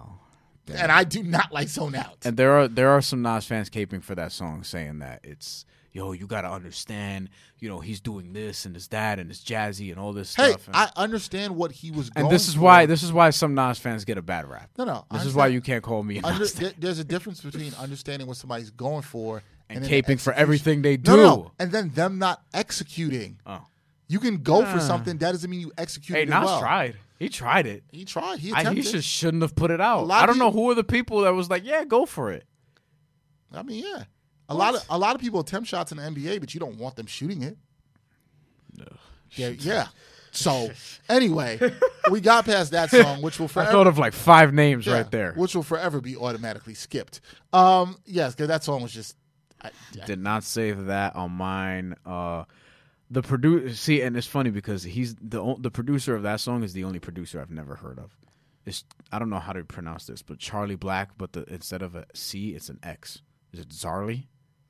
And 0.68 0.90
I 0.92 1.04
do 1.04 1.22
not 1.22 1.52
like 1.52 1.68
Zone 1.68 1.94
Out. 1.94 2.18
And 2.24 2.36
there 2.36 2.52
are 2.52 2.68
there 2.68 2.90
are 2.90 3.02
some 3.02 3.22
Nas 3.22 3.46
fans 3.46 3.70
caping 3.70 4.02
for 4.02 4.14
that 4.14 4.32
song, 4.32 4.62
saying 4.62 4.98
that 5.00 5.20
it's 5.24 5.64
yo, 5.92 6.12
you 6.12 6.24
gotta 6.28 6.48
understand, 6.48 7.28
you 7.58 7.68
know, 7.68 7.80
he's 7.80 8.00
doing 8.00 8.32
this 8.32 8.64
and 8.64 8.76
this 8.76 8.86
that 8.88 9.18
and 9.18 9.28
it's 9.28 9.42
jazzy 9.42 9.90
and 9.90 9.98
all 9.98 10.12
this 10.12 10.36
hey, 10.36 10.50
stuff. 10.50 10.68
And, 10.68 10.76
I 10.76 10.88
understand 10.94 11.56
what 11.56 11.72
he 11.72 11.90
was 11.90 12.10
going. 12.10 12.26
and 12.26 12.32
this 12.34 12.46
is 12.46 12.54
for. 12.54 12.60
why 12.60 12.86
this 12.86 13.02
is 13.02 13.12
why 13.12 13.30
some 13.30 13.54
Nas 13.56 13.78
fans 13.80 14.04
get 14.04 14.16
a 14.16 14.22
bad 14.22 14.48
rap. 14.48 14.70
No, 14.78 14.84
no, 14.84 15.04
This 15.10 15.24
is 15.24 15.34
why 15.34 15.48
you 15.48 15.60
can't 15.60 15.82
call 15.82 16.02
me 16.04 16.20
Under, 16.22 16.38
Nas 16.38 16.52
there- 16.54 16.72
there's 16.78 17.00
a 17.00 17.04
difference 17.04 17.40
between 17.40 17.74
understanding 17.74 18.28
what 18.28 18.36
somebody's 18.36 18.70
going 18.70 19.02
for 19.02 19.42
and 19.68 19.84
the 19.84 19.88
caping 19.88 20.20
for 20.20 20.32
everything 20.32 20.82
they 20.82 20.96
do. 20.96 21.16
no, 21.16 21.50
and 21.58 21.72
then 21.72 21.90
them 21.90 22.18
not 22.18 22.42
executing. 22.54 23.38
Oh. 23.46 23.62
You 24.08 24.18
can 24.20 24.38
go 24.38 24.62
for 24.64 24.78
Ah. 24.78 24.80
something. 24.80 25.18
That 25.18 25.32
doesn't 25.32 25.48
mean 25.50 25.60
you 25.60 25.72
execute 25.78 26.18
Hey, 26.18 26.24
Nas 26.24 26.44
well. 26.44 26.60
tried. 26.60 26.96
He 27.20 27.28
tried 27.28 27.66
it. 27.66 27.84
He 27.92 28.06
tried. 28.06 28.38
He 28.38 28.50
I, 28.50 28.72
he 28.72 28.80
just 28.80 29.06
shouldn't 29.06 29.42
have 29.42 29.54
put 29.54 29.70
it 29.70 29.80
out. 29.80 30.10
I 30.10 30.24
don't 30.24 30.38
know 30.38 30.50
who 30.50 30.70
are 30.70 30.74
the 30.74 30.82
people 30.82 31.20
that 31.20 31.34
was 31.34 31.50
like, 31.50 31.64
yeah, 31.66 31.84
go 31.84 32.06
for 32.06 32.32
it. 32.32 32.46
I 33.52 33.62
mean, 33.62 33.84
yeah. 33.84 34.04
A 34.48 34.54
lot 34.54 34.74
of 34.74 34.82
a 34.88 34.98
lot 34.98 35.14
of 35.14 35.20
people 35.20 35.38
attempt 35.40 35.68
shots 35.68 35.92
in 35.92 35.98
the 35.98 36.02
NBA, 36.02 36.40
but 36.40 36.54
you 36.54 36.60
don't 36.60 36.78
want 36.78 36.96
them 36.96 37.06
shooting 37.06 37.42
it. 37.42 37.58
No. 38.76 38.86
Yeah, 39.32 39.48
yeah. 39.48 39.88
So 40.32 40.70
anyway, 41.10 41.60
we 42.10 42.22
got 42.22 42.46
past 42.46 42.72
that 42.72 42.90
song, 42.90 43.20
which 43.20 43.38
will 43.38 43.48
forever. 43.48 43.68
I 43.68 43.72
thought 43.72 43.86
of 43.86 43.98
like 43.98 44.14
five 44.14 44.54
names 44.54 44.86
yeah, 44.86 44.94
right 44.94 45.10
there. 45.10 45.34
which 45.34 45.54
will 45.54 45.62
forever 45.62 46.00
be 46.00 46.16
automatically 46.16 46.74
skipped. 46.74 47.20
Um, 47.52 47.98
yes, 48.06 48.34
because 48.34 48.48
that 48.48 48.64
song 48.64 48.82
was 48.82 48.92
just. 48.92 49.14
I, 49.60 49.68
I- 50.00 50.06
Did 50.06 50.20
not 50.20 50.42
save 50.42 50.86
that 50.86 51.16
on 51.16 51.32
mine. 51.32 51.96
Uh, 52.06 52.44
the 53.10 53.22
producer, 53.22 53.74
see, 53.74 54.00
and 54.02 54.16
it's 54.16 54.26
funny 54.26 54.50
because 54.50 54.82
he's 54.84 55.14
the 55.16 55.40
o- 55.40 55.58
the 55.60 55.70
producer 55.70 56.14
of 56.14 56.22
that 56.22 56.40
song 56.40 56.62
is 56.62 56.72
the 56.72 56.84
only 56.84 56.98
producer 57.00 57.40
I've 57.40 57.50
never 57.50 57.76
heard 57.76 57.98
of. 57.98 58.16
It's 58.66 58.84
I 59.10 59.18
don't 59.18 59.30
know 59.30 59.38
how 59.38 59.52
to 59.52 59.64
pronounce 59.64 60.06
this, 60.06 60.22
but 60.22 60.38
Charlie 60.38 60.76
Black, 60.76 61.10
but 61.18 61.32
the 61.32 61.44
instead 61.52 61.82
of 61.82 61.94
a 61.94 62.06
C, 62.14 62.50
it's 62.54 62.68
an 62.68 62.78
X. 62.82 63.22
Is 63.52 63.60
it 63.60 63.70
Zarly? 63.70 64.26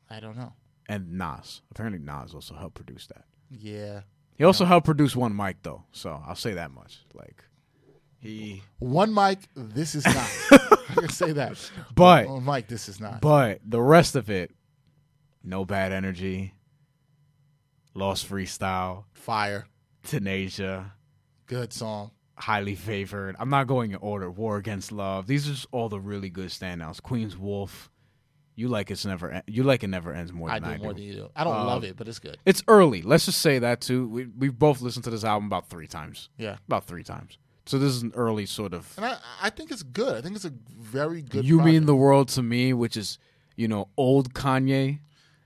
I 0.08 0.20
don't 0.20 0.36
know. 0.36 0.54
And 0.88 1.12
Nas. 1.18 1.62
Apparently, 1.70 2.00
Nas 2.00 2.34
also 2.34 2.54
helped 2.54 2.74
produce 2.76 3.06
that. 3.08 3.24
Yeah. 3.50 4.00
He 4.36 4.44
also 4.44 4.64
helped 4.64 4.86
produce 4.86 5.14
one 5.14 5.36
mic 5.36 5.58
though, 5.62 5.84
so 5.92 6.22
I'll 6.26 6.34
say 6.34 6.54
that 6.54 6.70
much. 6.70 7.00
Like 7.14 7.44
he, 8.18 8.62
One 8.78 9.12
mic, 9.14 9.38
this 9.54 9.94
is 9.94 10.04
not. 10.06 10.30
I 10.90 10.94
can 10.94 11.08
say 11.10 11.32
that. 11.32 11.70
but 11.94 12.26
One 12.28 12.44
mic, 12.44 12.68
this 12.68 12.88
is 12.88 13.00
not. 13.00 13.20
but 13.20 13.60
the 13.64 13.80
rest 13.82 14.16
of 14.16 14.30
it, 14.30 14.50
no 15.44 15.64
bad 15.64 15.92
energy, 15.92 16.54
lost 17.94 18.28
freestyle, 18.28 19.04
Fire. 19.12 19.66
Tanasia, 20.06 20.92
Good 21.46 21.72
song. 21.72 22.10
highly 22.36 22.74
favored. 22.74 23.36
I'm 23.38 23.50
not 23.50 23.66
going 23.66 23.90
in 23.92 23.96
order. 23.98 24.30
War 24.30 24.56
Against 24.56 24.92
Love. 24.92 25.26
These 25.26 25.46
are 25.48 25.52
just 25.52 25.66
all 25.72 25.88
the 25.88 26.00
really 26.00 26.30
good 26.30 26.48
standouts. 26.48 27.02
Queen's 27.02 27.36
Wolf. 27.36 27.90
You 28.56 28.68
like 28.68 28.90
it's 28.90 29.04
never. 29.06 29.42
You 29.46 29.62
like 29.62 29.82
it 29.84 29.88
never 29.88 30.12
ends 30.12 30.32
more 30.32 30.50
I 30.50 30.58
than 30.58 30.68
do 30.68 30.74
I, 30.74 30.78
more 30.78 30.92
do. 30.92 31.00
than 31.00 31.02
you 31.08 31.14
do. 31.14 31.30
I 31.34 31.44
don't 31.44 31.56
Um, 31.56 31.66
love 31.66 31.84
it, 31.84 31.96
but 31.96 32.08
it's 32.08 32.18
good. 32.18 32.36
It's 32.44 32.62
early. 32.68 33.00
Let's 33.02 33.24
just 33.26 33.40
say 33.40 33.58
that 33.60 33.80
too. 33.80 34.06
We 34.08 34.26
we've 34.26 34.58
both 34.58 34.80
listened 34.82 35.04
to 35.04 35.10
this 35.10 35.24
album 35.24 35.46
about 35.46 35.68
three 35.70 35.86
times. 35.86 36.28
Yeah. 36.36 36.56
About 36.66 36.84
three 36.86 37.02
times. 37.04 37.38
So 37.66 37.78
this 37.78 37.90
is 37.92 38.02
an 38.02 38.12
early 38.14 38.46
sort 38.46 38.74
of. 38.74 38.92
And 38.96 39.06
I, 39.06 39.16
I 39.42 39.50
think 39.50 39.70
it's 39.70 39.82
good. 39.82 40.16
I 40.16 40.20
think 40.20 40.34
it's 40.36 40.44
a 40.44 40.52
very 40.78 41.22
good. 41.22 41.44
you 41.44 41.58
project. 41.58 41.72
mean 41.74 41.86
the 41.86 41.94
world 41.94 42.28
to 42.30 42.42
me, 42.42 42.72
which 42.72 42.96
is 42.96 43.18
you 43.56 43.68
know 43.68 43.88
old 43.96 44.34
Kanye. 44.34 44.98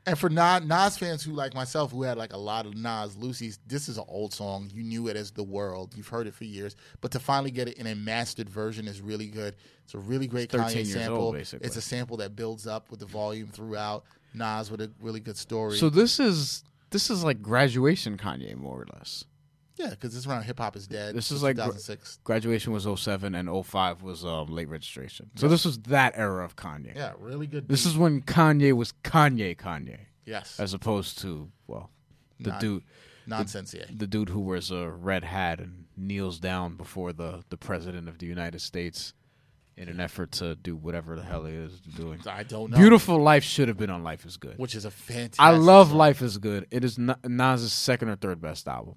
And 0.07 0.19
for 0.19 0.29
Nas, 0.29 0.63
Nas 0.65 0.99
fans 0.99 1.23
who 1.23 1.33
like 1.33 1.55
myself, 1.55 1.91
who 1.91 2.03
had 2.03 2.19
like 2.19 2.33
a 2.33 2.39
lot 2.39 2.67
of 2.67 2.75
Nas 2.75 3.17
loosies, 3.17 3.59
this 3.67 3.89
is 3.89 3.97
an 3.97 4.05
old 4.07 4.35
song. 4.35 4.71
You 4.73 4.83
knew 4.83 5.09
it 5.09 5.17
as 5.17 5.31
the 5.31 5.43
world. 5.43 5.95
You've 5.97 6.09
heard 6.09 6.27
it 6.27 6.35
for 6.35 6.45
years, 6.45 6.77
but 7.01 7.11
to 7.13 7.19
finally 7.19 7.51
get 7.51 7.69
it 7.69 7.79
in 7.79 7.87
a 7.87 7.95
mastered 7.95 8.49
version 8.49 8.87
is 8.87 9.01
really 9.01 9.29
good. 9.29 9.55
It's 9.85 9.95
a 9.95 9.99
really 9.99 10.27
great 10.27 10.51
13 10.51 10.85
Kanye 10.85 10.87
sample. 10.87 11.19
old. 11.19 11.37
It's 11.37 11.77
a 11.77 11.81
sample 11.81 12.19
that 12.19 12.37
builds 12.37 12.67
up 12.67 12.91
with 12.91 13.01
the 13.01 13.07
volume 13.07 13.49
throughout. 13.49 14.05
Nas 14.35 14.71
with 14.71 14.81
a 14.81 14.91
really 15.01 15.21
good 15.21 15.37
story. 15.37 15.77
So 15.77 15.89
this 15.89 16.19
is 16.19 16.65
this 16.91 17.09
is 17.09 17.25
like 17.25 17.41
graduation 17.41 18.19
Kanye 18.19 18.57
more 18.57 18.83
or 18.83 18.87
less. 18.93 19.25
Yeah, 19.77 19.91
because 19.91 20.17
it's 20.17 20.27
around 20.27 20.43
hip 20.45 20.59
hop 20.59 20.77
is 20.77 20.87
dead. 20.87 21.15
This 21.15 21.31
is 21.31 21.43
like 21.43 21.57
gr- 21.57 21.63
2006. 21.63 22.19
Graduation 22.25 22.73
was 22.73 22.87
07 23.01 23.35
and 23.35 23.67
05 23.67 24.03
was 24.03 24.25
um, 24.25 24.47
late 24.47 24.69
registration. 24.69 25.31
So 25.37 25.49
this 25.49 25.65
was 25.65 25.79
that 25.83 26.13
era 26.17 26.45
of 26.45 26.57
Kanye. 26.57 26.95
Yeah, 26.95 27.13
really 27.19 27.47
good. 27.47 27.69
This 27.69 27.85
beat. 27.85 27.91
is 27.91 27.99
when 27.99 28.23
Kanye 28.23 28.73
was 28.73 28.93
Kanye 29.03 29.57
Kanye 29.57 29.99
yes, 30.25 30.59
as 30.61 30.75
opposed 30.75 31.19
to 31.21 31.51
well 31.67 31.91
the 32.41 32.51
Not- 32.51 32.61
dude 32.61 32.83
nonsense. 33.27 33.75
Yeah, 33.75 33.85
the 33.95 34.07
dude 34.07 34.29
who 34.29 34.41
wears 34.41 34.71
a 34.71 34.91
red 34.91 35.25
hat 35.25 35.61
and 35.61 35.85
kneels 35.97 36.39
down 36.39 36.77
before 36.77 37.13
the 37.13 37.43
the 37.51 37.57
president 37.57 38.09
of 38.09 38.19
the 38.19 38.27
United 38.27 38.61
States 38.61 39.13
in 39.77 39.89
an 39.89 39.99
effort 39.99 40.31
to 40.31 40.55
do 40.55 40.77
whatever 40.77 41.17
the 41.17 41.23
hell 41.23 41.45
he 41.47 41.55
is 41.55 41.81
doing. 41.97 42.21
I 42.29 42.45
don't 42.45 42.71
know. 42.71 42.77
Beautiful 42.77 43.19
Life 43.21 43.43
should 43.43 43.67
have 43.67 43.77
been 43.77 43.91
on 43.91 44.05
Life 44.05 44.25
is 44.25 44.37
Good. 44.37 44.57
which 44.57 44.77
is 44.77 44.85
a 44.85 44.91
fantastic. 44.91 45.41
I 45.41 45.51
love 45.51 45.89
song. 45.89 45.99
Life 45.99 46.23
is 46.23 46.39
Good. 46.39 46.69
It 46.71 46.85
is 46.85 46.97
Nas's 46.97 47.73
second 47.73 48.09
or 48.11 48.15
third 48.17 48.41
best 48.41 48.69
album. 48.69 48.95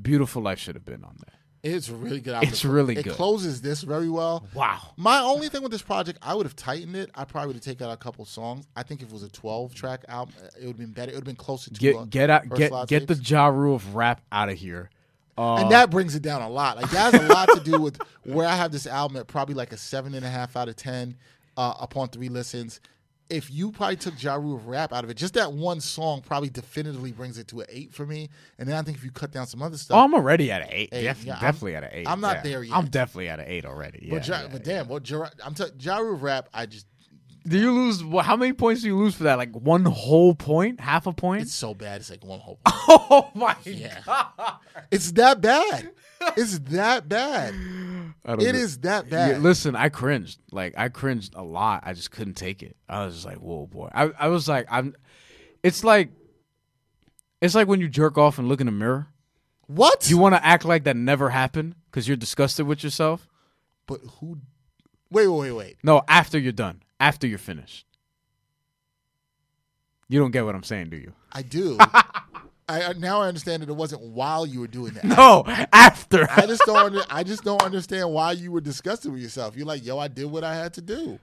Beautiful 0.00 0.42
Life 0.42 0.58
should 0.58 0.74
have 0.74 0.84
been 0.84 1.04
on 1.04 1.16
there. 1.24 1.36
It's 1.62 1.88
a 1.88 1.94
really 1.94 2.20
good. 2.20 2.34
Album. 2.34 2.48
It's 2.48 2.64
really 2.64 2.96
it 2.96 3.02
good. 3.04 3.14
closes 3.14 3.60
this 3.60 3.82
very 3.82 4.08
well. 4.08 4.46
Wow. 4.54 4.92
My 4.96 5.18
only 5.20 5.48
thing 5.48 5.62
with 5.62 5.72
this 5.72 5.82
project, 5.82 6.18
I 6.22 6.34
would 6.34 6.46
have 6.46 6.54
tightened 6.54 6.94
it. 6.94 7.10
I 7.14 7.24
probably 7.24 7.48
would 7.48 7.56
have 7.56 7.64
taken 7.64 7.86
out 7.86 7.92
a 7.92 7.96
couple 7.96 8.24
songs. 8.24 8.66
I 8.76 8.84
think 8.84 9.02
if 9.02 9.08
it 9.08 9.12
was 9.12 9.24
a 9.24 9.28
12 9.28 9.74
track 9.74 10.04
album, 10.06 10.34
it 10.56 10.60
would 10.60 10.68
have 10.68 10.76
been 10.76 10.92
better. 10.92 11.10
It 11.10 11.14
would 11.14 11.22
have 11.22 11.24
been 11.24 11.36
closer 11.36 11.70
to 11.70 11.80
Get 11.80 12.10
get 12.10 12.30
out 12.30 12.48
get 12.50 12.70
get 12.86 13.08
the 13.08 13.16
tapes. 13.16 13.28
Jarreau 13.28 13.74
of 13.74 13.96
rap 13.96 14.20
out 14.30 14.48
of 14.48 14.58
here. 14.58 14.90
Uh, 15.38 15.56
and 15.56 15.70
that 15.70 15.90
brings 15.90 16.14
it 16.14 16.22
down 16.22 16.40
a 16.40 16.48
lot. 16.48 16.76
Like 16.76 16.90
that 16.90 17.12
has 17.12 17.22
a 17.22 17.32
lot 17.32 17.48
to 17.54 17.60
do 17.60 17.80
with 17.80 18.00
where 18.24 18.46
I 18.46 18.54
have 18.54 18.72
this 18.72 18.86
album 18.86 19.16
at 19.18 19.26
probably 19.26 19.54
like 19.54 19.72
a 19.72 19.76
seven 19.76 20.14
and 20.14 20.24
a 20.24 20.30
half 20.30 20.56
out 20.56 20.68
of 20.68 20.76
ten 20.76 21.16
uh, 21.56 21.74
upon 21.80 22.08
three 22.08 22.28
listens. 22.28 22.80
If 23.28 23.50
you 23.50 23.72
probably 23.72 23.96
took 23.96 24.14
Jarreau 24.14 24.54
of 24.54 24.68
rap 24.68 24.92
out 24.92 25.02
of 25.02 25.10
it, 25.10 25.14
just 25.16 25.34
that 25.34 25.52
one 25.52 25.80
song 25.80 26.22
probably 26.22 26.48
definitively 26.48 27.10
brings 27.10 27.38
it 27.38 27.48
to 27.48 27.60
an 27.60 27.66
eight 27.68 27.92
for 27.92 28.06
me. 28.06 28.28
And 28.58 28.68
then 28.68 28.76
I 28.76 28.82
think 28.82 28.98
if 28.98 29.04
you 29.04 29.10
cut 29.10 29.32
down 29.32 29.46
some 29.48 29.62
other 29.62 29.76
stuff, 29.76 29.96
Oh, 29.96 30.04
I'm 30.04 30.14
already 30.14 30.52
at 30.52 30.62
an 30.62 30.68
eight. 30.70 30.90
Eight, 30.92 31.02
Def- 31.02 31.24
yeah, 31.24 31.32
I'm- 31.34 31.42
definitely 31.42 31.74
at 31.76 31.82
an 31.84 31.90
eight. 31.92 32.08
I'm 32.08 32.20
not 32.20 32.36
yeah. 32.36 32.42
there 32.42 32.62
yet. 32.62 32.76
I'm 32.76 32.86
definitely 32.86 33.28
at 33.28 33.40
an 33.40 33.46
eight 33.48 33.64
already. 33.64 34.06
but, 34.10 34.28
yeah, 34.28 34.42
ja, 34.42 34.48
but 34.50 34.62
damn, 34.62 34.86
what 34.88 35.08
ja, 35.10 35.28
I'm 35.44 35.54
t- 35.54 35.64
Ja 35.80 35.98
rap, 35.98 36.48
I 36.54 36.66
just 36.66 36.86
Do 37.46 37.58
you 37.58 37.70
lose? 37.72 38.02
How 38.24 38.36
many 38.36 38.52
points 38.52 38.82
do 38.82 38.88
you 38.88 38.96
lose 38.96 39.14
for 39.14 39.24
that? 39.24 39.36
Like 39.36 39.52
one 39.54 39.84
whole 39.84 40.34
point, 40.34 40.80
half 40.80 41.06
a 41.06 41.12
point? 41.12 41.42
it's 41.42 41.54
so 41.54 41.74
bad. 41.74 42.00
It's 42.00 42.10
like 42.10 42.24
one 42.24 42.40
whole. 42.40 42.58
oh 42.66 43.30
my 43.34 43.54
Yeah. 43.64 44.00
god! 44.04 44.26
it's 44.90 45.12
that 45.12 45.40
bad. 45.40 45.90
It's 46.36 46.58
that 46.70 47.08
bad. 47.08 47.54
It 47.54 48.24
know. 48.24 48.34
is 48.44 48.78
that 48.78 49.04
Yeah, 49.06 49.32
bad. 49.32 49.42
listen, 49.42 49.76
I 49.76 49.88
cringed. 49.90 50.40
Like 50.50 50.74
I 50.76 50.88
cringed 50.88 51.34
a 51.36 51.42
lot. 51.44 51.84
I 51.86 51.92
just 51.92 52.10
couldn't 52.10 52.34
take 52.34 52.62
it. 52.62 52.76
I 52.88 53.04
was 53.04 53.14
just 53.14 53.26
like, 53.26 53.36
"Whoa, 53.38 53.66
boy!" 53.66 53.90
I, 53.94 54.10
I 54.18 54.28
was 54.28 54.48
like, 54.48 54.66
"I'm." 54.70 54.94
It's 55.62 55.84
like, 55.84 56.10
it's 57.40 57.54
like 57.54 57.68
when 57.68 57.80
you 57.80 57.88
jerk 57.88 58.18
off 58.18 58.38
and 58.38 58.48
look 58.48 58.60
in 58.60 58.66
the 58.66 58.72
mirror. 58.72 59.08
What? 59.68 60.08
You 60.08 60.16
want 60.18 60.34
to 60.34 60.44
act 60.44 60.64
like 60.64 60.84
that 60.84 60.96
never 60.96 61.30
happened 61.30 61.74
because 61.90 62.06
you're 62.06 62.16
disgusted 62.16 62.66
with 62.66 62.82
yourself. 62.84 63.26
but 63.86 64.00
who? 64.20 64.38
Wait, 65.10 65.26
wait, 65.28 65.38
wait, 65.38 65.52
wait. 65.52 65.76
No, 65.84 66.02
after 66.08 66.38
you're 66.38 66.52
done, 66.52 66.82
after 67.00 67.26
you're 67.26 67.38
finished. 67.38 67.86
You 70.08 70.20
don't 70.20 70.30
get 70.30 70.44
what 70.44 70.54
I'm 70.54 70.62
saying, 70.62 70.90
do 70.90 70.96
you? 70.96 71.12
I 71.32 71.42
do. 71.42 71.78
I 72.68 72.94
now 72.94 73.22
I 73.22 73.28
understand 73.28 73.62
that 73.62 73.68
it 73.68 73.76
wasn't 73.76 74.02
while 74.02 74.44
you 74.44 74.60
were 74.60 74.66
doing 74.66 74.92
that. 74.94 75.04
No, 75.16 75.44
after. 75.72 76.28
I 76.30 76.46
just 76.46 76.62
don't. 76.66 76.76
Under, 76.76 77.02
I 77.08 77.22
just 77.22 77.44
don't 77.44 77.62
understand 77.62 78.10
why 78.12 78.32
you 78.32 78.50
were 78.50 78.60
disgusted 78.60 79.12
with 79.12 79.20
yourself. 79.20 79.56
You're 79.56 79.66
like, 79.66 79.84
yo, 79.84 79.98
I 79.98 80.08
did 80.08 80.26
what 80.30 80.42
I 80.42 80.54
had 80.56 80.74
to 80.74 80.80
do. 80.80 81.18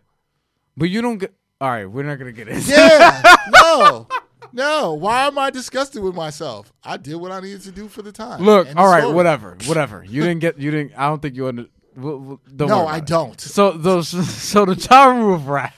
but 0.78 0.90
you 0.90 1.02
don't 1.02 1.18
get. 1.18 1.34
All 1.60 1.70
right, 1.70 1.86
we're 1.86 2.04
not 2.04 2.18
gonna 2.18 2.32
get 2.32 2.48
into. 2.48 2.70
Yeah. 2.72 3.22
no. 3.62 4.08
No. 4.54 4.94
Why 4.94 5.28
am 5.28 5.38
I 5.38 5.50
disgusted 5.50 6.02
with 6.02 6.16
myself? 6.16 6.72
I 6.84 6.98
did 6.98 7.16
what 7.16 7.32
I 7.32 7.42
needed 7.42 7.62
to 7.64 7.72
do 7.72 7.88
for 7.90 8.02
the 8.02 8.12
time. 8.12 8.42
Look, 8.42 8.68
all 8.78 8.88
right, 8.88 9.02
story. 9.02 9.16
whatever, 9.16 9.58
whatever. 9.66 10.04
You 10.04 10.22
didn't 10.24 10.40
get. 10.40 10.58
You 10.60 10.72
didn't. 10.72 10.94
I 10.98 11.08
don't 11.10 11.22
think 11.22 11.36
you 11.36 11.48
under. 11.48 11.66
We'll, 11.96 12.18
we'll- 12.20 12.42
don't 12.56 12.70
No, 12.70 12.86
I 12.88 12.98
it. 12.98 13.06
don't. 13.06 13.40
So 13.40 13.72
those. 13.72 14.10
So 14.28 14.66
the 14.66 14.74
Jarreau 14.76 15.34
of 15.36 15.48
rap. 15.48 15.74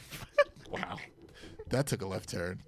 Wow. 0.72 0.98
That 1.70 1.88
took 1.88 2.02
a 2.02 2.08
left 2.08 2.30
turn. 2.30 2.62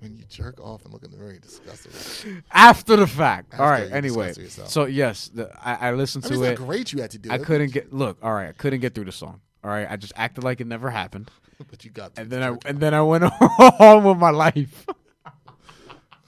When 0.00 0.16
you 0.16 0.24
jerk 0.28 0.60
off 0.60 0.84
and 0.84 0.92
look 0.92 1.02
in 1.02 1.10
the 1.10 1.16
mirror, 1.16 1.30
you're 1.30 1.40
disgusted. 1.40 1.92
it. 2.36 2.44
after 2.52 2.96
the 2.96 3.06
fact. 3.06 3.54
all 3.58 3.64
After 3.66 3.82
right. 3.82 3.88
you 3.90 3.96
Anyway, 3.96 4.26
discuss 4.28 4.38
it 4.38 4.42
yourself. 4.42 4.68
so 4.68 4.84
yes, 4.84 5.28
the, 5.32 5.50
I, 5.66 5.88
I 5.88 5.92
listened 5.92 6.26
I 6.26 6.28
to 6.28 6.34
mean, 6.34 6.44
it's 6.44 6.60
it. 6.60 6.64
great 6.64 6.92
you 6.92 7.00
had 7.00 7.10
to 7.12 7.18
do 7.18 7.30
I 7.30 7.36
it. 7.36 7.42
couldn't 7.44 7.72
get. 7.72 7.92
Look, 7.92 8.18
all 8.22 8.32
right, 8.34 8.48
I 8.48 8.52
couldn't 8.52 8.80
get 8.80 8.94
through 8.94 9.06
the 9.06 9.12
song. 9.12 9.40
All 9.62 9.70
right, 9.70 9.86
I 9.90 9.96
just 9.96 10.12
acted 10.16 10.44
like 10.44 10.60
it 10.60 10.66
never 10.66 10.90
happened, 10.90 11.30
But 11.70 11.84
you 11.86 11.90
got 11.90 12.12
and 12.18 12.28
then 12.28 12.42
I 12.42 12.50
jerk 12.50 12.62
and 12.66 12.80
then 12.80 12.92
I 12.92 13.00
went 13.02 13.24
on 13.80 14.04
with 14.04 14.18
my 14.18 14.30
life. 14.30 14.84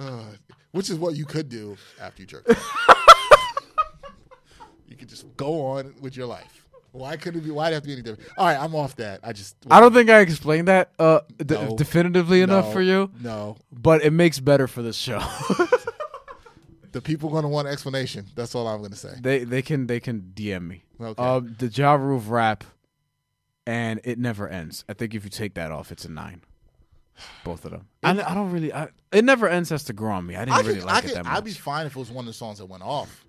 Uh, 0.01 0.23
which 0.73 0.89
is 0.91 0.97
what 0.97 1.15
you 1.17 1.27
could 1.27 1.49
do 1.51 1.77
after 2.01 2.23
you 2.23 2.27
jerk. 2.27 2.47
You 4.87 4.97
could 4.97 5.09
just 5.09 5.27
go 5.37 5.67
on 5.67 5.95
with 6.01 6.17
your 6.17 6.27
life. 6.27 6.67
Why 6.93 7.17
couldn't 7.17 7.41
it 7.41 7.45
be? 7.45 7.51
Why'd 7.51 7.73
it 7.73 7.75
have 7.75 7.83
to 7.83 7.87
be 7.89 7.93
any 7.93 8.03
different? 8.03 8.31
All 8.39 8.47
right, 8.47 8.57
I'm 8.59 8.75
off 8.75 8.97
that. 8.97 9.21
I 9.23 9.33
just. 9.33 9.55
I 9.71 9.81
don't 9.81 9.93
think 9.93 10.09
I 10.09 10.21
explained 10.21 10.69
that 10.69 10.93
uh, 10.99 11.21
d- 11.39 11.55
No. 11.55 11.77
definitively 11.77 12.41
enough 12.41 12.67
No, 12.67 12.73
for 12.73 12.81
you, 12.81 13.11
No, 13.21 13.57
but 13.71 14.03
it 14.03 14.13
makes 14.13 14.41
better 14.41 14.67
for 14.67 14.81
this 14.83 14.97
show. 14.97 15.19
the 16.93 17.03
people 17.03 17.29
going 17.29 17.43
to 17.43 17.49
want 17.49 17.67
an 17.69 17.73
explanation. 17.73 18.25
That's 18.35 18.55
all 18.55 18.67
I'm 18.67 18.79
going 18.79 18.93
to 18.93 18.97
say. 18.97 19.15
they 19.21 19.45
they 19.45 19.61
can 19.61 19.87
they 19.87 20.01
can 20.01 20.33
DM 20.35 20.67
me. 20.67 20.85
Okay. 20.99 21.23
Um, 21.23 21.55
the 21.59 21.69
Jarreau 21.69 22.17
of 22.17 22.31
rap, 22.31 22.65
and 23.67 24.01
it 24.05 24.19
never 24.19 24.49
ends. 24.49 24.85
I 24.89 24.95
think 24.95 25.15
if 25.15 25.25
you 25.25 25.31
take 25.31 25.53
that 25.55 25.71
off, 25.71 25.93
it's 25.93 26.07
a 26.07 26.11
nine. 26.11 26.43
Both 27.45 27.65
of 27.67 27.73
them. 27.73 27.89
I, 28.03 28.11
I 28.13 28.35
don't 28.35 28.51
really. 28.53 28.73
I, 28.73 28.89
it 29.13 29.25
never 29.25 29.49
ends 29.49 29.69
has 29.71 29.85
to 29.85 29.93
grow 29.93 30.13
on 30.13 30.27
me. 30.27 30.37
I 30.37 30.45
didn't 30.47 30.57
I 30.57 30.61
really 30.61 30.75
could, 30.77 30.85
like 30.85 30.95
I 30.95 30.99
it 30.99 31.03
could, 31.09 31.15
that 31.17 31.25
much. 31.25 31.37
I'd 31.37 31.45
be 31.45 31.53
fine 31.53 31.87
if 31.87 31.97
it 31.97 31.99
was 31.99 32.11
one 32.11 32.23
of 32.25 32.27
the 32.27 32.33
songs 32.33 32.59
that 32.59 32.67
went 32.67 32.83
off. 32.83 33.26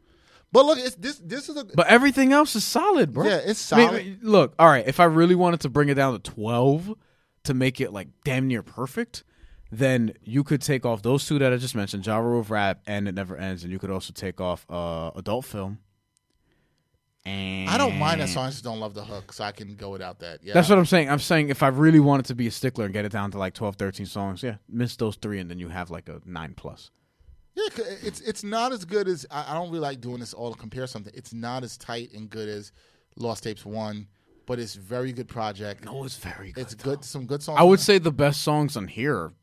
But 0.58 0.66
look, 0.66 0.80
it's 0.80 0.96
this. 0.96 1.20
This 1.20 1.50
is 1.50 1.56
a. 1.56 1.66
But 1.66 1.86
everything 1.86 2.34
else 2.34 2.56
is 2.56 2.64
solid, 2.64 3.14
bro. 3.14 3.28
Yeah, 3.28 3.42
it's 3.46 3.72
I 3.72 3.78
mean, 3.78 3.88
solid. 3.88 4.24
look, 4.24 4.56
all 4.58 4.68
right. 4.68 4.88
If 4.88 5.00
I 5.00 5.04
really 5.04 5.36
wanted 5.36 5.60
to 5.62 5.70
bring 5.70 5.90
it 5.90 5.94
down 5.94 6.14
to 6.14 6.32
twelve 6.32 6.96
to 7.44 7.54
make 7.54 7.80
it 7.80 7.94
like 7.94 8.08
damn 8.24 8.48
near 8.48 8.64
perfect, 8.64 9.24
then 9.72 10.14
you 10.24 10.44
could 10.44 10.64
take 10.64 10.84
off 10.84 11.04
those 11.04 11.28
two 11.28 11.38
that 11.38 11.54
I 11.54 11.58
just 11.58 11.76
mentioned, 11.76 12.06
Jarreau 12.06 12.40
of 12.40 12.50
Rap 12.50 12.82
and 12.88 13.08
It 13.08 13.12
Never 13.14 13.38
Ends, 13.38 13.62
and 13.62 13.72
you 13.72 13.78
could 13.78 13.92
also 13.92 14.14
take 14.14 14.42
off 14.42 14.66
uh, 14.68 15.12
Adult 15.16 15.46
Film. 15.46 15.78
And 17.24 17.70
I 17.70 17.78
don't 17.78 18.00
mind 18.00 18.22
that 18.22 18.30
song. 18.30 18.48
I 18.48 18.50
just 18.50 18.64
don't 18.64 18.80
love 18.80 18.96
the 18.96 19.04
hook, 19.04 19.34
so 19.34 19.44
I 19.44 19.52
can 19.52 19.76
go 19.76 19.92
without 19.92 20.22
that. 20.22 20.40
Yeah, 20.42 20.56
That's 20.56 20.70
what 20.70 20.80
I'm 20.80 20.88
saying. 20.88 21.08
I'm 21.08 21.20
saying 21.20 21.50
if 21.50 21.62
I 21.62 21.68
really 21.68 22.00
wanted 22.00 22.26
to 22.28 22.36
be 22.36 22.48
a 22.48 22.52
stickler 22.52 22.86
and 22.86 22.94
get 22.96 23.06
it 23.06 23.12
down 23.12 23.30
to 23.30 23.38
like 23.38 23.54
12, 23.54 23.76
13 23.76 24.08
songs, 24.08 24.42
yeah, 24.42 24.56
miss 24.68 24.96
those 24.96 25.18
three, 25.18 25.38
and 25.38 25.52
then 25.52 25.60
you 25.60 25.68
have 25.68 25.92
like 25.92 26.10
a 26.10 26.20
nine 26.26 26.56
plus. 26.58 26.90
Yeah, 27.58 27.70
'cause 27.76 27.88
it's 28.04 28.22
it's 28.22 28.44
not 28.44 28.72
as 28.72 28.86
good 28.86 29.08
as 29.08 29.26
I, 29.32 29.52
I 29.52 29.54
don't 29.56 29.70
really 29.70 29.80
like 29.80 30.00
doing 30.00 30.20
this 30.20 30.34
all 30.34 30.54
to 30.54 30.60
compare 30.60 30.86
something. 30.86 31.12
It's 31.16 31.34
not 31.34 31.64
as 31.64 31.76
tight 31.78 32.14
and 32.14 32.30
good 32.30 32.48
as 32.48 32.72
Lost 33.16 33.44
Tapes 33.44 33.66
One, 33.66 34.08
but 34.46 34.60
it's 34.60 34.76
very 34.76 35.12
good 35.12 35.28
project. 35.28 35.84
No, 35.84 36.04
it's 36.04 36.18
very 36.18 36.52
good. 36.52 36.62
it's 36.62 36.76
good. 36.76 37.04
Some 37.04 37.26
good 37.26 37.42
songs. 37.42 37.58
I 37.60 37.64
would 37.64 37.80
say 37.80 37.98
the 37.98 38.12
best 38.12 38.42
songs 38.44 38.78
on 38.78 38.88
here 38.88 39.16
are 39.18 39.34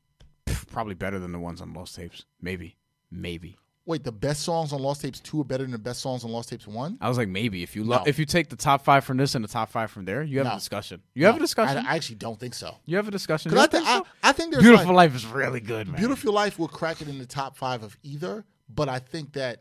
probably 0.70 0.94
better 0.94 1.18
than 1.18 1.32
the 1.32 1.40
ones 1.40 1.60
on 1.60 1.72
Lost 1.72 1.96
Tapes. 1.96 2.24
Maybe, 2.40 2.76
maybe. 3.10 3.56
Wait, 3.86 4.02
the 4.02 4.12
best 4.12 4.42
songs 4.42 4.72
on 4.72 4.80
Lost 4.80 5.02
Tapes 5.02 5.20
two 5.20 5.38
are 5.42 5.44
better 5.44 5.62
than 5.62 5.70
the 5.72 5.78
best 5.78 6.00
songs 6.00 6.24
on 6.24 6.32
Lost 6.32 6.48
Tapes 6.48 6.66
one? 6.66 6.96
I 7.02 7.08
was 7.08 7.18
like, 7.18 7.28
maybe 7.28 7.62
if 7.62 7.76
you 7.76 7.84
lo- 7.84 7.98
No. 7.98 8.04
if 8.06 8.18
you 8.18 8.24
take 8.24 8.48
the 8.48 8.56
top 8.56 8.82
five 8.82 9.04
from 9.04 9.18
this 9.18 9.34
and 9.34 9.44
the 9.44 9.48
top 9.48 9.68
five 9.70 9.90
from 9.90 10.06
there, 10.06 10.22
you 10.22 10.38
have 10.38 10.46
No. 10.46 10.52
a 10.52 10.56
discussion. 10.56 11.02
You 11.12 11.26
have 11.26 11.36
a 11.36 11.40
discussion. 11.40 11.84
I, 11.86 11.92
I 11.92 11.96
actually 11.96 12.16
don't 12.16 12.40
think 12.40 12.54
so. 12.54 12.76
you 12.86 12.96
have 12.96 13.06
a 13.08 13.10
discussion. 13.10 13.50
Because 13.50 13.64
I, 13.64 13.66
don't 13.66 13.72
think, 13.72 13.84
think 13.86 13.96
I, 13.96 13.98
so? 13.98 14.06
I 14.22 14.32
think 14.32 14.52
there's 14.52 14.62
Beautiful 14.62 14.94
like, 14.94 15.10
Life 15.10 15.16
is 15.16 15.26
really 15.26 15.60
good, 15.60 15.88
man. 15.88 15.96
Beautiful 15.98 16.32
Life 16.32 16.58
will 16.58 16.68
crack 16.68 17.02
it 17.02 17.08
in 17.08 17.18
the 17.18 17.26
top 17.26 17.58
five 17.58 17.82
of 17.82 17.94
either, 18.02 18.46
but 18.70 18.88
I 18.88 19.00
think 19.00 19.34
that 19.34 19.60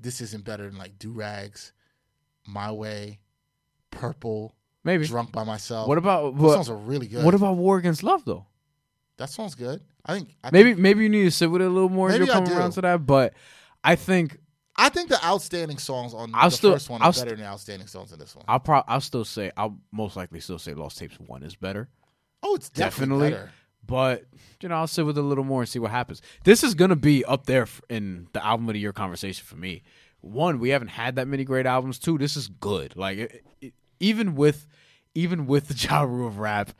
this 0.00 0.20
isn't 0.20 0.44
better 0.44 0.64
than 0.68 0.76
like 0.76 0.98
Doo 0.98 1.12
Rags, 1.12 1.72
My 2.48 2.72
Way, 2.72 3.20
Purple, 3.92 4.54
Maybe. 4.82 5.06
Drunk 5.06 5.30
by 5.30 5.44
Myself. 5.44 5.86
What 5.86 5.98
about 5.98 6.32
Those 6.34 6.42
what, 6.42 6.54
songs 6.54 6.70
are 6.70 6.76
really 6.76 7.06
good. 7.06 7.24
what 7.24 7.34
about 7.34 7.56
War 7.56 7.78
Against 7.78 8.02
Love 8.02 8.24
though? 8.24 8.46
that 9.18 9.28
Sounds 9.30 9.54
good? 9.54 9.82
I 10.06 10.14
think 10.14 10.34
I 10.42 10.48
Maybe 10.50 10.74
maybe 10.74 11.02
you 11.02 11.10
need 11.10 11.24
to 11.24 11.30
sit 11.30 11.50
with 11.50 11.60
it 11.60 11.66
a 11.66 11.70
little 11.70 11.90
more. 11.90 12.08
Maybe 12.08 12.24
You're 12.24 12.32
I 12.34 12.38
coming 12.38 12.50
do. 12.52 12.58
around 12.58 12.70
to 12.72 12.80
that, 12.80 13.04
but 13.06 13.34
I 13.84 13.96
think 13.96 14.38
I 14.76 14.88
think 14.88 15.08
the 15.08 15.22
outstanding 15.24 15.78
songs 15.78 16.14
on 16.14 16.30
I'll 16.34 16.50
the 16.50 16.56
still- 16.56 16.72
first 16.72 16.90
one 16.90 17.02
I'll 17.02 17.10
are 17.10 17.12
st- 17.12 17.26
better 17.26 17.36
than 17.36 17.44
the 17.44 17.50
outstanding 17.50 17.88
songs 17.88 18.12
in 18.12 18.18
this 18.18 18.34
one. 18.34 18.44
I'll 18.48 18.60
pro- 18.60 18.84
I'll 18.86 19.00
still 19.00 19.24
say 19.24 19.50
I'll 19.56 19.78
most 19.92 20.16
likely 20.16 20.40
still 20.40 20.58
say 20.58 20.74
Lost 20.74 20.98
Tapes 20.98 21.18
one 21.20 21.42
is 21.42 21.56
better. 21.56 21.88
oh, 22.42 22.54
it's 22.54 22.68
definitely, 22.70 23.30
Definitely. 23.30 23.30
better. 23.30 23.52
But 23.86 24.24
you 24.62 24.68
know, 24.68 24.76
I'll 24.76 24.86
sit 24.86 25.04
with 25.06 25.16
it 25.18 25.20
a 25.20 25.26
little 25.26 25.44
more 25.44 25.62
and 25.62 25.68
see 25.68 25.78
what 25.78 25.90
happens. 25.90 26.22
This 26.44 26.62
is 26.62 26.74
gonna 26.74 26.96
be 26.96 27.24
up 27.24 27.46
there 27.46 27.66
in 27.88 28.28
the 28.32 28.44
album 28.44 28.68
of 28.68 28.74
the 28.74 28.80
year 28.80 28.92
conversation 28.92 29.44
for 29.44 29.56
me. 29.56 29.82
One, 30.20 30.58
we 30.60 30.68
haven't 30.70 30.88
had 30.88 31.16
that 31.16 31.26
many 31.28 31.44
great 31.44 31.64
albums. 31.66 31.98
Two, 31.98 32.18
this 32.18 32.36
is 32.36 32.48
good. 32.48 32.94
Like 32.96 33.18
it, 33.18 33.44
it, 33.60 33.74
even 33.98 34.34
with 34.34 34.66
even 35.14 35.46
with 35.46 35.68
the 35.68 35.74
Jarreau 35.88 36.26
of 36.26 36.38
rap, 36.38 36.70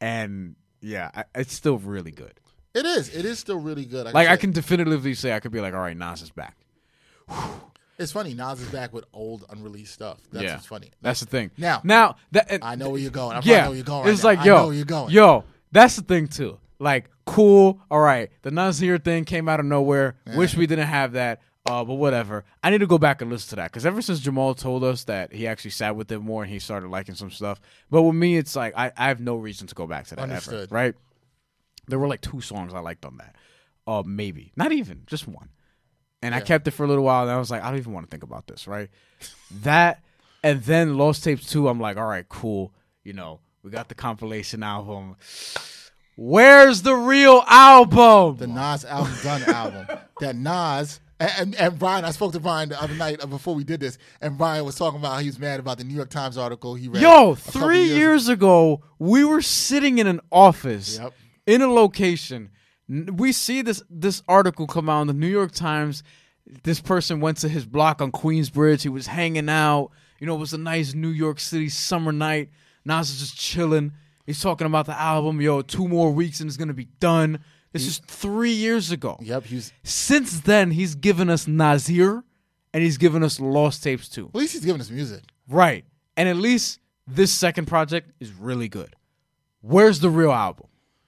and 0.00 0.54
yeah, 0.80 1.10
I, 1.14 1.24
it's 1.34 1.52
still 1.54 1.78
really 1.78 2.10
good. 2.12 2.39
It 2.74 2.86
is. 2.86 3.14
It 3.14 3.24
is 3.24 3.38
still 3.38 3.58
really 3.58 3.84
good. 3.84 4.12
Like 4.12 4.28
I 4.28 4.36
can 4.36 4.52
definitively 4.52 5.14
say 5.14 5.32
I 5.32 5.40
could 5.40 5.52
be 5.52 5.60
like, 5.60 5.74
all 5.74 5.80
right, 5.80 5.96
Nas 5.96 6.22
is 6.22 6.30
back. 6.30 6.56
It's 7.98 8.12
funny. 8.12 8.32
Nas 8.32 8.60
is 8.60 8.68
back 8.68 8.92
with 8.94 9.04
old 9.12 9.44
unreleased 9.50 9.92
stuff. 9.92 10.18
That's 10.32 10.44
yeah, 10.44 10.54
what's 10.54 10.66
funny. 10.66 10.90
That's 11.02 11.20
the 11.20 11.26
thing. 11.26 11.50
Now- 11.58 11.82
now 11.84 12.16
that 12.32 12.46
and- 12.50 12.64
I 12.64 12.74
know 12.74 12.90
where 12.90 13.00
you're 13.00 13.10
going. 13.10 13.36
I 13.36 13.40
yeah, 13.44 13.52
yeah, 13.56 13.62
know 13.62 13.68
where 13.68 13.76
you're 13.76 13.84
going. 13.84 14.04
Right 14.04 14.12
it's 14.12 14.22
now. 14.22 14.28
like 14.28 14.38
I 14.38 14.44
yo, 14.44 14.56
know 14.56 14.66
where 14.66 14.74
you're 14.74 14.84
going. 14.84 15.10
yo. 15.10 15.44
That's 15.72 15.96
the 15.96 16.02
thing 16.02 16.28
too. 16.28 16.58
Like 16.78 17.10
cool. 17.26 17.80
All 17.90 18.00
right, 18.00 18.30
the 18.42 18.50
Nasir 18.50 18.98
thing 18.98 19.24
came 19.24 19.48
out 19.48 19.60
of 19.60 19.66
nowhere. 19.66 20.16
Wish 20.34 20.56
we 20.56 20.66
didn't 20.66 20.88
have 20.88 21.12
that. 21.12 21.42
Uh, 21.66 21.84
but 21.84 21.94
whatever. 21.96 22.44
I 22.64 22.70
need 22.70 22.78
to 22.78 22.86
go 22.86 22.96
back 22.96 23.20
and 23.20 23.30
listen 23.30 23.50
to 23.50 23.56
that 23.56 23.70
because 23.70 23.84
ever 23.84 24.00
since 24.00 24.18
Jamal 24.18 24.54
told 24.54 24.82
us 24.82 25.04
that 25.04 25.32
he 25.32 25.46
actually 25.46 25.72
sat 25.72 25.94
with 25.94 26.10
it 26.10 26.18
more 26.18 26.42
and 26.42 26.50
he 26.50 26.58
started 26.58 26.88
liking 26.88 27.14
some 27.14 27.30
stuff. 27.30 27.60
But 27.90 28.02
with 28.02 28.14
me, 28.16 28.38
it's 28.38 28.56
like 28.56 28.72
I, 28.74 28.90
I 28.96 29.08
have 29.08 29.20
no 29.20 29.36
reason 29.36 29.66
to 29.66 29.74
go 29.74 29.86
back 29.86 30.06
to 30.06 30.16
that 30.16 30.30
ever. 30.30 30.66
Right? 30.70 30.94
There 31.88 31.98
were 31.98 32.08
like 32.08 32.20
two 32.20 32.40
songs 32.40 32.74
I 32.74 32.80
liked 32.80 33.04
on 33.04 33.18
that. 33.18 33.36
Uh, 33.86 34.02
maybe 34.04 34.52
not 34.56 34.72
even 34.72 35.02
just 35.06 35.26
one. 35.26 35.48
And 36.22 36.34
I 36.34 36.40
kept 36.40 36.68
it 36.68 36.72
for 36.72 36.84
a 36.84 36.86
little 36.86 37.04
while, 37.04 37.22
and 37.22 37.32
I 37.32 37.38
was 37.38 37.50
like, 37.50 37.62
I 37.62 37.70
don't 37.70 37.78
even 37.78 37.94
want 37.94 38.06
to 38.06 38.10
think 38.10 38.22
about 38.22 38.46
this, 38.46 38.68
right? 38.68 38.90
that, 39.62 40.02
and 40.44 40.62
then 40.64 40.98
Lost 40.98 41.24
Tapes 41.24 41.46
2, 41.50 41.66
I'm 41.66 41.80
like, 41.80 41.96
all 41.96 42.06
right, 42.06 42.28
cool. 42.28 42.74
You 43.04 43.14
know, 43.14 43.40
we 43.62 43.70
got 43.70 43.88
the 43.88 43.94
compilation 43.94 44.62
album. 44.62 45.16
Where's 46.16 46.82
the 46.82 46.94
real 46.94 47.42
album? 47.46 48.36
the 48.36 48.46
Nas 48.46 48.84
album 48.84 49.14
done 49.22 49.42
album. 49.44 49.86
That 50.20 50.36
Nas 50.36 51.00
and, 51.20 51.30
and, 51.38 51.54
and 51.56 51.78
Brian, 51.78 52.04
I 52.04 52.10
spoke 52.10 52.32
to 52.32 52.40
Brian 52.40 52.70
the 52.70 52.82
other 52.82 52.94
night 52.94 53.22
uh, 53.22 53.26
before 53.26 53.54
we 53.54 53.62
did 53.62 53.80
this, 53.80 53.98
and 54.20 54.38
Brian 54.38 54.64
was 54.64 54.74
talking 54.74 54.98
about 54.98 55.12
how 55.14 55.18
he 55.20 55.26
was 55.26 55.38
mad 55.38 55.60
about 55.60 55.78
the 55.78 55.84
New 55.84 55.94
York 55.94 56.08
Times 56.10 56.38
article 56.38 56.74
he 56.74 56.88
read. 56.88 57.02
Yo, 57.02 57.34
three 57.34 57.84
years 57.84 58.28
ago, 58.28 58.82
we 58.98 59.24
were 59.24 59.42
sitting 59.42 59.98
in 59.98 60.06
an 60.06 60.20
office 60.32 60.98
Yep. 60.98 61.12
In 61.46 61.62
a 61.62 61.68
location. 61.72 62.50
We 62.88 63.32
see 63.32 63.62
this 63.62 63.82
this 63.88 64.22
article 64.28 64.66
come 64.66 64.88
out 64.88 65.02
in 65.02 65.06
the 65.06 65.12
New 65.12 65.28
York 65.28 65.52
Times. 65.52 66.02
This 66.64 66.80
person 66.80 67.20
went 67.20 67.38
to 67.38 67.48
his 67.48 67.64
block 67.64 68.02
on 68.02 68.10
Queensbridge. 68.10 68.82
He 68.82 68.88
was 68.88 69.06
hanging 69.06 69.48
out. 69.48 69.90
You 70.18 70.26
know, 70.26 70.34
it 70.34 70.40
was 70.40 70.52
a 70.52 70.58
nice 70.58 70.94
New 70.94 71.08
York 71.08 71.38
City 71.38 71.68
summer 71.68 72.12
night. 72.12 72.50
Nas 72.84 73.10
is 73.10 73.20
just 73.20 73.36
chilling. 73.36 73.92
He's 74.26 74.40
talking 74.40 74.66
about 74.66 74.86
the 74.86 74.98
album. 75.00 75.40
Yo, 75.40 75.62
two 75.62 75.86
more 75.86 76.10
weeks 76.10 76.40
and 76.40 76.48
it's 76.48 76.56
gonna 76.56 76.74
be 76.74 76.88
done. 76.98 77.44
This 77.72 77.86
is 77.86 78.00
three 78.06 78.52
years 78.52 78.90
ago. 78.90 79.16
Yep, 79.20 79.44
he 79.44 79.54
was. 79.56 79.72
Since 79.84 80.40
then, 80.40 80.72
he's 80.72 80.96
given 80.96 81.30
us 81.30 81.46
Nasir, 81.46 82.24
and 82.74 82.82
he's 82.82 82.98
given 82.98 83.22
us 83.22 83.38
Lost 83.38 83.84
Tapes 83.84 84.08
too. 84.08 84.26
At 84.26 84.34
least 84.34 84.54
he's 84.54 84.64
giving 84.64 84.80
us 84.80 84.90
music. 84.90 85.22
Right. 85.48 85.84
And 86.16 86.28
at 86.28 86.36
least 86.36 86.80
this 87.06 87.32
second 87.32 87.66
project 87.66 88.10
is 88.18 88.32
really 88.32 88.68
good. 88.68 88.96
Where's 89.60 90.00
the 90.00 90.10
real 90.10 90.32
album? 90.32 90.66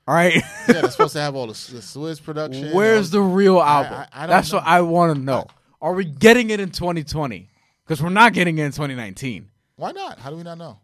All 0.09 0.14
right. 0.14 0.34
Yeah, 0.34 0.42
they're 0.80 0.90
supposed 0.90 1.12
to 1.14 1.20
have 1.22 1.34
all 1.36 1.46
the, 1.46 1.53
the 1.53 1.78
Swizz 1.80 2.22
production. 2.22 2.72
Where's 2.72 3.11
the 3.11 3.20
real 3.22 3.61
album? 3.61 3.94
I- 3.94 4.09
I 4.12 4.20
don't 4.26 4.30
That's 4.30 4.53
know. 4.53 4.59
what 4.59 4.66
I 4.66 4.80
want 4.80 5.14
to 5.16 5.20
know. 5.22 5.46
Are 5.80 5.92
we 5.94 6.05
getting 6.05 6.50
it 6.50 6.61
in 6.61 6.70
2020? 6.70 7.48
Because 7.84 8.03
we're 8.03 8.09
not 8.11 8.32
getting 8.32 8.59
it 8.59 8.64
in 8.64 8.72
2019. 8.72 9.48
Why 9.76 9.92
not? 9.92 10.18
How 10.18 10.30
do 10.30 10.36
we 10.36 10.42
not 10.42 10.59
know? 10.59 10.78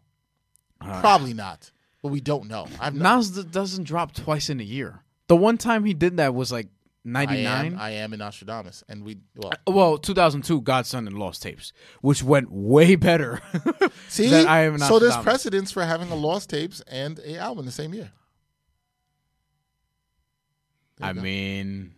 Uh, 0.81 0.99
Probably 1.01 1.33
not, 1.33 1.71
but 2.01 2.09
we 2.09 2.21
don't 2.21 2.47
know. 2.47 2.67
I've 2.79 2.95
not. 2.95 3.17
Nas 3.17 3.31
d- 3.31 3.43
doesn't 3.49 3.83
drop 3.85 4.13
twice 4.13 4.49
in 4.49 4.59
a 4.59 4.63
year. 4.63 5.01
The 5.27 5.35
one 5.35 5.57
time 5.57 5.83
he 5.85 5.93
did 5.93 6.17
that 6.17 6.33
was 6.33 6.51
like 6.51 6.67
I 7.05 7.09
99. 7.25 7.65
am, 7.73 7.79
I 7.79 7.89
am 7.91 8.13
in 8.13 8.19
Nastradamus, 8.19 8.83
and 8.89 9.03
we 9.03 9.17
well 9.35 9.51
well, 9.67 9.97
2002, 9.97 10.61
God's 10.61 10.89
Son 10.89 11.07
and 11.07 11.17
Lost 11.17 11.41
Tapes, 11.43 11.71
which 12.01 12.23
went 12.23 12.51
way 12.51 12.95
better. 12.95 13.41
see. 14.09 14.27
than 14.27 14.47
I 14.47 14.61
am 14.61 14.73
in 14.75 14.79
so 14.79 14.99
there's 14.99 15.13
Nastradamus. 15.15 15.23
precedence 15.23 15.71
for 15.71 15.83
having 15.83 16.09
a 16.11 16.15
lost 16.15 16.49
tapes 16.49 16.81
and 16.87 17.19
a 17.19 17.37
album 17.37 17.65
the 17.65 17.71
same 17.71 17.93
year. 17.93 18.11
I 21.01 21.13
go. 21.13 21.21
mean, 21.21 21.93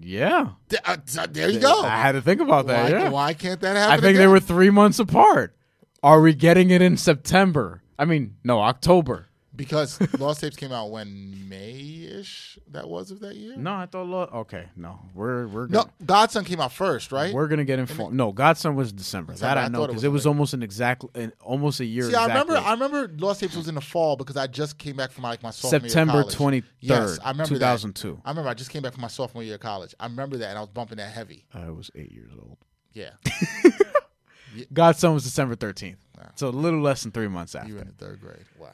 yeah. 0.00 0.50
Th- 0.68 0.82
uh, 0.84 0.96
so 1.04 1.26
there 1.26 1.50
you 1.50 1.60
go. 1.60 1.82
I 1.82 2.00
had 2.00 2.12
to 2.12 2.22
think 2.22 2.40
about 2.40 2.66
that. 2.66 2.92
why, 2.92 2.98
yeah. 2.98 3.08
why 3.10 3.34
can't 3.34 3.60
that 3.60 3.76
happen? 3.76 3.98
I 3.98 4.00
think 4.00 4.18
they 4.18 4.26
were 4.26 4.40
three 4.40 4.70
months 4.70 4.98
apart. 4.98 5.56
Are 6.02 6.20
we 6.20 6.34
getting 6.34 6.70
it 6.70 6.80
in 6.80 6.96
September? 6.96 7.82
I 7.98 8.06
mean, 8.06 8.36
no, 8.42 8.60
October. 8.60 9.28
Because 9.60 10.00
Lost 10.18 10.40
Tapes 10.40 10.56
came 10.56 10.72
out 10.72 10.90
when 10.90 11.46
May-ish. 11.48 12.58
That 12.70 12.88
was 12.88 13.10
of 13.10 13.20
that 13.20 13.36
year. 13.36 13.56
No, 13.58 13.74
I 13.74 13.84
thought. 13.86 14.06
Lo- 14.06 14.30
okay, 14.40 14.64
no, 14.74 14.98
we're 15.14 15.46
we're 15.48 15.66
No, 15.66 15.82
gonna, 15.82 15.90
God's 16.06 16.32
Son 16.32 16.44
came 16.46 16.60
out 16.60 16.72
first, 16.72 17.12
right? 17.12 17.32
we're 17.34 17.46
gonna 17.46 17.64
get 17.66 17.78
informed. 17.78 18.14
No, 18.16 18.32
God's 18.32 18.60
Son 18.60 18.74
was 18.74 18.90
December. 18.92 19.34
December, 19.34 19.54
That 19.54 19.58
I 19.58 19.66
I 19.66 19.68
know 19.68 19.78
thought 19.80 19.84
it 19.84 19.86
because 19.88 19.96
was 19.96 20.04
it 20.04 20.08
was 20.12 20.26
almost 20.26 20.54
an 20.54 20.62
exact, 20.62 21.04
an, 21.14 21.32
almost 21.42 21.80
a 21.80 21.84
year. 21.84 22.04
See, 22.10 22.14
I 22.14 22.26
remember. 22.26 22.56
I 22.56 22.72
remember 22.72 23.10
Lost 23.18 23.40
Tapes 23.40 23.54
was 23.54 23.68
in 23.68 23.74
the 23.74 23.80
fall 23.82 24.16
because 24.16 24.36
I 24.38 24.46
just 24.46 24.78
came 24.78 24.96
back 24.96 25.10
from 25.12 25.24
like 25.24 25.42
my 25.42 25.50
sophomore 25.50 25.80
September 25.88 26.22
twenty 26.24 26.62
Yes, 26.80 27.18
I 27.22 27.30
remember 27.32 27.48
two 27.54 27.58
thousand 27.58 27.94
two. 27.96 28.18
I 28.24 28.30
remember 28.30 28.48
I 28.48 28.54
just 28.54 28.70
came 28.70 28.82
back 28.82 28.92
from 28.94 29.02
my 29.02 29.08
sophomore 29.08 29.42
year 29.42 29.56
of 29.56 29.60
college. 29.60 29.94
I 30.00 30.06
remember 30.06 30.38
that, 30.38 30.48
and 30.48 30.56
I 30.58 30.62
was 30.62 30.70
bumping 30.70 30.96
that 30.96 31.12
heavy. 31.12 31.44
I 31.52 31.68
was 31.70 31.90
eight 31.94 32.12
years 32.12 32.32
old. 32.38 32.56
Yeah, 32.94 33.10
God's 34.72 34.98
Son 34.98 35.14
was 35.14 35.24
December 35.24 35.54
thirteenth, 35.54 35.98
so 36.34 36.48
a 36.48 36.50
little 36.50 36.80
less 36.80 37.02
than 37.02 37.12
three 37.12 37.28
months 37.28 37.54
after. 37.54 37.68
you 37.68 37.74
were 37.76 37.82
in 37.82 37.88
the 37.88 37.92
third 37.94 38.20
grade. 38.20 38.44
Wow. 38.58 38.70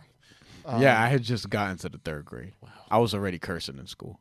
Yeah, 0.67 0.97
um, 0.97 1.03
I 1.05 1.09
had 1.09 1.23
just 1.23 1.49
gotten 1.51 1.77
to 1.79 1.89
the 1.89 1.99
third 1.99 2.25
grade. 2.25 2.53
I 2.91 2.99
was 2.99 3.15
already 3.15 3.39
cursing 3.39 3.79
in 3.79 3.87
school. 3.87 4.21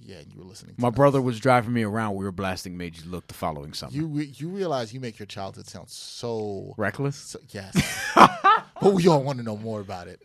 Yeah, 0.00 0.20
you 0.20 0.38
were 0.38 0.44
listening. 0.44 0.74
To 0.76 0.80
My 0.80 0.88
that. 0.88 0.96
brother 0.96 1.20
was 1.20 1.38
driving 1.38 1.74
me 1.74 1.82
around. 1.82 2.14
We 2.14 2.24
were 2.24 2.32
blasting 2.32 2.78
"Made 2.78 2.96
You 2.96 3.10
Look" 3.10 3.26
the 3.26 3.34
following 3.34 3.74
summer. 3.74 3.92
You 3.92 4.06
re- 4.06 4.32
you 4.36 4.48
realize 4.48 4.94
you 4.94 5.00
make 5.00 5.18
your 5.18 5.26
childhood 5.26 5.66
sound 5.66 5.90
so. 5.90 6.74
Reckless. 6.78 7.16
so 7.16 7.38
yes. 7.50 7.74
but 8.14 8.94
we 8.94 9.06
all 9.06 9.22
want 9.22 9.38
to 9.38 9.44
know 9.44 9.56
more 9.56 9.80
about 9.80 10.08
it. 10.08 10.20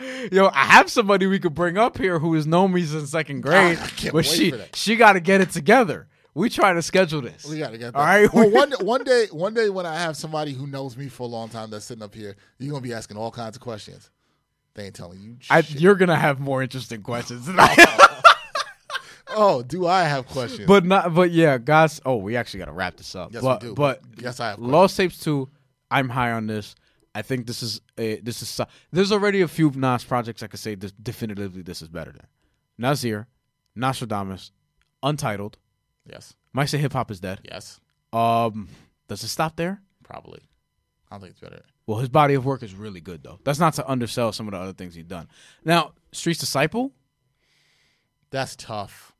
Yo, 0.32 0.48
I 0.52 0.64
have 0.64 0.90
somebody 0.90 1.26
we 1.26 1.38
could 1.38 1.54
bring 1.54 1.76
up 1.76 1.98
here 1.98 2.18
who 2.18 2.34
has 2.34 2.46
known 2.46 2.72
me 2.72 2.82
since 2.84 3.10
second 3.10 3.42
grade, 3.42 3.78
can't 3.96 4.14
but 4.14 4.24
she 4.24 4.52
she 4.74 4.96
got 4.96 5.12
to 5.12 5.20
get 5.20 5.40
it 5.40 5.50
together. 5.50 6.08
We 6.32 6.48
try 6.48 6.72
to 6.72 6.82
schedule 6.82 7.20
this. 7.22 7.44
We 7.44 7.58
gotta 7.58 7.76
get 7.76 7.92
that. 7.92 7.98
All 7.98 8.04
right. 8.04 8.32
Well, 8.32 8.50
one 8.50 8.72
one 8.80 9.04
day, 9.04 9.26
one 9.30 9.52
day 9.52 9.68
when 9.68 9.84
I 9.84 9.96
have 9.96 10.16
somebody 10.16 10.52
who 10.52 10.66
knows 10.66 10.96
me 10.96 11.08
for 11.08 11.24
a 11.24 11.26
long 11.26 11.48
time 11.48 11.70
that's 11.70 11.84
sitting 11.84 12.02
up 12.02 12.14
here, 12.14 12.36
you're 12.58 12.70
gonna 12.70 12.82
be 12.82 12.92
asking 12.92 13.16
all 13.16 13.30
kinds 13.30 13.56
of 13.56 13.62
questions. 13.62 14.10
They 14.74 14.86
ain't 14.86 14.94
telling 14.94 15.20
you. 15.20 15.36
I, 15.50 15.60
you're 15.68 15.94
gonna 15.96 16.16
have 16.16 16.40
more 16.40 16.62
interesting 16.62 17.02
questions, 17.02 17.46
than 17.46 17.56
I 17.58 17.74
oh, 19.28 19.62
do 19.62 19.86
I 19.86 20.02
have 20.02 20.26
questions? 20.26 20.66
but 20.66 20.84
not. 20.84 21.14
But 21.14 21.30
yeah, 21.32 21.58
guys. 21.58 22.00
Oh, 22.04 22.16
we 22.16 22.36
actually 22.36 22.58
got 22.60 22.66
to 22.66 22.72
wrap 22.72 22.96
this 22.96 23.14
up. 23.14 23.32
Yes, 23.32 23.42
but, 23.42 23.62
we 23.62 23.68
do. 23.70 23.74
But 23.74 24.00
yes, 24.18 24.40
I 24.40 24.48
have. 24.50 24.56
Questions. 24.56 24.72
Lost 24.72 24.96
Tapes 24.96 25.18
two. 25.18 25.48
I'm 25.90 26.08
high 26.08 26.32
on 26.32 26.46
this. 26.46 26.74
I 27.14 27.22
think 27.22 27.46
this 27.46 27.62
is 27.62 27.80
a, 27.98 28.20
this 28.20 28.40
is. 28.42 28.60
There's 28.92 29.10
already 29.10 29.40
a 29.40 29.48
few 29.48 29.70
Nas 29.74 30.04
projects 30.04 30.42
I 30.42 30.46
could 30.46 30.60
say 30.60 30.76
this, 30.76 30.92
definitively 30.92 31.62
this 31.62 31.82
is 31.82 31.88
better 31.88 32.12
than 32.12 32.26
Nasir, 32.78 33.26
Nastradamus, 33.76 34.52
Untitled. 35.02 35.58
Yes, 36.06 36.34
Might 36.52 36.66
say 36.66 36.78
hip 36.78 36.92
hop 36.92 37.10
is 37.10 37.20
dead. 37.20 37.40
yes, 37.44 37.80
Um, 38.12 38.68
does 39.08 39.22
it 39.24 39.28
stop 39.28 39.56
there? 39.56 39.82
probably. 40.04 40.40
I 41.10 41.14
don't 41.14 41.20
think 41.20 41.32
it's 41.32 41.40
better. 41.40 41.62
Well, 41.86 41.98
his 41.98 42.08
body 42.08 42.34
of 42.34 42.44
work 42.44 42.62
is 42.62 42.74
really 42.74 43.00
good, 43.00 43.22
though. 43.24 43.40
That's 43.44 43.58
not 43.58 43.74
to 43.74 43.88
undersell 43.90 44.32
some 44.32 44.46
of 44.46 44.52
the 44.52 44.58
other 44.58 44.72
things 44.72 44.94
he's 44.94 45.04
done. 45.04 45.28
Now, 45.64 45.92
Street's 46.12 46.40
Disciple, 46.40 46.92
That's 48.30 48.54
tough. 48.54 49.12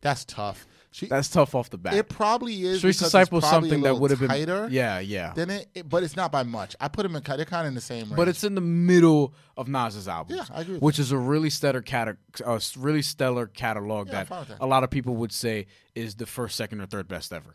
That's 0.00 0.24
tough. 0.24 0.66
She- 0.90 1.06
That's 1.06 1.28
tough 1.28 1.54
off 1.56 1.70
the 1.70 1.78
bat. 1.78 1.94
It 1.94 2.08
probably 2.08 2.62
is. 2.64 2.78
Street's 2.78 2.98
Disciple 2.98 3.38
is 3.38 3.44
something 3.48 3.82
that 3.82 3.96
would 3.98 4.10
have 4.10 4.20
been 4.20 4.28
tighter. 4.28 4.68
Yeah, 4.70 4.98
yeah. 5.00 5.32
Then 5.34 5.50
it, 5.50 5.68
it- 5.74 5.88
but 5.88 6.02
it's 6.02 6.14
not 6.16 6.30
by 6.32 6.42
much. 6.44 6.74
I 6.80 6.88
put 6.88 7.04
him 7.06 7.14
in. 7.16 7.22
They're 7.24 7.44
kind 7.44 7.62
of 7.62 7.68
in 7.68 7.74
the 7.74 7.80
same 7.80 8.04
range. 8.06 8.16
but 8.16 8.28
it's 8.28 8.44
in 8.44 8.54
the 8.54 8.60
middle 8.60 9.34
of 9.56 9.66
Nas's 9.68 10.06
albums. 10.08 10.36
Yeah, 10.48 10.56
I 10.56 10.60
agree 10.62 10.74
with 10.74 10.82
Which 10.82 10.98
is 10.98 11.10
a 11.12 11.18
really 11.18 11.50
stellar 11.50 11.80
cata- 11.82 12.16
uh, 12.44 12.60
really 12.76 13.02
stellar 13.02 13.46
catalog 13.46 14.08
Yeah, 14.08 14.24
that, 14.24 14.48
that. 14.48 14.58
a 14.60 14.66
lot 14.66 14.82
of 14.84 14.90
people 14.90 15.16
would 15.16 15.32
say 15.32 15.66
is 15.94 16.14
the 16.16 16.26
first, 16.26 16.56
second, 16.56 16.80
or 16.80 16.86
third 16.86 17.08
best 17.08 17.32
ever. 17.32 17.54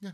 yeah. 0.00 0.10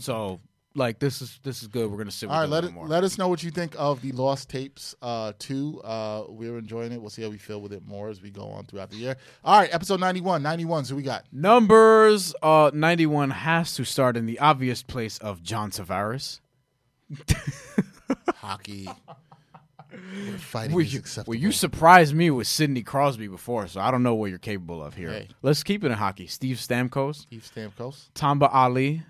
So, 0.00 0.40
like, 0.74 0.98
this 0.98 1.20
is 1.22 1.40
this 1.42 1.62
is 1.62 1.68
good. 1.68 1.90
We're 1.90 1.96
gonna 1.98 2.10
sit 2.10 2.26
with 2.28 2.34
All 2.34 2.40
right, 2.42 2.48
let 2.48 2.64
it, 2.64 2.72
let 2.76 3.02
us 3.04 3.18
know 3.18 3.28
what 3.28 3.42
you 3.42 3.50
think 3.50 3.74
of 3.78 4.00
the 4.02 4.12
Lost 4.12 4.48
Tapes 4.48 4.94
uh, 5.02 5.32
two. 5.38 5.80
Uh, 5.82 6.24
we're 6.28 6.58
enjoying 6.58 6.92
it. 6.92 7.00
We'll 7.00 7.10
see 7.10 7.22
how 7.22 7.30
we 7.30 7.38
feel 7.38 7.60
with 7.60 7.72
it 7.72 7.86
more 7.86 8.08
as 8.08 8.22
we 8.22 8.30
go 8.30 8.48
on 8.50 8.64
throughout 8.66 8.90
the 8.90 8.96
year. 8.96 9.16
All 9.44 9.58
right, 9.58 9.72
episode 9.72 10.00
91. 10.00 10.42
91, 10.42 10.84
so 10.84 10.94
we 10.94 11.02
got 11.02 11.24
Numbers 11.32 12.34
uh, 12.42 12.70
91 12.72 13.30
has 13.30 13.74
to 13.74 13.84
start 13.84 14.16
in 14.16 14.26
the 14.26 14.38
obvious 14.38 14.82
place 14.82 15.18
of 15.18 15.42
John 15.42 15.70
Tavares. 15.70 16.40
hockey. 18.36 18.88
Fighting 20.38 20.76
Well, 20.76 20.84
you, 20.84 20.98
acceptable. 20.98 21.32
well, 21.32 21.40
you 21.40 21.50
surprised 21.50 22.14
me 22.14 22.30
with 22.30 22.46
Sidney 22.46 22.82
Crosby 22.82 23.26
before, 23.26 23.66
so 23.66 23.80
I 23.80 23.90
don't 23.90 24.02
know 24.02 24.14
what 24.14 24.30
you're 24.30 24.38
capable 24.38 24.82
of 24.82 24.94
here. 24.94 25.10
Hey. 25.10 25.28
Let's 25.42 25.62
keep 25.62 25.82
it 25.82 25.86
in 25.86 25.92
hockey. 25.94 26.26
Steve 26.26 26.56
Stamkos, 26.58 27.16
Steve 27.22 27.50
Stamkos. 27.54 28.08
Tamba 28.14 28.48
Hali, 28.48 29.02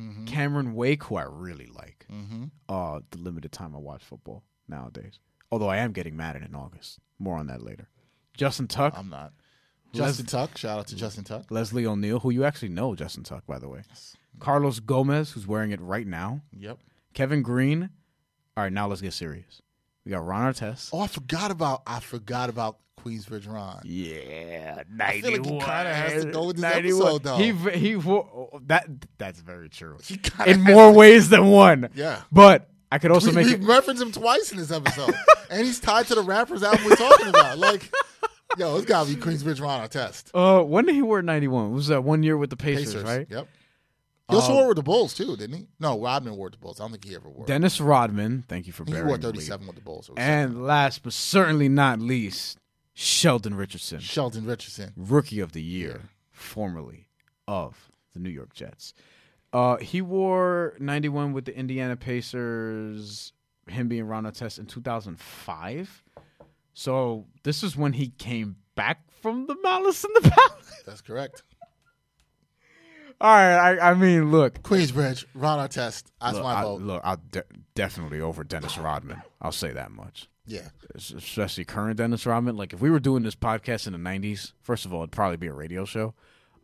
Mm-hmm. 0.00 0.26
Cameron 0.26 0.74
Wake, 0.74 1.04
who 1.04 1.16
I 1.16 1.24
really 1.24 1.66
like. 1.66 2.06
Mm-hmm. 2.12 2.44
Uh, 2.68 3.00
the 3.10 3.18
limited 3.18 3.52
time 3.52 3.74
I 3.74 3.78
watch 3.78 4.04
football 4.04 4.42
nowadays. 4.68 5.18
Although 5.50 5.68
I 5.68 5.78
am 5.78 5.92
getting 5.92 6.16
Madden 6.16 6.42
in 6.42 6.54
August. 6.54 6.98
More 7.18 7.36
on 7.38 7.46
that 7.46 7.62
later. 7.62 7.88
Justin 8.36 8.66
Tuck, 8.68 8.94
I'm 8.96 9.08
not. 9.08 9.32
Les- 9.94 10.00
Justin 10.00 10.26
Tuck. 10.26 10.58
Shout 10.58 10.78
out 10.78 10.86
to 10.88 10.96
Justin 10.96 11.24
Tuck. 11.24 11.50
Leslie 11.50 11.86
O'Neal, 11.86 12.20
who 12.20 12.30
you 12.30 12.44
actually 12.44 12.68
know, 12.68 12.94
Justin 12.94 13.22
Tuck, 13.22 13.46
by 13.46 13.58
the 13.58 13.68
way. 13.68 13.82
Carlos 14.38 14.80
Gomez, 14.80 15.32
who's 15.32 15.46
wearing 15.46 15.70
it 15.70 15.80
right 15.80 16.06
now. 16.06 16.42
Yep. 16.58 16.78
Kevin 17.14 17.42
Greene. 17.42 17.88
All 18.56 18.64
right, 18.64 18.72
now 18.72 18.86
let's 18.88 19.00
get 19.00 19.14
serious. 19.14 19.62
We 20.04 20.10
got 20.10 20.24
Ron 20.26 20.52
Artest. 20.52 20.90
Oh, 20.92 21.00
I 21.00 21.06
forgot 21.06 21.50
about. 21.50 21.82
I 21.86 22.00
forgot 22.00 22.50
about 22.50 22.78
Queensbridge 23.06 23.46
Ron. 23.52 23.80
Yeah, 23.84 24.82
I 25.00 25.20
feel 25.20 25.32
like 25.32 25.44
he 25.46 25.50
91. 25.52 25.60
kinda 25.60 25.94
has 25.94 26.24
to 26.24 26.30
go 26.32 26.46
with 26.46 26.56
this 26.56 26.62
91. 26.62 27.02
episode, 27.02 27.22
though. 27.22 27.36
He 27.36 27.78
he 27.78 27.96
wo- 27.96 28.60
that 28.66 28.86
that's 29.18 29.40
very 29.40 29.68
true. 29.68 29.98
He 30.04 30.16
kinda 30.16 30.50
In 30.50 30.60
has 30.60 30.74
more 30.74 30.90
to- 30.92 30.98
ways 30.98 31.28
than 31.28 31.46
one. 31.46 31.88
Yeah. 31.94 32.22
But 32.32 32.68
I 32.90 32.98
could 32.98 33.10
also 33.12 33.28
We, 33.30 33.36
make 33.36 33.46
we 33.46 33.54
it 33.54 33.62
reference 33.64 34.00
him 34.00 34.12
twice 34.12 34.50
in 34.52 34.58
this 34.58 34.70
episode, 34.70 35.14
and 35.50 35.64
he's 35.66 35.80
tied 35.80 36.06
to 36.08 36.14
the 36.14 36.22
rappers 36.22 36.62
album 36.62 36.84
we're 36.84 36.96
talking 36.96 37.28
about. 37.28 37.58
Like, 37.58 37.90
yo, 38.58 38.76
it's 38.76 38.86
gotta 38.86 39.08
be 39.08 39.16
Queensbridge 39.20 39.60
Ron 39.60 39.88
Artest. 39.88 40.30
Uh 40.34 40.64
when 40.64 40.84
did 40.86 40.94
he 40.94 41.02
wear 41.02 41.22
91? 41.22 41.72
Was 41.72 41.88
that 41.88 42.02
one 42.04 42.22
year 42.22 42.36
with 42.36 42.50
the 42.50 42.56
Pacers, 42.56 42.94
Pacers, 42.94 43.04
right? 43.04 43.26
Yep. 43.30 43.48
He 44.28 44.34
also 44.34 44.50
Um, 44.50 44.56
wore 44.58 44.66
with 44.68 44.76
the 44.76 44.82
Bulls 44.82 45.14
too, 45.14 45.36
didn't 45.36 45.56
he? 45.56 45.68
No, 45.78 46.00
Rodman 46.02 46.34
wore 46.36 46.46
with 46.46 46.54
the 46.54 46.58
Bulls. 46.58 46.80
I 46.80 46.84
don't 46.84 46.90
think 46.90 47.04
he 47.04 47.14
ever 47.14 47.28
wore. 47.28 47.46
Dennis 47.46 47.80
Rodman, 47.80 48.44
thank 48.48 48.66
you 48.66 48.72
for 48.72 48.84
he 48.84 48.90
bearing 48.90 49.06
wore 49.06 49.12
with 49.18 49.22
me. 49.24 49.30
37 49.30 49.66
with 49.68 49.76
the 49.76 49.82
Bulls. 49.82 50.10
And 50.16 50.66
last 50.66 51.04
but 51.04 51.12
certainly 51.12 51.68
not 51.68 52.00
least, 52.00 52.58
Sheldon 52.98 53.54
Richardson, 53.54 54.00
Sheldon 54.00 54.46
Richardson. 54.46 54.94
rookie 54.96 55.38
of 55.40 55.52
the 55.52 55.62
year, 55.62 56.08
formerly 56.30 57.08
of 57.46 57.90
the 58.14 58.18
New 58.20 58.30
York 58.30 58.54
Jets. 58.54 58.94
Uh, 59.52 59.76
he 59.76 60.00
wore 60.00 60.74
91 60.80 61.34
with 61.34 61.44
the 61.44 61.54
Indiana 61.54 61.94
Pacers, 61.94 63.34
him 63.68 63.88
being 63.88 64.04
Ron 64.06 64.24
Artest 64.24 64.58
in 64.58 64.64
2005. 64.64 66.04
So 66.72 67.26
this 67.42 67.62
is 67.62 67.76
when 67.76 67.92
he 67.92 68.08
came 68.08 68.56
back 68.76 69.02
from 69.20 69.46
the 69.46 69.56
Malice 69.62 70.02
in 70.02 70.10
the 70.14 70.30
Palace. 70.30 70.82
That's 70.86 71.02
correct. 71.02 71.42
All 73.20 73.28
right, 73.30 73.78
I, 73.78 73.90
I 73.90 73.94
mean, 73.94 74.30
look, 74.30 74.62
Queensbridge 74.62 75.26
Ron 75.34 75.58
Artest. 75.68 76.04
That's 76.20 76.34
look, 76.34 76.42
my 76.44 76.54
I, 76.54 76.62
vote. 76.62 76.80
look, 76.80 77.02
I'll 77.04 77.20
de- 77.30 77.44
definitely 77.74 78.20
over 78.22 78.42
Dennis 78.42 78.78
Rodman. 78.78 79.20
I'll 79.40 79.52
say 79.52 79.72
that 79.72 79.90
much. 79.90 80.28
Yeah. 80.46 80.68
especially 80.94 81.64
current 81.64 81.96
Dennis 81.96 82.24
Rodman. 82.26 82.56
Like 82.56 82.72
if 82.72 82.80
we 82.80 82.90
were 82.90 83.00
doing 83.00 83.22
this 83.24 83.34
podcast 83.34 83.86
in 83.86 83.92
the 83.92 83.98
'90s, 83.98 84.52
first 84.62 84.84
of 84.86 84.94
all, 84.94 85.00
it'd 85.00 85.10
probably 85.12 85.36
be 85.36 85.48
a 85.48 85.52
radio 85.52 85.84
show. 85.84 86.14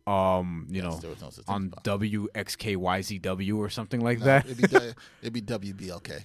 Um, 0.06 0.66
you 0.70 0.82
know, 0.82 0.98
no 1.02 1.14
on 1.48 1.70
WXKYZW 1.84 3.56
or 3.56 3.68
something 3.70 4.00
like 4.00 4.18
No, 4.18 4.24
that. 4.26 4.44
it'd 4.46 4.56
be 4.56 4.62
W- 4.68 4.92
it'd 5.22 5.32
be 5.32 5.42
WBLK. 5.42 6.24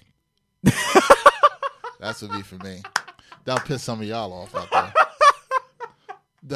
That's 2.00 2.22
would 2.22 2.32
be 2.32 2.42
for 2.42 2.56
me. 2.56 2.82
That'll 3.44 3.64
piss 3.66 3.82
some 3.82 4.00
of 4.00 4.06
y'all 4.06 4.32
off 4.32 4.54
out 4.54 4.70
there. 4.70 4.92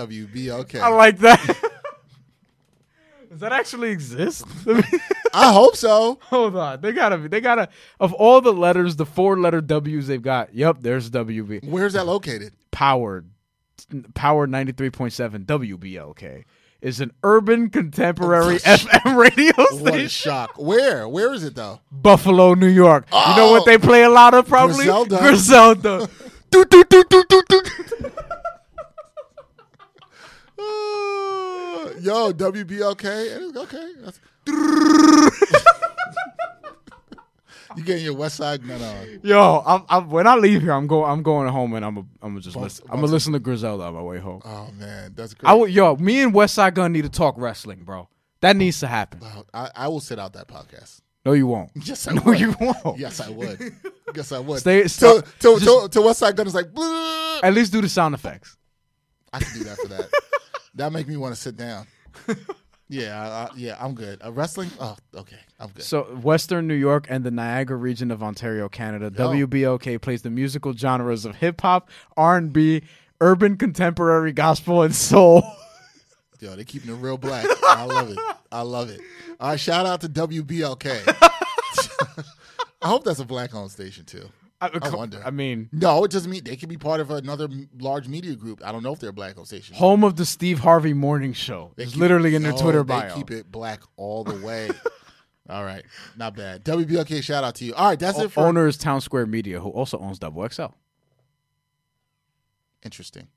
WBLK. 0.06 0.80
I 0.80 0.88
like 0.88 1.18
that. 1.18 1.40
Does 3.30 3.40
that 3.40 3.52
actually 3.52 3.90
exist? 3.90 4.44
I 5.32 5.52
hope 5.52 5.76
so. 5.76 6.18
Hold 6.24 6.56
on, 6.56 6.80
they 6.80 6.92
gotta 6.92 7.18
be. 7.18 7.28
They 7.28 7.40
gotta. 7.40 7.68
Of 8.00 8.12
all 8.12 8.40
the 8.40 8.52
letters, 8.52 8.96
the 8.96 9.06
four-letter 9.06 9.60
W's 9.62 10.06
they've 10.06 10.20
got. 10.22 10.54
Yep, 10.54 10.78
there's 10.80 11.10
WB. 11.10 11.64
Where's 11.68 11.94
that 11.94 12.06
located? 12.06 12.52
Power, 12.70 13.24
Power 14.14 14.46
ninety-three 14.46 14.90
point 14.90 15.12
seven 15.12 15.44
WBLK 15.44 16.44
is 16.80 17.00
an 17.00 17.12
urban 17.22 17.70
contemporary 17.70 18.56
FM 18.58 19.16
radio 19.16 19.52
station. 19.66 19.82
What 19.84 19.94
a 19.94 20.08
shock. 20.08 20.50
Where? 20.58 21.08
Where 21.08 21.32
is 21.32 21.44
it 21.44 21.54
though? 21.54 21.80
Buffalo, 21.90 22.54
New 22.54 22.66
York. 22.68 23.06
You 23.12 23.36
know 23.36 23.48
Oh! 23.48 23.52
what 23.52 23.64
they 23.66 23.78
play 23.78 24.02
a 24.02 24.10
lot 24.10 24.34
of 24.34 24.46
probably? 24.48 24.76
Griselda. 24.84 25.18
Griselda. 25.18 26.08
do, 26.50 26.64
do, 26.64 26.84
do, 26.84 27.04
do, 27.08 27.24
do, 27.28 27.42
do. 27.48 27.62
Yo, 32.00 32.32
WBLK. 32.32 33.36
And 33.36 33.50
it's- 33.50 33.64
Okay. 33.64 33.92
That's- 34.00 34.20
you 37.76 37.84
getting 37.84 38.04
your 38.04 38.14
Westside 38.14 38.66
Gunn 38.66 38.82
on. 38.82 39.20
Yo, 39.22 39.62
I'm, 39.64 39.84
I'm, 39.88 40.10
when 40.10 40.26
I 40.26 40.34
leave 40.36 40.62
here, 40.62 40.72
I'm 40.72 40.86
going. 40.86 41.10
I'm 41.10 41.22
going 41.22 41.48
home, 41.48 41.74
and 41.74 41.84
I'm. 41.84 41.96
A, 41.96 42.00
I'm 42.00 42.06
gonna 42.30 42.40
just 42.40 42.54
Bump- 42.54 42.64
listen. 42.64 42.86
I'm 42.90 43.00
gonna 43.00 43.12
listen 43.12 43.32
to 43.34 43.38
Griselda 43.38 43.84
on 43.84 43.94
my 43.94 44.02
way 44.02 44.18
home. 44.18 44.42
Oh 44.44 44.68
man, 44.78 45.12
that's 45.14 45.34
great. 45.34 45.48
I 45.48 45.54
would, 45.54 45.70
yo, 45.70 45.96
me 45.96 46.22
and 46.22 46.32
Westside 46.34 46.74
Gunn 46.74 46.92
need 46.92 47.02
to 47.02 47.08
talk 47.08 47.34
wrestling, 47.38 47.84
bro. 47.84 48.08
That 48.40 48.56
needs 48.56 48.80
to 48.80 48.88
happen. 48.88 49.20
I, 49.54 49.70
I 49.76 49.88
will 49.88 50.00
sit 50.00 50.18
out 50.18 50.32
that 50.32 50.48
podcast. 50.48 51.00
No, 51.24 51.32
you 51.32 51.46
won't. 51.46 51.70
Yes, 51.84 52.08
I 52.08 52.14
no, 52.14 52.22
would. 52.22 52.40
you 52.40 52.52
won't. 52.60 52.98
Yes, 52.98 53.20
I 53.20 53.30
would. 53.30 53.72
yes, 54.14 54.32
I 54.32 54.40
would. 54.40 54.58
Stay- 54.60 54.82
to, 54.82 54.88
just- 54.88 55.00
to, 55.38 55.88
to 55.88 55.98
Westside 56.00 56.34
Gunn 56.36 56.46
is 56.48 56.54
like, 56.54 56.72
"Blah." 56.74 57.40
At 57.44 57.54
least 57.54 57.70
do 57.72 57.80
the 57.80 57.88
sound 57.88 58.14
effects. 58.16 58.56
I 59.32 59.38
can 59.38 59.56
do 59.58 59.64
that 59.64 59.76
for 59.78 59.88
that. 59.88 60.10
That 60.74 60.92
make 60.92 61.06
me 61.08 61.16
want 61.16 61.34
to 61.34 61.40
sit 61.40 61.56
down. 61.56 61.86
Yeah, 62.92 63.18
I, 63.18 63.26
I, 63.26 63.48
yeah, 63.56 63.76
I'm 63.80 63.94
good. 63.94 64.20
Uh, 64.22 64.30
wrestling? 64.32 64.70
Oh, 64.78 64.94
okay, 65.14 65.38
I'm 65.58 65.70
good. 65.70 65.82
So, 65.82 66.02
Western 66.22 66.66
New 66.66 66.74
York 66.74 67.06
and 67.08 67.24
the 67.24 67.30
Niagara 67.30 67.78
region 67.78 68.10
of 68.10 68.22
Ontario, 68.22 68.68
Canada, 68.68 69.10
WBOK 69.10 69.98
plays 70.02 70.20
the 70.20 70.28
musical 70.28 70.74
genres 70.74 71.24
of 71.24 71.36
hip 71.36 71.62
hop, 71.62 71.88
R 72.18 72.36
and 72.36 72.52
B, 72.52 72.82
urban 73.22 73.56
contemporary 73.56 74.32
gospel, 74.34 74.82
and 74.82 74.94
soul. 74.94 75.42
Yo, 76.38 76.54
they 76.54 76.64
keeping 76.64 76.90
it 76.90 76.96
real 76.96 77.16
black. 77.16 77.46
I 77.66 77.84
love 77.84 78.10
it. 78.10 78.18
I 78.50 78.60
love 78.60 78.90
it. 78.90 79.00
All 79.40 79.48
right, 79.48 79.58
shout 79.58 79.86
out 79.86 80.02
to 80.02 80.08
WBLK. 80.10 81.00
I 82.82 82.88
hope 82.88 83.04
that's 83.04 83.20
a 83.20 83.24
black 83.24 83.54
owned 83.54 83.70
station 83.70 84.04
too. 84.04 84.28
I, 84.62 84.90
wonder. 84.94 85.22
I 85.24 85.30
mean, 85.30 85.68
No, 85.72 86.04
it 86.04 86.10
doesn't 86.10 86.30
mean 86.30 86.44
they 86.44 86.56
could 86.56 86.68
be 86.68 86.76
part 86.76 87.00
of 87.00 87.10
another 87.10 87.48
large 87.78 88.06
media 88.08 88.34
group. 88.36 88.62
I 88.64 88.70
don't 88.72 88.82
know 88.82 88.92
if 88.92 89.00
they're 89.00 89.10
a 89.10 89.12
black 89.12 89.36
owned 89.36 89.46
station. 89.48 89.74
home 89.76 90.04
of 90.04 90.16
the 90.16 90.24
Steve 90.24 90.60
Harvey 90.60 90.92
Morning 90.94 91.32
Show. 91.32 91.72
It's 91.76 91.96
literally 91.96 92.34
in 92.34 92.42
their 92.42 92.52
No, 92.52 92.58
Twitter 92.58 92.82
they 92.82 92.94
bio. 92.94 93.14
keep 93.14 93.30
it 93.30 93.50
black 93.50 93.80
all 93.96 94.24
the 94.24 94.44
way. 94.44 94.70
all 95.48 95.64
right, 95.64 95.84
not 96.16 96.36
bad. 96.36 96.64
WBLK, 96.64 97.22
shout 97.22 97.42
out 97.44 97.56
to 97.56 97.64
you. 97.64 97.74
All 97.74 97.88
right, 97.88 97.98
that's 97.98 98.18
O- 98.18 98.22
it 98.24 98.32
for 98.32 98.40
owner 98.46 98.66
is 98.66 98.78
Townsquare 98.78 99.28
Media, 99.28 99.58
who 99.60 99.68
also 99.70 99.98
owns 99.98 100.18
Double 100.18 100.48
XL. 100.48 100.66
Interesting. 102.84 103.28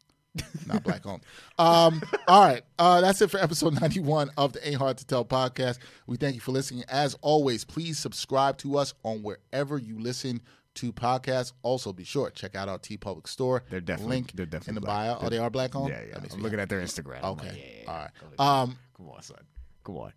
Not 0.67 0.83
black 0.83 1.05
owned. 1.05 1.23
Um, 1.57 2.01
all 2.27 2.43
right. 2.45 2.61
Uh, 2.77 2.99
that's 2.99 3.21
it 3.21 3.31
for 3.31 3.37
episode 3.37 3.79
91 3.79 4.31
of 4.37 4.51
the 4.51 4.67
Ain't 4.67 4.77
Hard 4.77 4.97
to 4.97 5.05
Tell 5.05 5.23
podcast. 5.23 5.77
We 6.07 6.17
thank 6.17 6.35
you 6.35 6.41
for 6.41 6.51
listening. 6.51 6.83
As 6.89 7.15
always, 7.21 7.63
please 7.63 7.97
subscribe 7.97 8.57
to 8.57 8.77
us 8.77 8.93
on 9.03 9.23
wherever 9.23 9.77
you 9.77 9.97
listen 9.97 10.41
to 10.75 10.93
podcasts. 10.93 11.53
Also, 11.63 11.91
be 11.93 12.03
sure 12.03 12.29
check 12.29 12.55
out 12.55 12.69
our 12.69 12.77
TeePublic 12.79 13.27
store. 13.27 13.63
They're 13.69 13.81
definitely- 13.81 14.15
link 14.17 14.31
they're 14.35 14.45
definitely 14.45 14.71
in 14.71 14.75
the 14.75 14.81
black. 14.81 15.19
bio. 15.19 15.25
Oh, 15.25 15.29
they 15.29 15.37
are 15.39 15.49
black 15.49 15.75
owned. 15.75 15.89
Yeah, 15.89 16.01
yeah. 16.09 16.17
I'm 16.31 16.41
looking 16.41 16.59
at 16.59 16.69
their 16.69 16.81
Instagram. 16.81 17.23
Okay. 17.23 17.47
like, 17.47 17.57
yeah, 17.57 17.63
yeah, 17.83 17.91
All 17.91 17.97
right. 17.97 18.61
Um, 18.63 18.77
Come 18.97 19.09
on, 19.09 19.21
son. 19.21 19.37
Come 19.83 19.97
on. 19.97 20.13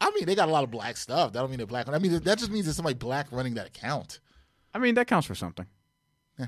I 0.00 0.10
mean, 0.10 0.24
they 0.26 0.34
got 0.34 0.48
a 0.48 0.52
lot 0.52 0.64
of 0.64 0.70
black 0.70 0.96
stuff. 0.96 1.32
That 1.32 1.40
don't 1.40 1.50
mean 1.50 1.58
they're 1.58 1.66
black. 1.66 1.88
I 1.88 1.98
mean, 1.98 2.18
that 2.18 2.38
just 2.38 2.50
means 2.50 2.64
there's 2.66 2.76
somebody 2.76 2.94
black 2.94 3.28
running 3.30 3.54
that 3.54 3.66
account. 3.68 4.20
I 4.74 4.78
mean, 4.78 4.94
that 4.96 5.06
counts 5.06 5.26
for 5.28 5.34
something. 5.36 5.66
Yeah. 6.38 6.46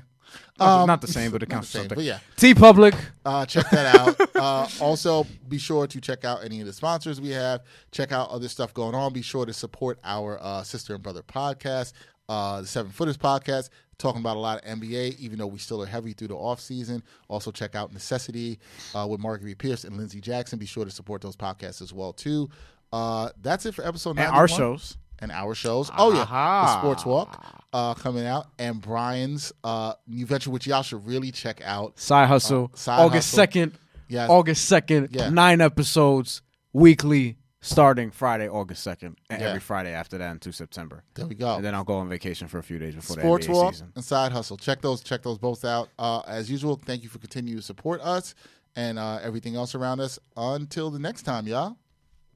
Not, 0.59 0.81
Um, 0.81 0.87
not 0.87 0.99
the 1.01 1.07
same, 1.07 1.31
but 1.31 1.41
it 1.43 1.49
counts 1.49 1.71
for 1.71 1.77
something. 1.77 1.95
but 1.95 2.03
yeah. 2.03 2.19
TeePublic. 2.35 2.95
Uh, 3.23 3.45
check 3.45 3.69
that 3.69 3.95
out. 3.95 4.35
uh, 4.35 4.67
also, 4.83 5.25
be 5.47 5.57
sure 5.57 5.87
to 5.87 6.01
check 6.01 6.25
out 6.25 6.43
any 6.43 6.59
of 6.59 6.67
the 6.67 6.73
sponsors 6.73 7.21
we 7.21 7.29
have. 7.29 7.61
Check 7.91 8.11
out 8.11 8.29
other 8.29 8.49
stuff 8.49 8.73
going 8.73 8.93
on. 8.95 9.13
Be 9.13 9.21
sure 9.21 9.45
to 9.45 9.53
support 9.53 9.99
our 10.03 10.37
uh, 10.41 10.63
sister 10.63 10.93
and 10.95 11.01
brother 11.03 11.21
podcast. 11.21 11.93
Uh, 12.29 12.61
the 12.61 12.67
Seven 12.67 12.91
Footers 12.91 13.17
podcast, 13.17 13.69
talking 13.97 14.21
about 14.21 14.37
a 14.37 14.39
lot 14.39 14.63
of 14.63 14.79
NBA, 14.79 15.19
even 15.19 15.37
though 15.39 15.47
we 15.47 15.59
still 15.59 15.81
are 15.81 15.85
heavy 15.85 16.13
through 16.13 16.29
the 16.29 16.35
off 16.35 16.59
season. 16.59 17.03
Also, 17.27 17.51
check 17.51 17.75
out 17.75 17.93
Necessity 17.93 18.59
uh, 18.93 19.07
with 19.09 19.19
Marguerite 19.19 19.57
Pierce 19.57 19.83
and 19.83 19.97
Lindsey 19.97 20.19
Jackson. 20.21 20.59
Be 20.59 20.65
sure 20.65 20.85
to 20.85 20.91
support 20.91 21.21
those 21.21 21.35
podcasts 21.35 21.81
as 21.81 21.93
well 21.93 22.13
too. 22.13 22.49
Uh, 22.91 23.29
that's 23.41 23.65
it 23.65 23.73
for 23.75 23.85
episode. 23.85 24.17
And 24.19 24.27
our 24.33 24.47
shows. 24.47 24.97
and 25.19 25.31
our 25.31 25.55
shows. 25.55 25.91
Oh 25.97 26.13
yeah, 26.13 26.25
the 26.25 26.79
Sports 26.79 27.05
Walk 27.05 27.45
uh, 27.73 27.93
coming 27.93 28.25
out, 28.25 28.47
and 28.59 28.81
Brian's 28.81 29.51
uh, 29.63 29.93
new 30.07 30.25
venture, 30.25 30.49
which 30.51 30.67
y'all 30.67 30.83
should 30.83 31.05
really 31.05 31.31
check 31.31 31.61
out. 31.63 31.99
Side 31.99 32.27
Hustle. 32.27 32.71
Uh, 32.73 32.77
Side 32.77 32.99
August 33.01 33.35
Hustle. 33.35 33.61
2nd. 33.63 33.73
Yes. 34.07 34.29
August 34.29 34.71
2nd. 34.71 35.07
Yeah. 35.11 35.29
Nine 35.29 35.61
episodes 35.61 36.41
weekly 36.73 37.37
starting 37.65 38.11
Friday, 38.11 38.47
August 38.47 38.85
2nd, 38.85 39.15
and 39.29 39.41
yeah. 39.41 39.47
every 39.47 39.59
Friday 39.59 39.91
after 39.91 40.17
that 40.17 40.31
until 40.31 40.53
September. 40.53 41.03
There 41.15 41.25
we 41.25 41.35
go. 41.35 41.55
And 41.55 41.65
then 41.65 41.73
I'll 41.73 41.83
go 41.83 41.95
on 41.95 42.07
vacation 42.07 42.47
for 42.47 42.59
a 42.59 42.63
few 42.63 42.77
days 42.77 42.95
before 42.95 43.19
Sports 43.19 43.47
the 43.47 43.53
NBA 43.53 43.55
Walk 43.55 43.73
season. 43.73 43.91
and 43.95 44.03
Side 44.03 44.31
Hustle. 44.31 44.57
Check 44.57 44.81
those 44.81 45.01
check 45.01 45.23
those 45.23 45.37
both 45.37 45.65
out. 45.65 45.89
Uh, 45.97 46.21
as 46.27 46.49
usual, 46.49 46.75
thank 46.75 47.03
you 47.03 47.09
for 47.09 47.19
continuing 47.19 47.59
to 47.59 47.65
support 47.65 48.01
us 48.01 48.35
and 48.75 48.99
uh, 48.99 49.19
everything 49.21 49.55
else 49.55 49.73
around 49.75 49.99
us. 49.99 50.19
Until 50.37 50.91
the 50.91 50.99
next 50.99 51.23
time, 51.23 51.47
y'all. 51.47 51.77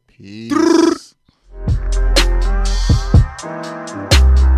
Peace. 0.07 1.15